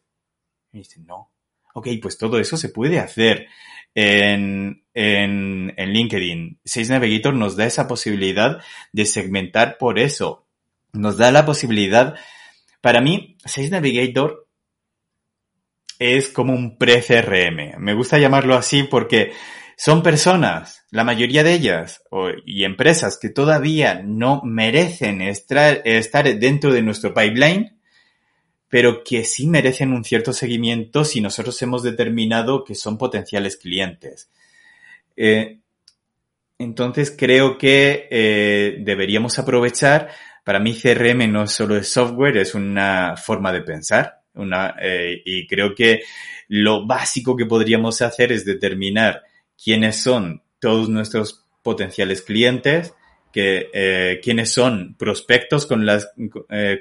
Y 0.72 0.78
dice, 0.78 1.00
no. 1.00 1.30
Ok, 1.74 1.88
pues 2.00 2.16
todo 2.16 2.38
eso 2.38 2.56
se 2.56 2.68
puede 2.68 2.98
hacer 2.98 3.46
en, 3.94 4.84
en, 4.94 5.74
en 5.76 5.92
LinkedIn. 5.92 6.60
Sales 6.64 6.90
Navigator 6.90 7.34
nos 7.34 7.56
da 7.56 7.66
esa 7.66 7.88
posibilidad 7.88 8.60
de 8.92 9.04
segmentar 9.04 9.78
por 9.78 9.98
eso. 9.98 10.46
Nos 10.92 11.16
da 11.16 11.30
la 11.30 11.44
posibilidad, 11.44 12.16
para 12.88 13.02
mí, 13.02 13.36
Sales 13.44 13.70
Navigator 13.70 14.48
es 15.98 16.30
como 16.30 16.54
un 16.54 16.78
pre-CRM. 16.78 17.78
Me 17.78 17.92
gusta 17.92 18.16
llamarlo 18.16 18.54
así 18.54 18.84
porque 18.84 19.32
son 19.76 20.02
personas, 20.02 20.86
la 20.90 21.04
mayoría 21.04 21.44
de 21.44 21.52
ellas, 21.52 22.02
y 22.46 22.64
empresas 22.64 23.18
que 23.20 23.28
todavía 23.28 24.00
no 24.02 24.40
merecen 24.42 25.20
estar, 25.20 25.82
estar 25.84 26.34
dentro 26.38 26.72
de 26.72 26.80
nuestro 26.80 27.12
pipeline, 27.12 27.78
pero 28.70 29.04
que 29.04 29.22
sí 29.22 29.46
merecen 29.46 29.92
un 29.92 30.02
cierto 30.02 30.32
seguimiento 30.32 31.04
si 31.04 31.20
nosotros 31.20 31.60
hemos 31.60 31.82
determinado 31.82 32.64
que 32.64 32.74
son 32.74 32.96
potenciales 32.96 33.58
clientes. 33.58 34.30
Eh, 35.14 35.58
entonces 36.58 37.14
creo 37.14 37.58
que 37.58 38.08
eh, 38.10 38.78
deberíamos 38.80 39.38
aprovechar, 39.38 40.08
para 40.48 40.60
mí 40.60 40.72
CRM 40.74 41.30
no 41.30 41.46
solo 41.46 41.76
es 41.76 41.90
software, 41.92 42.38
es 42.38 42.54
una 42.54 43.18
forma 43.18 43.52
de 43.52 43.60
pensar, 43.60 44.22
una, 44.32 44.76
eh, 44.80 45.20
y 45.22 45.46
creo 45.46 45.74
que 45.74 46.04
lo 46.46 46.86
básico 46.86 47.36
que 47.36 47.44
podríamos 47.44 48.00
hacer 48.00 48.32
es 48.32 48.46
determinar 48.46 49.24
quiénes 49.62 50.00
son 50.00 50.42
todos 50.58 50.88
nuestros 50.88 51.44
potenciales 51.62 52.22
clientes, 52.22 52.94
que, 53.30 54.20
quiénes 54.22 54.50
son 54.50 54.96
prospectos 54.98 55.66
con, 55.66 55.84
las, 55.84 56.08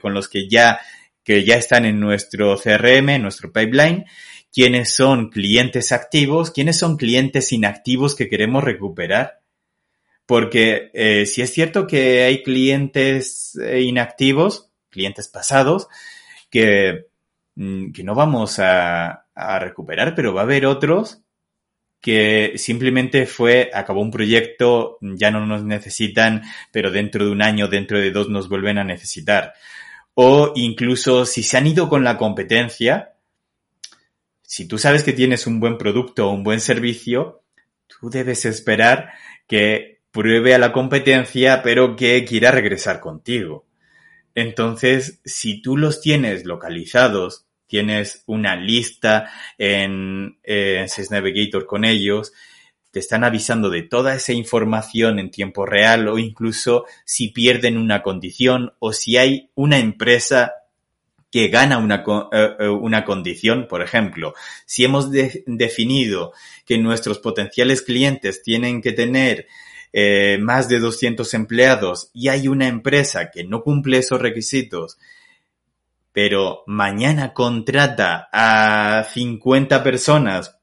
con 0.02 0.14
los 0.14 0.30
que 0.30 0.48
ya 0.48 0.80
que 1.26 1.44
ya 1.44 1.58
están 1.58 1.84
en 1.84 2.00
nuestro 2.00 2.56
CRM, 2.58 3.10
en 3.10 3.22
nuestro 3.24 3.52
pipeline, 3.52 4.06
quiénes 4.50 4.94
son 4.94 5.30
clientes 5.30 5.92
activos, 5.92 6.52
quiénes 6.52 6.80
son 6.80 6.96
clientes 6.96 7.52
inactivos 7.52 8.16
que 8.16 8.30
queremos 8.30 8.64
recuperar. 8.64 9.42
Porque 10.28 10.92
eh, 10.94 11.26
si 11.26 11.42
es 11.42 11.52
cierto 11.52 11.88
que 11.88 12.24
hay 12.24 12.44
clientes 12.44 13.58
eh, 13.60 13.82
inactivos, 13.82 14.70
clientes 14.90 15.28
pasados, 15.28 15.88
que, 16.52 17.08
mm, 17.56 17.92
que 17.92 18.04
no 18.04 18.14
vamos 18.14 18.60
a, 18.60 19.26
a, 19.34 19.60
recuperar, 19.60 20.14
pero 20.14 20.34
va 20.34 20.42
a 20.42 20.44
haber 20.44 20.68
otros 20.68 21.24
que 22.02 22.54
simplemente 22.58 23.26
fue, 23.26 23.72
acabó 23.74 24.02
un 24.02 24.12
proyecto, 24.12 24.98
ya 25.02 25.32
no 25.32 25.46
nos 25.46 25.64
necesitan, 25.64 26.44
pero 26.72 26.92
dentro 26.92 27.26
de 27.26 27.32
un 27.32 27.42
año, 27.42 27.68
dentro 27.68 27.98
de 28.00 28.12
dos 28.12 28.30
nos 28.30 28.50
vuelven 28.50 28.78
a 28.78 28.84
necesitar. 28.84 29.54
O 30.14 30.52
incluso 30.56 31.26
si 31.26 31.42
se 31.42 31.58
han 31.58 31.68
ido 31.68 31.90
con 31.90 32.04
la 32.04 32.18
competencia, 32.18 33.14
si 34.42 34.68
tú 34.68 34.78
sabes 34.78 35.04
que 35.04 35.14
tienes 35.14 35.48
un 35.48 35.60
buen 35.60 35.78
producto 35.78 36.28
o 36.28 36.34
un 36.34 36.44
buen 36.44 36.60
servicio, 36.60 37.44
tú 37.88 38.10
debes 38.10 38.46
esperar 38.46 39.14
que 39.48 39.97
pruebe 40.12 40.54
a 40.54 40.58
la 40.60 40.72
competencia, 40.72 41.62
pero 41.64 41.96
que 41.96 42.24
quiera 42.26 42.52
regresar 42.52 43.00
contigo. 43.00 43.66
Entonces, 44.36 45.20
si 45.26 45.62
tú 45.62 45.78
los 45.78 46.02
tienes 46.02 46.46
localizados, 46.46 47.46
tienes 47.68 48.24
una 48.26 48.56
lista 48.56 49.32
en, 49.58 50.38
en 50.44 50.88
Navigator 51.10 51.66
con 51.66 51.86
ellos, 51.86 52.34
te 52.92 53.00
están 53.00 53.24
avisando 53.24 53.70
de 53.70 53.84
toda 53.84 54.16
esa 54.16 54.34
información 54.34 55.20
en 55.20 55.30
tiempo 55.30 55.66
real 55.66 56.08
o 56.08 56.18
incluso 56.18 56.86
si 57.06 57.30
pierden 57.30 57.78
una 57.78 58.02
condición 58.02 58.74
o 58.80 58.94
si 58.94 59.18
hay 59.18 59.52
una 59.56 59.78
empresa 59.78 60.54
que 61.30 61.50
gana 61.50 61.78
una, 61.78 62.04
eh, 62.32 62.56
eh, 62.60 62.68
una 62.70 63.04
condición, 63.04 63.68
por 63.68 63.82
ejemplo, 63.82 64.34
si 64.66 64.86
hemos 64.86 65.12
definido 65.12 66.34
que 66.66 66.78
nuestros 66.78 67.20
potenciales 67.20 67.82
clientes 67.82 68.42
tienen 68.42 68.82
que 68.82 68.94
tener 68.94 69.48
eh, 69.94 70.38
más 70.40 70.68
de 70.70 70.80
200 70.80 71.34
empleados 71.34 72.10
y 72.14 72.30
hay 72.30 72.48
una 72.48 72.68
empresa 72.68 73.32
que 73.32 73.44
no 73.44 73.64
cumple 73.64 73.98
esos 73.98 74.22
requisitos, 74.22 74.98
pero 76.12 76.64
mañana 76.68 77.34
contrata 77.34 78.30
a 78.32 79.04
50 79.04 79.84
personas 79.84 80.60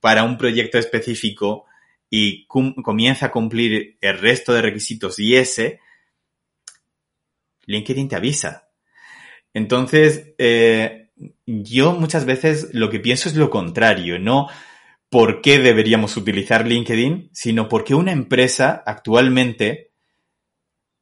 para 0.00 0.24
un 0.24 0.38
proyecto 0.38 0.78
específico 0.78 1.64
y 2.08 2.46
comienza 2.46 3.26
a 3.26 3.30
cumplir 3.30 3.98
el 4.00 4.18
resto 4.18 4.52
de 4.52 4.62
requisitos 4.62 5.18
y 5.18 5.36
ese, 5.36 5.80
LinkedIn 7.66 8.08
te 8.08 8.16
avisa. 8.16 8.68
Entonces, 9.52 10.34
eh, 10.38 11.08
yo 11.46 11.92
muchas 11.92 12.24
veces 12.24 12.68
lo 12.72 12.90
que 12.90 13.00
pienso 13.00 13.28
es 13.28 13.34
lo 13.34 13.50
contrario, 13.50 14.18
no 14.18 14.48
por 15.08 15.40
qué 15.40 15.58
deberíamos 15.58 16.16
utilizar 16.16 16.66
LinkedIn, 16.66 17.30
sino 17.32 17.68
porque 17.68 17.94
una 17.94 18.12
empresa 18.12 18.82
actualmente 18.84 19.92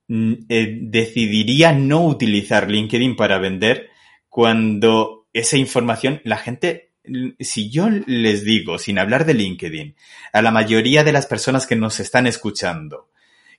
mm, 0.08 0.32
eh, 0.48 0.78
decidiría 0.82 1.72
no 1.72 2.06
utilizar 2.06 2.70
LinkedIn 2.70 3.16
para 3.16 3.38
vender 3.38 3.90
cuando 4.28 5.26
esa 5.32 5.56
información 5.56 6.20
la 6.24 6.36
gente 6.36 6.94
si 7.38 7.70
yo 7.70 7.88
les 7.90 8.44
digo, 8.44 8.78
sin 8.78 8.98
hablar 8.98 9.26
de 9.26 9.34
LinkedIn, 9.34 9.94
a 10.32 10.42
la 10.42 10.50
mayoría 10.50 11.04
de 11.04 11.12
las 11.12 11.26
personas 11.26 11.66
que 11.66 11.76
nos 11.76 12.00
están 12.00 12.26
escuchando, 12.26 13.10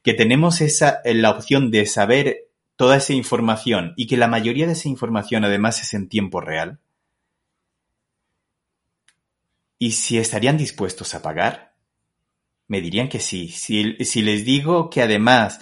que 0.02 0.14
tenemos 0.14 0.62
esa, 0.62 1.02
la 1.06 1.32
opción 1.32 1.72
de 1.72 1.86
saber 1.86 2.48
toda 2.76 2.98
esa 2.98 3.14
información 3.14 3.94
y 3.96 4.08
que 4.08 4.18
la 4.18 4.28
mayoría 4.28 4.66
de 4.66 4.74
esa 4.74 4.90
información 4.90 5.46
además 5.46 5.82
es 5.82 5.94
en 5.94 6.10
tiempo 6.10 6.42
real, 6.42 6.80
¿y 9.86 9.92
si 9.92 10.18
estarían 10.18 10.58
dispuestos 10.58 11.14
a 11.14 11.22
pagar? 11.22 11.76
Me 12.68 12.82
dirían 12.82 13.08
que 13.08 13.20
sí. 13.20 13.50
Si, 13.50 13.84
les 14.24 14.44
digo 14.44 14.90
que 14.90 15.04
además 15.04 15.60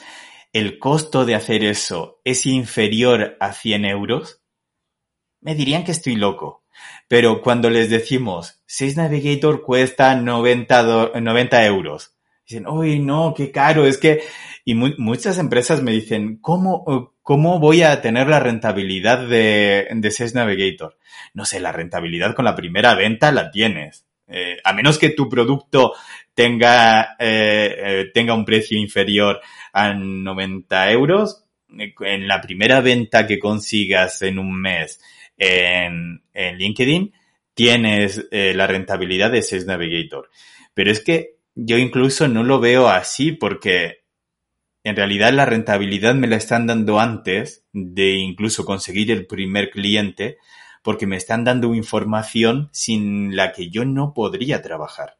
el 0.53 0.79
costo 0.79 1.25
de 1.25 1.35
hacer 1.35 1.65
eso 1.65 2.21
es 2.23 2.45
inferior 2.45 3.35
a 3.41 3.51
100 3.51 3.83
euros, 3.83 4.41
me 5.41 5.55
dirían 5.55 5.83
que 5.83 5.91
estoy 5.91 6.15
loco. 6.15 6.63
Pero 7.09 7.41
cuando 7.41 7.69
les 7.69 7.89
decimos, 7.89 8.63
Sales 8.65 8.95
Navigator 8.95 9.61
cuesta 9.61 10.15
90, 10.15 11.19
90 11.19 11.65
euros, 11.65 12.15
dicen, 12.47 12.65
uy, 12.65 12.99
no, 12.99 13.33
qué 13.35 13.51
caro, 13.51 13.85
es 13.85 13.97
que... 13.97 14.23
Y 14.63 14.75
muchas 14.75 15.37
empresas 15.37 15.83
me 15.83 15.91
dicen, 15.91 16.37
¿cómo, 16.37 17.11
¿cómo 17.21 17.59
voy 17.59 17.81
a 17.81 18.01
tener 18.01 18.29
la 18.29 18.39
rentabilidad 18.39 19.27
de, 19.27 19.89
de 19.91 20.31
Navigator? 20.33 20.97
No 21.33 21.43
sé, 21.43 21.59
la 21.59 21.73
rentabilidad 21.73 22.33
con 22.33 22.45
la 22.45 22.55
primera 22.55 22.95
venta 22.95 23.33
la 23.33 23.51
tienes. 23.51 24.05
Eh, 24.27 24.57
a 24.63 24.73
menos 24.73 24.97
que 24.97 25.09
tu 25.09 25.27
producto 25.27 25.93
tenga, 26.33 27.15
eh, 27.19 27.75
eh, 27.77 28.11
tenga 28.13 28.33
un 28.33 28.45
precio 28.45 28.77
inferior 28.77 29.41
a 29.73 29.93
90 29.93 30.91
euros, 30.91 31.45
en 31.69 32.27
la 32.27 32.39
primera 32.39 32.81
venta 32.81 33.25
que 33.25 33.39
consigas 33.39 34.21
en 34.21 34.37
un 34.37 34.61
mes 34.61 35.01
en, 35.37 36.21
LinkedIn, 36.33 37.11
tienes 37.55 38.27
la 38.31 38.67
rentabilidad 38.67 39.31
de 39.31 39.41
Sales 39.41 39.65
Navigator. 39.65 40.29
Pero 40.75 40.91
es 40.91 41.03
que 41.03 41.37
yo 41.55 41.79
incluso 41.79 42.27
no 42.27 42.43
lo 42.43 42.59
veo 42.59 42.89
así 42.89 43.31
porque 43.31 44.03
en 44.83 44.95
realidad 44.95 45.33
la 45.33 45.45
rentabilidad 45.45 46.13
me 46.13 46.27
la 46.27 46.35
están 46.35 46.67
dando 46.67 46.99
antes 46.99 47.65
de 47.71 48.17
incluso 48.17 48.65
conseguir 48.65 49.09
el 49.09 49.25
primer 49.25 49.71
cliente 49.71 50.37
porque 50.83 51.07
me 51.07 51.17
están 51.17 51.43
dando 51.43 51.73
información 51.73 52.69
sin 52.71 53.35
la 53.35 53.51
que 53.51 53.69
yo 53.69 53.85
no 53.85 54.13
podría 54.13 54.61
trabajar. 54.61 55.17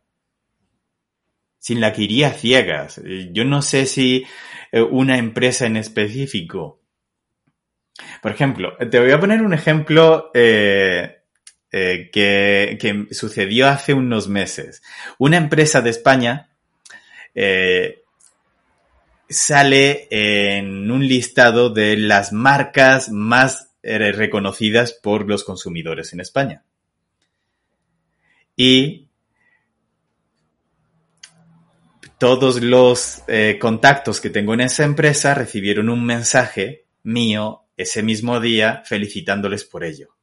Sin 1.58 1.82
la 1.82 1.94
que 1.94 2.04
iría 2.04 2.32
ciegas. 2.34 3.02
Yo 3.32 3.46
no 3.46 3.62
sé 3.62 3.88
si 3.88 4.26
eh, 4.72 4.82
una 4.82 5.18
empresa 5.18 5.66
en 5.66 5.78
específico 5.78 6.84
por 8.22 8.32
ejemplo, 8.32 8.76
te 8.78 9.00
voy 9.00 9.12
a 9.12 9.20
poner 9.20 9.42
un 9.42 9.54
ejemplo 9.54 10.32
eh, 10.34 11.24
eh, 11.72 12.10
que, 12.12 13.08
sucedió 13.12 13.68
hace 13.68 13.94
unos 13.94 14.28
meses. 14.28 14.82
Una 15.20 15.38
empresa 15.38 15.82
de 15.82 15.90
España 15.90 16.50
eh, 17.36 18.04
sale 19.30 20.08
en 20.10 20.90
un 20.90 21.08
listado 21.08 21.70
de 21.70 21.98
las 21.98 22.34
marcas 22.34 23.10
más 23.10 23.73
reconocidas 23.84 24.94
por 24.94 25.28
los 25.28 25.44
consumidores 25.44 26.14
en 26.14 26.22
España. 26.22 26.64
Y 28.56 29.10
todos 32.18 32.62
los 32.62 33.24
contactos 33.60 34.22
que 34.22 34.30
tengo 34.30 34.54
en 34.54 34.62
esa 34.62 34.86
empresa 34.86 35.34
recibieron 35.34 35.90
un 35.90 36.06
mensaje 36.06 36.86
mío 37.04 37.64
ese 37.78 38.04
mismo 38.04 38.40
día 38.40 38.84
felicitándoles 38.86 39.66
por 39.66 39.84
ello. 39.84 40.16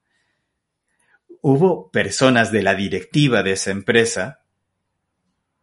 Hubo 1.43 1.91
personas 1.91 2.53
de 2.53 2.63
la 2.63 2.75
directiva 2.75 3.43
de 3.43 3.53
esa 3.53 3.71
empresa 3.71 4.41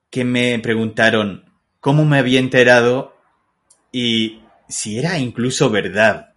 que 0.10 0.24
me 0.24 0.58
preguntaron 0.60 1.52
cómo 1.80 2.06
me 2.06 2.18
había 2.18 2.39
enterado 2.39 3.16
y 3.91 4.41
si 4.68 4.98
era 5.00 5.20
incluso 5.20 5.70
verdad. 5.70 6.36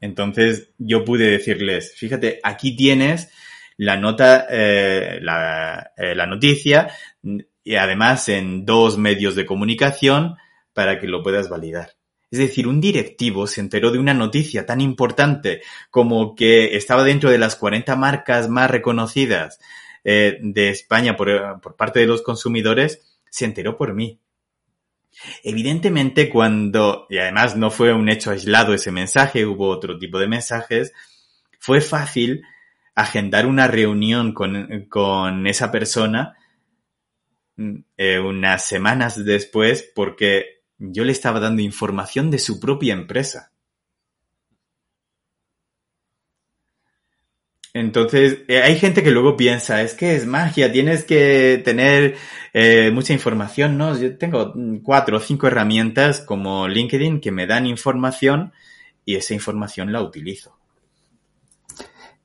Entonces 0.00 0.70
yo 0.78 1.04
pude 1.04 1.30
decirles, 1.30 1.94
fíjate, 1.96 2.40
aquí 2.42 2.76
tienes 2.76 3.30
la 3.76 3.96
nota, 3.96 4.46
eh, 4.50 5.18
la, 5.22 5.92
eh, 5.96 6.14
la 6.14 6.26
noticia 6.26 6.90
y 7.22 7.76
además 7.76 8.28
en 8.28 8.64
dos 8.64 8.98
medios 8.98 9.34
de 9.34 9.46
comunicación 9.46 10.36
para 10.72 10.98
que 10.98 11.06
lo 11.06 11.22
puedas 11.22 11.48
validar. 11.48 11.98
Es 12.30 12.38
decir, 12.38 12.68
un 12.68 12.80
directivo 12.80 13.46
se 13.46 13.60
enteró 13.60 13.90
de 13.90 13.98
una 13.98 14.14
noticia 14.14 14.66
tan 14.66 14.80
importante 14.80 15.62
como 15.90 16.34
que 16.34 16.76
estaba 16.76 17.04
dentro 17.04 17.30
de 17.30 17.38
las 17.38 17.56
40 17.56 17.96
marcas 17.96 18.48
más 18.48 18.70
reconocidas 18.70 19.58
eh, 20.04 20.38
de 20.42 20.68
España 20.68 21.16
por, 21.16 21.60
por 21.60 21.76
parte 21.76 22.00
de 22.00 22.06
los 22.06 22.22
consumidores, 22.22 23.18
se 23.30 23.44
enteró 23.44 23.76
por 23.76 23.94
mí. 23.94 24.20
Evidentemente, 25.42 26.28
cuando, 26.28 27.06
y 27.10 27.18
además 27.18 27.56
no 27.56 27.70
fue 27.70 27.92
un 27.92 28.08
hecho 28.08 28.30
aislado 28.30 28.74
ese 28.74 28.92
mensaje, 28.92 29.46
hubo 29.46 29.68
otro 29.68 29.98
tipo 29.98 30.18
de 30.18 30.28
mensajes, 30.28 30.92
fue 31.58 31.80
fácil 31.80 32.42
agendar 32.94 33.46
una 33.46 33.68
reunión 33.68 34.32
con, 34.32 34.86
con 34.88 35.46
esa 35.46 35.70
persona 35.70 36.36
mm, 37.56 37.76
eh, 37.96 38.18
unas 38.18 38.64
semanas 38.64 39.24
después 39.24 39.88
porque 39.94 40.62
yo 40.78 41.04
le 41.04 41.12
estaba 41.12 41.40
dando 41.40 41.62
información 41.62 42.30
de 42.30 42.38
su 42.38 42.58
propia 42.60 42.94
empresa. 42.94 43.52
Entonces, 47.74 48.38
eh, 48.48 48.62
hay 48.62 48.76
gente 48.78 49.02
que 49.02 49.10
luego 49.10 49.36
piensa, 49.36 49.82
es 49.82 49.94
que 49.94 50.16
es 50.16 50.26
magia, 50.26 50.72
tienes 50.72 51.04
que 51.04 51.60
tener 51.64 52.16
eh, 52.52 52.90
mucha 52.92 53.12
información, 53.12 53.76
¿no? 53.76 53.96
Yo 53.96 54.16
tengo 54.16 54.52
cuatro 54.82 55.18
o 55.18 55.20
cinco 55.20 55.46
herramientas 55.46 56.20
como 56.20 56.66
LinkedIn 56.66 57.20
que 57.20 57.30
me 57.30 57.46
dan 57.46 57.66
información 57.66 58.52
y 59.04 59.16
esa 59.16 59.34
información 59.34 59.92
la 59.92 60.02
utilizo. 60.02 60.56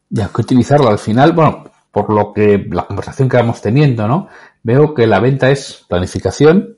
Ya 0.10 0.30
que 0.34 0.42
utilizarlo 0.42 0.90
al 0.90 1.00
final, 1.00 1.34
bueno, 1.34 1.72
por 1.92 2.12
lo 2.12 2.34
que 2.34 2.66
la 2.72 2.86
conversación 2.86 3.28
que 3.28 3.38
vamos 3.38 3.62
teniendo, 3.62 4.08
¿no? 4.08 4.30
Veo 4.64 4.94
que 4.94 5.08
la 5.08 5.20
venta 5.20 5.50
es 5.52 5.86
planificación, 5.88 6.78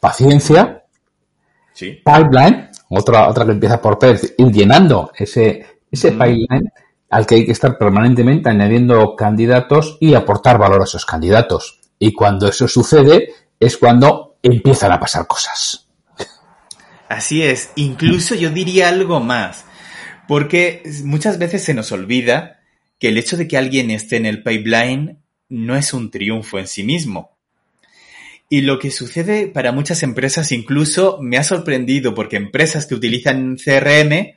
paciencia 0.00 0.82
Pipeline, 1.74 2.70
otra, 2.90 3.28
otra 3.28 3.44
que 3.44 3.52
empieza 3.52 3.80
por 3.80 3.98
P, 3.98 4.14
ir 4.38 4.52
llenando 4.52 5.10
ese, 5.16 5.80
ese 5.90 6.10
mm. 6.10 6.18
pipeline 6.18 6.72
al 7.12 7.26
que 7.26 7.34
hay 7.34 7.44
que 7.44 7.52
estar 7.52 7.76
permanentemente 7.76 8.48
añadiendo 8.48 9.14
candidatos 9.16 9.98
y 10.00 10.14
aportar 10.14 10.56
valor 10.56 10.80
a 10.80 10.84
esos 10.84 11.04
candidatos. 11.04 11.78
Y 11.98 12.14
cuando 12.14 12.48
eso 12.48 12.66
sucede 12.66 13.34
es 13.60 13.76
cuando 13.76 14.38
empiezan 14.42 14.92
a 14.92 14.98
pasar 14.98 15.26
cosas. 15.26 15.86
Así 17.10 17.42
es, 17.42 17.70
incluso 17.76 18.34
yo 18.34 18.48
diría 18.48 18.88
algo 18.88 19.20
más, 19.20 19.66
porque 20.26 20.82
muchas 21.04 21.38
veces 21.38 21.62
se 21.62 21.74
nos 21.74 21.92
olvida 21.92 22.60
que 22.98 23.08
el 23.08 23.18
hecho 23.18 23.36
de 23.36 23.46
que 23.46 23.58
alguien 23.58 23.90
esté 23.90 24.16
en 24.16 24.24
el 24.24 24.42
pipeline 24.42 25.18
no 25.50 25.76
es 25.76 25.92
un 25.92 26.10
triunfo 26.10 26.58
en 26.58 26.66
sí 26.66 26.82
mismo. 26.82 27.36
Y 28.48 28.62
lo 28.62 28.78
que 28.78 28.90
sucede 28.90 29.48
para 29.48 29.70
muchas 29.70 30.02
empresas 30.02 30.50
incluso 30.50 31.18
me 31.20 31.36
ha 31.36 31.44
sorprendido 31.44 32.14
porque 32.14 32.36
empresas 32.36 32.86
que 32.86 32.94
utilizan 32.94 33.56
CRM 33.56 34.32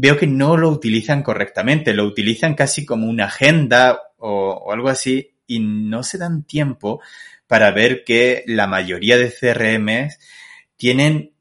veo 0.00 0.16
que 0.16 0.26
no 0.26 0.56
lo 0.56 0.70
utilizan 0.70 1.22
correctamente, 1.22 1.92
lo 1.92 2.06
utilizan 2.06 2.54
casi 2.54 2.86
como 2.86 3.06
una 3.06 3.26
agenda 3.26 4.00
o, 4.16 4.72
algo 4.72 4.88
así 4.88 5.34
y 5.46 5.60
no 5.60 6.02
se 6.02 6.16
dan 6.16 6.44
tiempo 6.44 7.02
para 7.46 7.70
ver 7.70 8.02
que 8.04 8.42
la 8.46 8.66
mayoría 8.66 9.18
de 9.18 9.30
CRM 9.30 10.08
tienen 10.76 11.32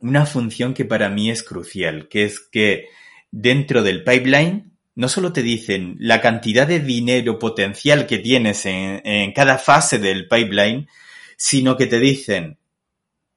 una 0.00 0.24
función 0.24 0.72
que 0.72 0.84
para 0.84 1.08
mí 1.08 1.30
es 1.30 1.42
crucial, 1.42 2.06
que 2.08 2.26
es 2.26 2.38
que 2.38 2.86
dentro 3.32 3.82
del 3.82 4.04
pipeline 4.04 4.70
no 4.94 5.08
solo 5.08 5.32
te 5.32 5.42
dicen 5.42 5.96
la 5.98 6.20
cantidad 6.20 6.66
de 6.66 6.78
dinero 6.78 7.40
potencial 7.40 8.06
que 8.06 8.18
tienes 8.18 8.66
en, 8.66 9.32
cada 9.32 9.58
fase 9.58 9.98
del 9.98 10.28
pipeline, 10.28 10.88
sino 11.36 11.76
que 11.76 11.88
te 11.88 11.98
dicen 11.98 12.58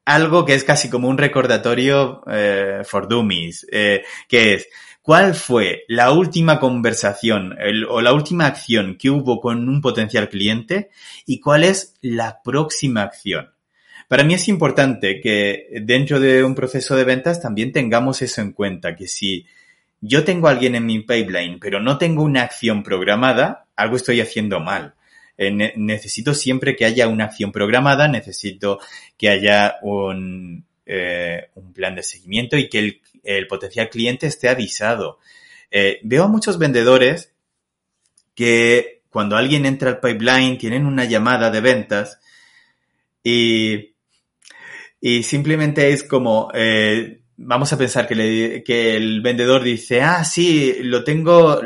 algo 0.04 0.44
que 0.44 0.54
es 0.54 0.64
casi 0.64 0.90
como 0.90 1.08
un 1.08 1.18
recordatorio 1.18 2.22
eh, 2.30 2.82
for 2.84 3.08
dummies, 3.08 3.66
eh, 3.70 4.04
que 4.28 4.54
es 4.54 4.68
cuál 5.00 5.34
fue 5.34 5.84
la 5.88 6.12
última 6.12 6.58
conversación 6.60 7.56
o 7.88 8.00
la 8.00 8.12
última 8.12 8.46
acción 8.46 8.96
que 8.96 9.10
hubo 9.10 9.40
con 9.40 9.68
un 9.68 9.80
potencial 9.80 10.28
cliente 10.28 10.90
y 11.26 11.40
cuál 11.40 11.64
es 11.64 11.94
la 12.00 12.40
próxima 12.42 13.02
acción 13.02 13.52
para 14.12 14.24
mí 14.24 14.34
es 14.34 14.46
importante 14.48 15.22
que 15.22 15.68
dentro 15.84 16.20
de 16.20 16.44
un 16.44 16.54
proceso 16.54 16.94
de 16.96 17.04
ventas 17.04 17.40
también 17.40 17.72
tengamos 17.72 18.20
eso 18.20 18.42
en 18.42 18.52
cuenta, 18.52 18.94
que 18.94 19.06
si 19.06 19.46
yo 20.02 20.22
tengo 20.22 20.48
a 20.48 20.50
alguien 20.50 20.74
en 20.74 20.84
mi 20.84 20.98
pipeline, 20.98 21.58
pero 21.58 21.80
no 21.80 21.96
tengo 21.96 22.22
una 22.22 22.42
acción 22.42 22.82
programada, 22.82 23.64
algo 23.74 23.96
estoy 23.96 24.20
haciendo 24.20 24.60
mal. 24.60 24.92
Eh, 25.38 25.50
necesito 25.76 26.34
siempre 26.34 26.76
que 26.76 26.84
haya 26.84 27.08
una 27.08 27.24
acción 27.24 27.52
programada, 27.52 28.06
necesito 28.08 28.78
que 29.16 29.28
haya 29.30 29.76
un, 29.82 30.64
eh, 30.86 31.48
un 31.54 31.72
plan 31.72 31.94
de 31.94 32.02
seguimiento 32.02 32.56
y 32.56 32.68
que 32.68 32.78
el, 32.78 33.00
el 33.24 33.46
potencial 33.46 33.88
cliente 33.88 34.26
esté 34.26 34.48
avisado. 34.48 35.18
Eh, 35.70 36.00
veo 36.02 36.24
a 36.24 36.28
muchos 36.28 36.58
vendedores 36.58 37.32
que 38.34 39.02
cuando 39.10 39.36
alguien 39.36 39.66
entra 39.66 39.90
al 39.90 40.00
pipeline 40.00 40.58
tienen 40.58 40.86
una 40.86 41.04
llamada 41.04 41.50
de 41.50 41.60
ventas 41.60 42.20
y, 43.22 43.94
y 45.00 45.22
simplemente 45.22 45.90
es 45.90 46.02
como, 46.02 46.50
vamos 47.44 47.72
a 47.72 47.78
pensar 47.78 48.06
que, 48.06 48.14
le, 48.14 48.64
el 48.96 49.20
vendedor 49.20 49.62
dice, 49.62 50.02
ah, 50.02 50.24
sí, 50.24 50.76
lo 50.82 51.04
tengo, 51.04 51.60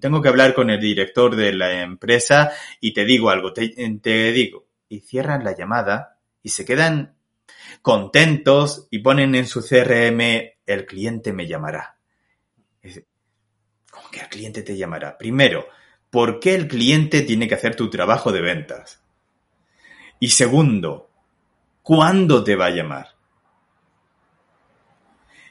tengo 0.00 0.22
que 0.22 0.28
hablar 0.28 0.54
con 0.54 0.70
el 0.70 0.80
director 0.80 1.36
de 1.36 1.52
la 1.52 1.82
empresa 1.82 2.52
y 2.80 2.92
te 2.92 3.04
digo 3.04 3.30
algo, 3.30 3.52
te, 3.52 3.68
te 4.00 4.32
digo. 4.32 4.66
Y 4.88 5.00
cierran 5.00 5.44
la 5.44 5.56
llamada 5.56 6.18
y 6.42 6.50
se 6.50 6.64
quedan 6.64 7.16
contentos 7.82 8.86
y 8.90 9.00
ponen 9.00 9.34
en 9.34 9.46
su 9.46 9.60
CRM, 9.60 10.20
el 10.66 10.86
cliente 10.86 11.32
me 11.32 11.46
llamará. 11.46 11.98
¿Cómo 13.90 14.10
que 14.10 14.20
el 14.20 14.28
cliente 14.28 14.62
te 14.62 14.76
llamará? 14.76 15.18
Primero, 15.18 15.66
¿por 16.10 16.38
qué 16.40 16.54
el 16.54 16.68
cliente 16.68 17.22
tiene 17.22 17.48
que 17.48 17.54
hacer 17.54 17.74
tu 17.74 17.90
trabajo 17.90 18.32
de 18.32 18.40
ventas? 18.40 19.02
Y 20.20 20.30
segundo, 20.30 21.10
¿cuándo 21.82 22.44
te 22.44 22.56
va 22.56 22.66
a 22.66 22.70
llamar? 22.70 23.17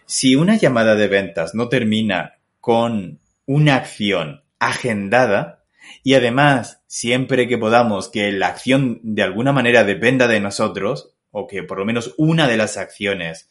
Si 0.07 0.37
una 0.37 0.55
llamada 0.55 0.95
de 0.95 1.09
ventas 1.09 1.53
no 1.53 1.67
termina 1.67 2.39
con 2.61 3.19
una 3.45 3.75
acción 3.75 4.41
agendada, 4.57 5.65
y 6.01 6.13
además, 6.13 6.81
siempre 6.87 7.49
que 7.49 7.57
podamos 7.57 8.07
que 8.07 8.31
la 8.31 8.47
acción 8.47 9.01
de 9.03 9.23
alguna 9.23 9.51
manera 9.51 9.83
dependa 9.83 10.27
de 10.27 10.39
nosotros, 10.39 11.13
o 11.31 11.45
que 11.45 11.61
por 11.63 11.79
lo 11.79 11.85
menos 11.85 12.13
una 12.17 12.47
de 12.47 12.55
las 12.55 12.77
acciones 12.77 13.49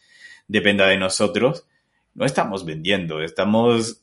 dependa 0.48 0.86
de 0.86 0.96
nosotros, 0.96 1.66
no 2.14 2.24
estamos 2.24 2.64
vendiendo, 2.64 3.22
estamos 3.22 4.02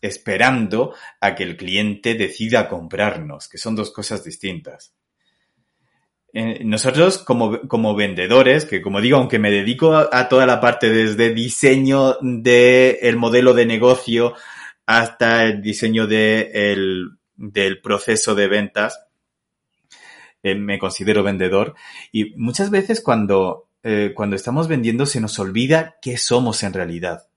esperando 0.00 0.94
a 1.20 1.36
que 1.36 1.44
el 1.44 1.56
cliente 1.56 2.14
decida 2.14 2.68
comprarnos, 2.68 3.48
que 3.48 3.56
son 3.58 3.76
dos 3.76 3.92
cosas 3.92 4.24
distintas. 4.24 4.94
Nosotros 6.34 7.18
como, 7.18 7.60
como, 7.68 7.94
vendedores, 7.94 8.64
que 8.64 8.82
como 8.82 9.00
digo, 9.00 9.18
aunque 9.18 9.38
me 9.38 9.52
dedico 9.52 9.94
a, 9.94 10.28
toda 10.28 10.46
la 10.46 10.60
parte 10.60 10.90
desde 10.90 11.32
diseño 11.32 12.16
del 12.20 12.98
el 13.00 13.16
modelo 13.16 13.54
de 13.54 13.66
negocio 13.66 14.34
hasta 14.84 15.44
el 15.44 15.62
diseño 15.62 16.08
de 16.08 16.50
el, 16.52 17.10
del 17.36 17.80
proceso 17.80 18.34
de 18.34 18.48
ventas, 18.48 19.06
eh, 20.42 20.56
me 20.56 20.80
considero 20.80 21.22
vendedor. 21.22 21.74
Y 22.10 22.34
muchas 22.34 22.70
veces 22.70 23.00
cuando, 23.00 23.68
eh, 23.84 24.12
cuando 24.12 24.34
estamos 24.34 24.66
vendiendo 24.66 25.06
se 25.06 25.20
nos 25.20 25.38
olvida 25.38 25.96
qué 26.02 26.16
somos 26.16 26.64
en 26.64 26.72
realidad. 26.72 27.28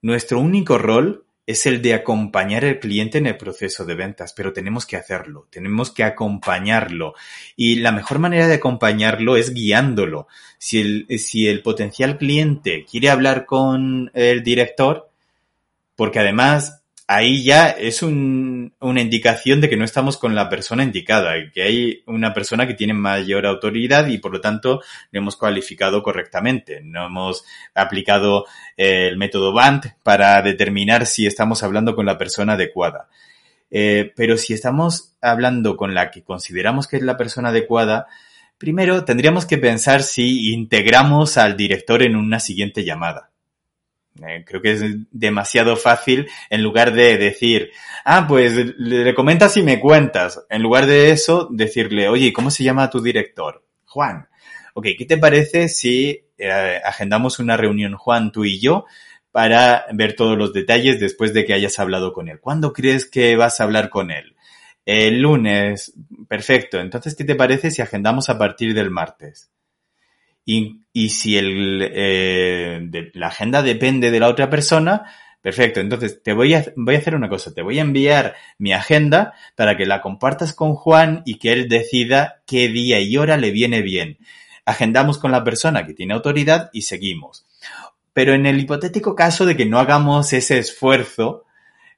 Nuestro 0.00 0.40
único 0.40 0.78
rol 0.78 1.26
es 1.52 1.66
el 1.66 1.80
de 1.80 1.94
acompañar 1.94 2.64
al 2.64 2.78
cliente 2.78 3.18
en 3.18 3.26
el 3.26 3.36
proceso 3.36 3.84
de 3.84 3.94
ventas, 3.94 4.32
pero 4.32 4.52
tenemos 4.52 4.84
que 4.84 4.96
hacerlo, 4.96 5.46
tenemos 5.50 5.90
que 5.90 6.04
acompañarlo. 6.04 7.14
Y 7.56 7.76
la 7.76 7.92
mejor 7.92 8.18
manera 8.18 8.48
de 8.48 8.54
acompañarlo 8.54 9.36
es 9.36 9.54
guiándolo. 9.54 10.28
Si 10.58 10.80
el, 10.80 11.06
si 11.18 11.48
el 11.48 11.62
potencial 11.62 12.18
cliente 12.18 12.84
quiere 12.90 13.10
hablar 13.10 13.46
con 13.46 14.10
el 14.14 14.42
director, 14.42 15.10
porque 15.96 16.18
además 16.18 16.81
ahí 17.06 17.42
ya 17.42 17.68
es 17.68 18.02
un, 18.02 18.74
una 18.80 19.00
indicación 19.00 19.60
de 19.60 19.68
que 19.68 19.76
no 19.76 19.84
estamos 19.84 20.16
con 20.16 20.34
la 20.34 20.48
persona 20.48 20.82
indicada, 20.82 21.34
que 21.52 21.62
hay 21.62 22.02
una 22.06 22.32
persona 22.32 22.66
que 22.66 22.74
tiene 22.74 22.94
mayor 22.94 23.46
autoridad 23.46 24.06
y 24.06 24.18
por 24.18 24.32
lo 24.32 24.40
tanto 24.40 24.80
lo 25.10 25.18
hemos 25.18 25.36
cualificado 25.36 26.02
correctamente. 26.02 26.80
No 26.82 27.06
hemos 27.06 27.44
aplicado 27.74 28.46
eh, 28.76 29.08
el 29.08 29.16
método 29.16 29.52
BANT 29.52 29.86
para 30.02 30.40
determinar 30.42 31.06
si 31.06 31.26
estamos 31.26 31.62
hablando 31.62 31.94
con 31.94 32.06
la 32.06 32.18
persona 32.18 32.54
adecuada. 32.54 33.08
Eh, 33.70 34.12
pero 34.14 34.36
si 34.36 34.52
estamos 34.52 35.14
hablando 35.20 35.76
con 35.76 35.94
la 35.94 36.10
que 36.10 36.22
consideramos 36.22 36.86
que 36.86 36.96
es 36.96 37.02
la 37.02 37.16
persona 37.16 37.48
adecuada, 37.48 38.06
primero 38.58 39.04
tendríamos 39.04 39.46
que 39.46 39.58
pensar 39.58 40.02
si 40.02 40.52
integramos 40.52 41.36
al 41.38 41.56
director 41.56 42.02
en 42.02 42.16
una 42.16 42.38
siguiente 42.38 42.84
llamada. 42.84 43.31
Eh, 44.20 44.44
creo 44.46 44.60
que 44.60 44.72
es 44.72 44.82
demasiado 45.10 45.76
fácil 45.76 46.28
en 46.50 46.62
lugar 46.62 46.92
de 46.92 47.16
decir, 47.16 47.70
ah, 48.04 48.26
pues 48.28 48.54
le 48.54 49.14
comentas 49.14 49.56
y 49.56 49.62
me 49.62 49.80
cuentas. 49.80 50.44
En 50.50 50.62
lugar 50.62 50.86
de 50.86 51.10
eso, 51.10 51.48
decirle, 51.50 52.08
oye, 52.08 52.32
¿cómo 52.32 52.50
se 52.50 52.64
llama 52.64 52.90
tu 52.90 53.00
director? 53.00 53.64
Juan. 53.86 54.28
Ok, 54.74 54.88
¿qué 54.98 55.04
te 55.04 55.18
parece 55.18 55.68
si 55.68 56.24
eh, 56.38 56.80
agendamos 56.84 57.38
una 57.38 57.56
reunión, 57.56 57.94
Juan, 57.96 58.32
tú 58.32 58.44
y 58.44 58.58
yo, 58.60 58.84
para 59.30 59.86
ver 59.92 60.14
todos 60.14 60.36
los 60.36 60.52
detalles 60.52 61.00
después 61.00 61.34
de 61.34 61.44
que 61.44 61.54
hayas 61.54 61.78
hablado 61.78 62.12
con 62.12 62.28
él? 62.28 62.40
¿Cuándo 62.40 62.72
crees 62.72 63.06
que 63.08 63.36
vas 63.36 63.60
a 63.60 63.64
hablar 63.64 63.88
con 63.88 64.10
él? 64.10 64.34
El 64.84 65.20
lunes. 65.20 65.94
Perfecto. 66.28 66.80
Entonces, 66.80 67.14
¿qué 67.14 67.24
te 67.24 67.34
parece 67.34 67.70
si 67.70 67.82
agendamos 67.82 68.28
a 68.28 68.38
partir 68.38 68.74
del 68.74 68.90
martes? 68.90 69.50
Y, 70.44 71.08
si 71.08 71.38
el, 71.38 71.88
eh, 71.94 73.10
la 73.14 73.28
agenda 73.28 73.62
depende 73.62 74.10
de 74.10 74.20
la 74.20 74.28
otra 74.28 74.50
persona, 74.50 75.04
perfecto. 75.40 75.80
Entonces 75.80 76.22
te 76.22 76.32
voy 76.32 76.54
a, 76.54 76.64
voy 76.76 76.94
a 76.94 76.98
hacer 76.98 77.14
una 77.14 77.28
cosa. 77.28 77.54
Te 77.54 77.62
voy 77.62 77.78
a 77.78 77.82
enviar 77.82 78.34
mi 78.58 78.72
agenda 78.72 79.34
para 79.56 79.76
que 79.76 79.86
la 79.86 80.00
compartas 80.00 80.52
con 80.52 80.74
Juan 80.74 81.22
y 81.24 81.38
que 81.38 81.52
él 81.52 81.68
decida 81.68 82.42
qué 82.46 82.68
día 82.68 83.00
y 83.00 83.16
hora 83.16 83.36
le 83.36 83.50
viene 83.50 83.82
bien. 83.82 84.18
Agendamos 84.64 85.18
con 85.18 85.32
la 85.32 85.44
persona 85.44 85.86
que 85.86 85.94
tiene 85.94 86.14
autoridad 86.14 86.70
y 86.72 86.82
seguimos. 86.82 87.46
Pero 88.12 88.34
en 88.34 88.46
el 88.46 88.60
hipotético 88.60 89.14
caso 89.14 89.46
de 89.46 89.56
que 89.56 89.66
no 89.66 89.78
hagamos 89.78 90.32
ese 90.32 90.58
esfuerzo 90.58 91.44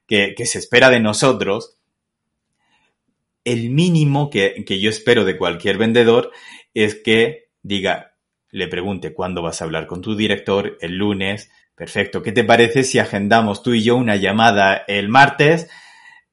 que, 0.06 0.34
que 0.36 0.46
se 0.46 0.58
espera 0.58 0.90
de 0.90 1.00
nosotros, 1.00 1.76
el 3.44 3.70
mínimo 3.70 4.30
que, 4.30 4.64
que 4.66 4.80
yo 4.80 4.90
espero 4.90 5.24
de 5.24 5.36
cualquier 5.36 5.76
vendedor 5.76 6.30
es 6.72 6.94
que 6.94 7.48
diga, 7.62 8.13
le 8.54 8.68
pregunte 8.68 9.12
cuándo 9.12 9.42
vas 9.42 9.60
a 9.60 9.64
hablar 9.64 9.88
con 9.88 10.00
tu 10.00 10.14
director 10.14 10.78
el 10.80 10.96
lunes. 10.96 11.50
Perfecto. 11.74 12.22
¿Qué 12.22 12.30
te 12.30 12.44
parece 12.44 12.84
si 12.84 13.00
agendamos 13.00 13.64
tú 13.64 13.74
y 13.74 13.82
yo 13.82 13.96
una 13.96 14.14
llamada 14.14 14.84
el 14.86 15.08
martes 15.08 15.68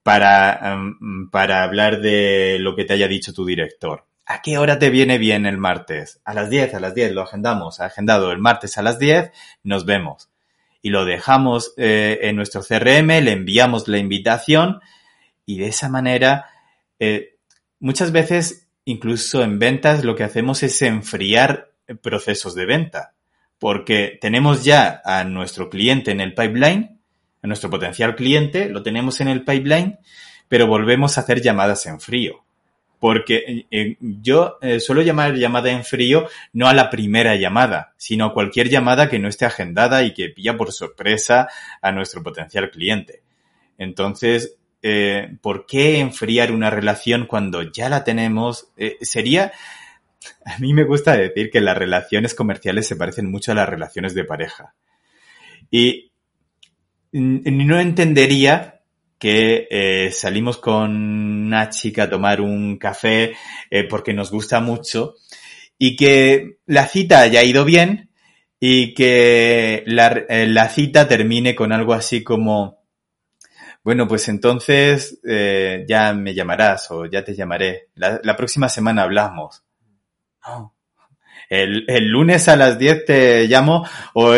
para, 0.03 0.75
um, 0.75 1.31
para 1.31 1.63
hablar 1.63 1.99
de 1.99 2.57
lo 2.59 2.75
que 2.75 2.85
te 2.85 2.93
haya 2.93 3.07
dicho 3.07 3.33
tu 3.33 3.43
director? 3.43 4.05
¿A 4.27 4.43
qué 4.43 4.59
hora 4.59 4.77
te 4.77 4.91
viene 4.91 5.17
bien 5.17 5.47
el 5.47 5.57
martes? 5.57 6.21
A 6.23 6.35
las 6.35 6.51
10, 6.51 6.75
a 6.75 6.79
las 6.79 6.93
10 6.93 7.13
lo 7.13 7.23
agendamos. 7.23 7.79
Agendado 7.79 8.31
el 8.31 8.37
martes 8.37 8.77
a 8.77 8.83
las 8.83 8.99
10, 8.99 9.31
nos 9.63 9.85
vemos. 9.85 10.29
Y 10.83 10.91
lo 10.91 11.05
dejamos 11.05 11.73
eh, 11.77 12.19
en 12.21 12.35
nuestro 12.35 12.61
CRM, 12.61 13.07
le 13.07 13.31
enviamos 13.31 13.87
la 13.87 13.97
invitación 13.97 14.79
y 15.47 15.57
de 15.57 15.69
esa 15.69 15.89
manera, 15.89 16.45
eh, 16.99 17.39
muchas 17.79 18.11
veces, 18.11 18.67
incluso 18.85 19.41
en 19.41 19.57
ventas, 19.57 20.05
lo 20.05 20.15
que 20.15 20.23
hacemos 20.23 20.61
es 20.61 20.79
enfriar 20.83 21.70
procesos 21.95 22.55
de 22.55 22.65
venta, 22.65 23.13
porque 23.59 24.17
tenemos 24.19 24.63
ya 24.63 25.01
a 25.05 25.23
nuestro 25.23 25.69
cliente 25.69 26.11
en 26.11 26.21
el 26.21 26.33
pipeline, 26.33 26.99
a 27.43 27.47
nuestro 27.47 27.69
potencial 27.69 28.15
cliente, 28.15 28.69
lo 28.69 28.83
tenemos 28.83 29.21
en 29.21 29.27
el 29.27 29.43
pipeline, 29.43 29.99
pero 30.47 30.67
volvemos 30.67 31.17
a 31.17 31.21
hacer 31.21 31.41
llamadas 31.41 31.85
en 31.85 31.99
frío. 31.99 32.43
Porque 32.99 33.37
eh, 33.37 33.65
eh, 33.71 33.97
yo 33.99 34.57
eh, 34.61 34.79
suelo 34.79 35.01
llamar 35.01 35.35
llamada 35.35 35.71
en 35.71 35.83
frío 35.83 36.27
no 36.53 36.67
a 36.67 36.73
la 36.73 36.89
primera 36.89 37.35
llamada, 37.35 37.93
sino 37.97 38.25
a 38.25 38.33
cualquier 38.33 38.69
llamada 38.69 39.09
que 39.09 39.17
no 39.17 39.27
esté 39.27 39.45
agendada 39.45 40.03
y 40.03 40.13
que 40.13 40.29
pilla 40.29 40.57
por 40.57 40.71
sorpresa 40.71 41.47
a 41.81 41.91
nuestro 41.91 42.21
potencial 42.21 42.69
cliente. 42.69 43.23
Entonces, 43.77 44.57
¿por 45.41 45.65
qué 45.65 45.99
enfriar 45.99 46.51
una 46.51 46.69
relación 46.69 47.25
cuando 47.27 47.63
ya 47.63 47.89
la 47.89 48.03
tenemos? 48.03 48.67
sería 49.01 49.51
a 50.45 50.59
mí 50.59 50.73
me 50.73 50.83
gusta 50.83 51.15
decir 51.15 51.49
que 51.49 51.61
las 51.61 51.77
relaciones 51.77 52.33
comerciales 52.35 52.87
se 52.87 52.95
parecen 52.95 53.29
mucho 53.29 53.51
a 53.51 53.55
las 53.55 53.69
relaciones 53.69 54.13
de 54.13 54.23
pareja. 54.23 54.75
Y 55.69 56.11
no 57.11 57.79
entendería 57.79 58.81
que 59.21 59.67
eh, 59.69 60.11
salimos 60.11 60.57
con 60.57 60.95
una 61.45 61.69
chica 61.69 62.03
a 62.03 62.09
tomar 62.09 62.41
un 62.41 62.77
café 62.77 63.35
eh, 63.69 63.83
porque 63.87 64.13
nos 64.13 64.31
gusta 64.31 64.59
mucho 64.61 65.15
y 65.77 65.95
que 65.95 66.57
la 66.65 66.87
cita 66.87 67.21
haya 67.21 67.43
ido 67.43 67.63
bien 67.63 68.09
y 68.59 68.95
que 68.95 69.83
la, 69.85 70.25
eh, 70.27 70.69
cita 70.69 71.07
termine 71.07 71.55
con 71.55 71.71
algo 71.71 71.93
así 71.93 72.23
como, 72.23 72.83
bueno, 73.83 74.07
pues 74.07 74.27
entonces 74.27 75.19
ya 75.23 76.13
me 76.13 76.33
llamarás 76.33 76.89
o 76.91 77.05
ya 77.05 77.23
te 77.23 77.35
llamaré. 77.35 77.89
La, 77.95 78.19
la 78.23 78.35
próxima 78.35 78.69
semana 78.69 79.03
hablamos. 79.03 79.63
El, 81.49 81.85
el, 81.87 82.07
lunes 82.07 82.47
a 82.47 82.55
las 82.55 82.79
10 82.79 83.05
te 83.05 83.47
llamo 83.47 83.85
o 84.13 84.37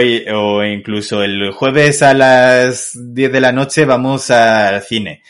incluso 0.64 1.22
el 1.24 1.52
jueves 1.52 2.02
a 2.02 2.14
las 2.14 2.92
10 2.96 3.32
de 3.32 3.42
la 3.42 3.52
noche 3.52 3.86
vamos 3.86 4.32
al 4.32 4.82
cine. 4.82 5.22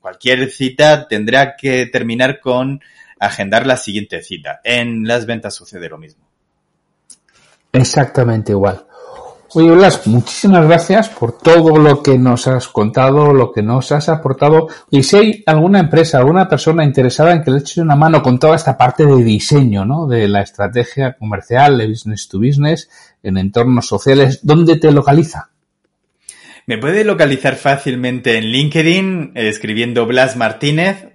Cualquier 0.00 0.50
cita 0.50 1.08
tendrá 1.08 1.56
que 1.56 1.86
terminar 1.86 2.40
con 2.40 2.80
agendar 3.18 3.66
la 3.66 3.76
siguiente 3.76 4.22
cita. 4.22 4.60
En 4.64 5.06
las 5.06 5.26
ventas 5.26 5.54
sucede 5.54 5.88
lo 5.88 5.98
mismo. 5.98 6.26
Exactamente 7.72 8.52
igual. 8.52 8.86
Oye, 9.54 9.70
Blas, 9.70 10.06
muchísimas 10.06 10.66
gracias 10.66 11.10
por 11.10 11.36
todo 11.36 11.76
lo 11.76 12.02
que 12.02 12.16
nos 12.16 12.48
has 12.48 12.68
contado, 12.68 13.34
lo 13.34 13.52
que 13.52 13.62
nos 13.62 13.92
has 13.92 14.08
aportado. 14.08 14.68
Y 14.90 15.02
si 15.02 15.16
hay 15.16 15.42
alguna 15.44 15.80
empresa, 15.80 16.16
alguna 16.16 16.48
persona 16.48 16.84
interesada 16.84 17.32
en 17.32 17.42
que 17.44 17.50
le 17.50 17.58
eches 17.58 17.76
una 17.76 17.94
mano 17.94 18.22
con 18.22 18.38
toda 18.38 18.56
esta 18.56 18.78
parte 18.78 19.04
de 19.04 19.22
diseño, 19.22 19.84
¿no? 19.84 20.06
De 20.06 20.26
la 20.26 20.40
estrategia 20.40 21.18
comercial, 21.18 21.76
de 21.76 21.86
business 21.86 22.28
to 22.28 22.38
business, 22.38 22.88
en 23.22 23.36
entornos 23.36 23.86
sociales, 23.86 24.40
¿dónde 24.42 24.76
te 24.76 24.90
localiza? 24.90 25.50
Me 26.66 26.78
puede 26.78 27.04
localizar 27.04 27.56
fácilmente 27.56 28.38
en 28.38 28.44
LinkedIn 28.44 29.32
escribiendo 29.34 30.06
Blas 30.06 30.34
Martínez, 30.34 31.08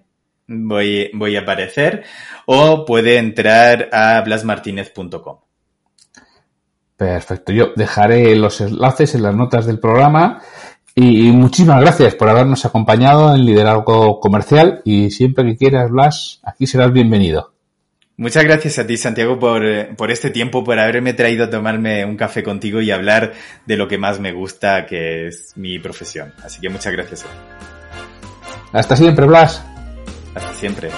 voy, 0.46 1.10
voy 1.14 1.38
a 1.38 1.40
aparecer, 1.40 2.04
o 2.46 2.86
puede 2.86 3.18
entrar 3.18 3.90
a 3.92 4.22
blasmartinez.com. 4.22 5.47
Perfecto. 6.98 7.54
Yo 7.54 7.74
dejaré 7.76 8.36
los 8.36 8.60
enlaces 8.60 9.14
en 9.14 9.24
las 9.24 9.36
notas 9.36 9.68
del 9.68 9.80
programa 9.80 10.42
y 10.96 11.32
muchísimas 11.32 11.80
gracias 11.80 12.16
por 12.16 12.28
habernos 12.28 12.66
acompañado 12.66 13.36
en 13.36 13.46
Liderazgo 13.46 14.20
Comercial 14.20 14.82
y 14.84 15.12
siempre 15.12 15.46
que 15.46 15.56
quieras, 15.56 15.92
Blas, 15.92 16.42
aquí 16.44 16.66
serás 16.66 16.92
bienvenido. 16.92 17.54
Muchas 18.20 18.44
gracias 18.46 18.80
a 18.80 18.88
ti, 18.88 18.98
Santiago, 18.98 19.38
por, 19.38 19.62
por, 19.96 20.10
este 20.10 20.32
tiempo, 20.32 20.64
por 20.64 20.80
haberme 20.80 21.14
traído 21.14 21.46
a 21.46 21.50
tomarme 21.52 22.04
un 22.04 22.18
café 22.18 22.42
contigo 22.42 22.82
y 22.82 22.90
hablar 22.90 23.34
de 23.68 23.78
lo 23.78 23.88
que 23.88 24.00
más 24.00 24.20
me 24.20 24.32
gusta, 24.32 24.88
que 24.88 25.28
es 25.28 25.54
mi 25.56 25.78
profesión. 25.78 26.34
Así 26.44 26.60
que 26.60 26.70
muchas 26.70 26.94
gracias. 26.94 27.26
Hasta 28.74 28.96
siempre, 28.96 29.28
Blas. 29.28 29.64
Hasta 30.34 30.54
siempre. 30.56 30.90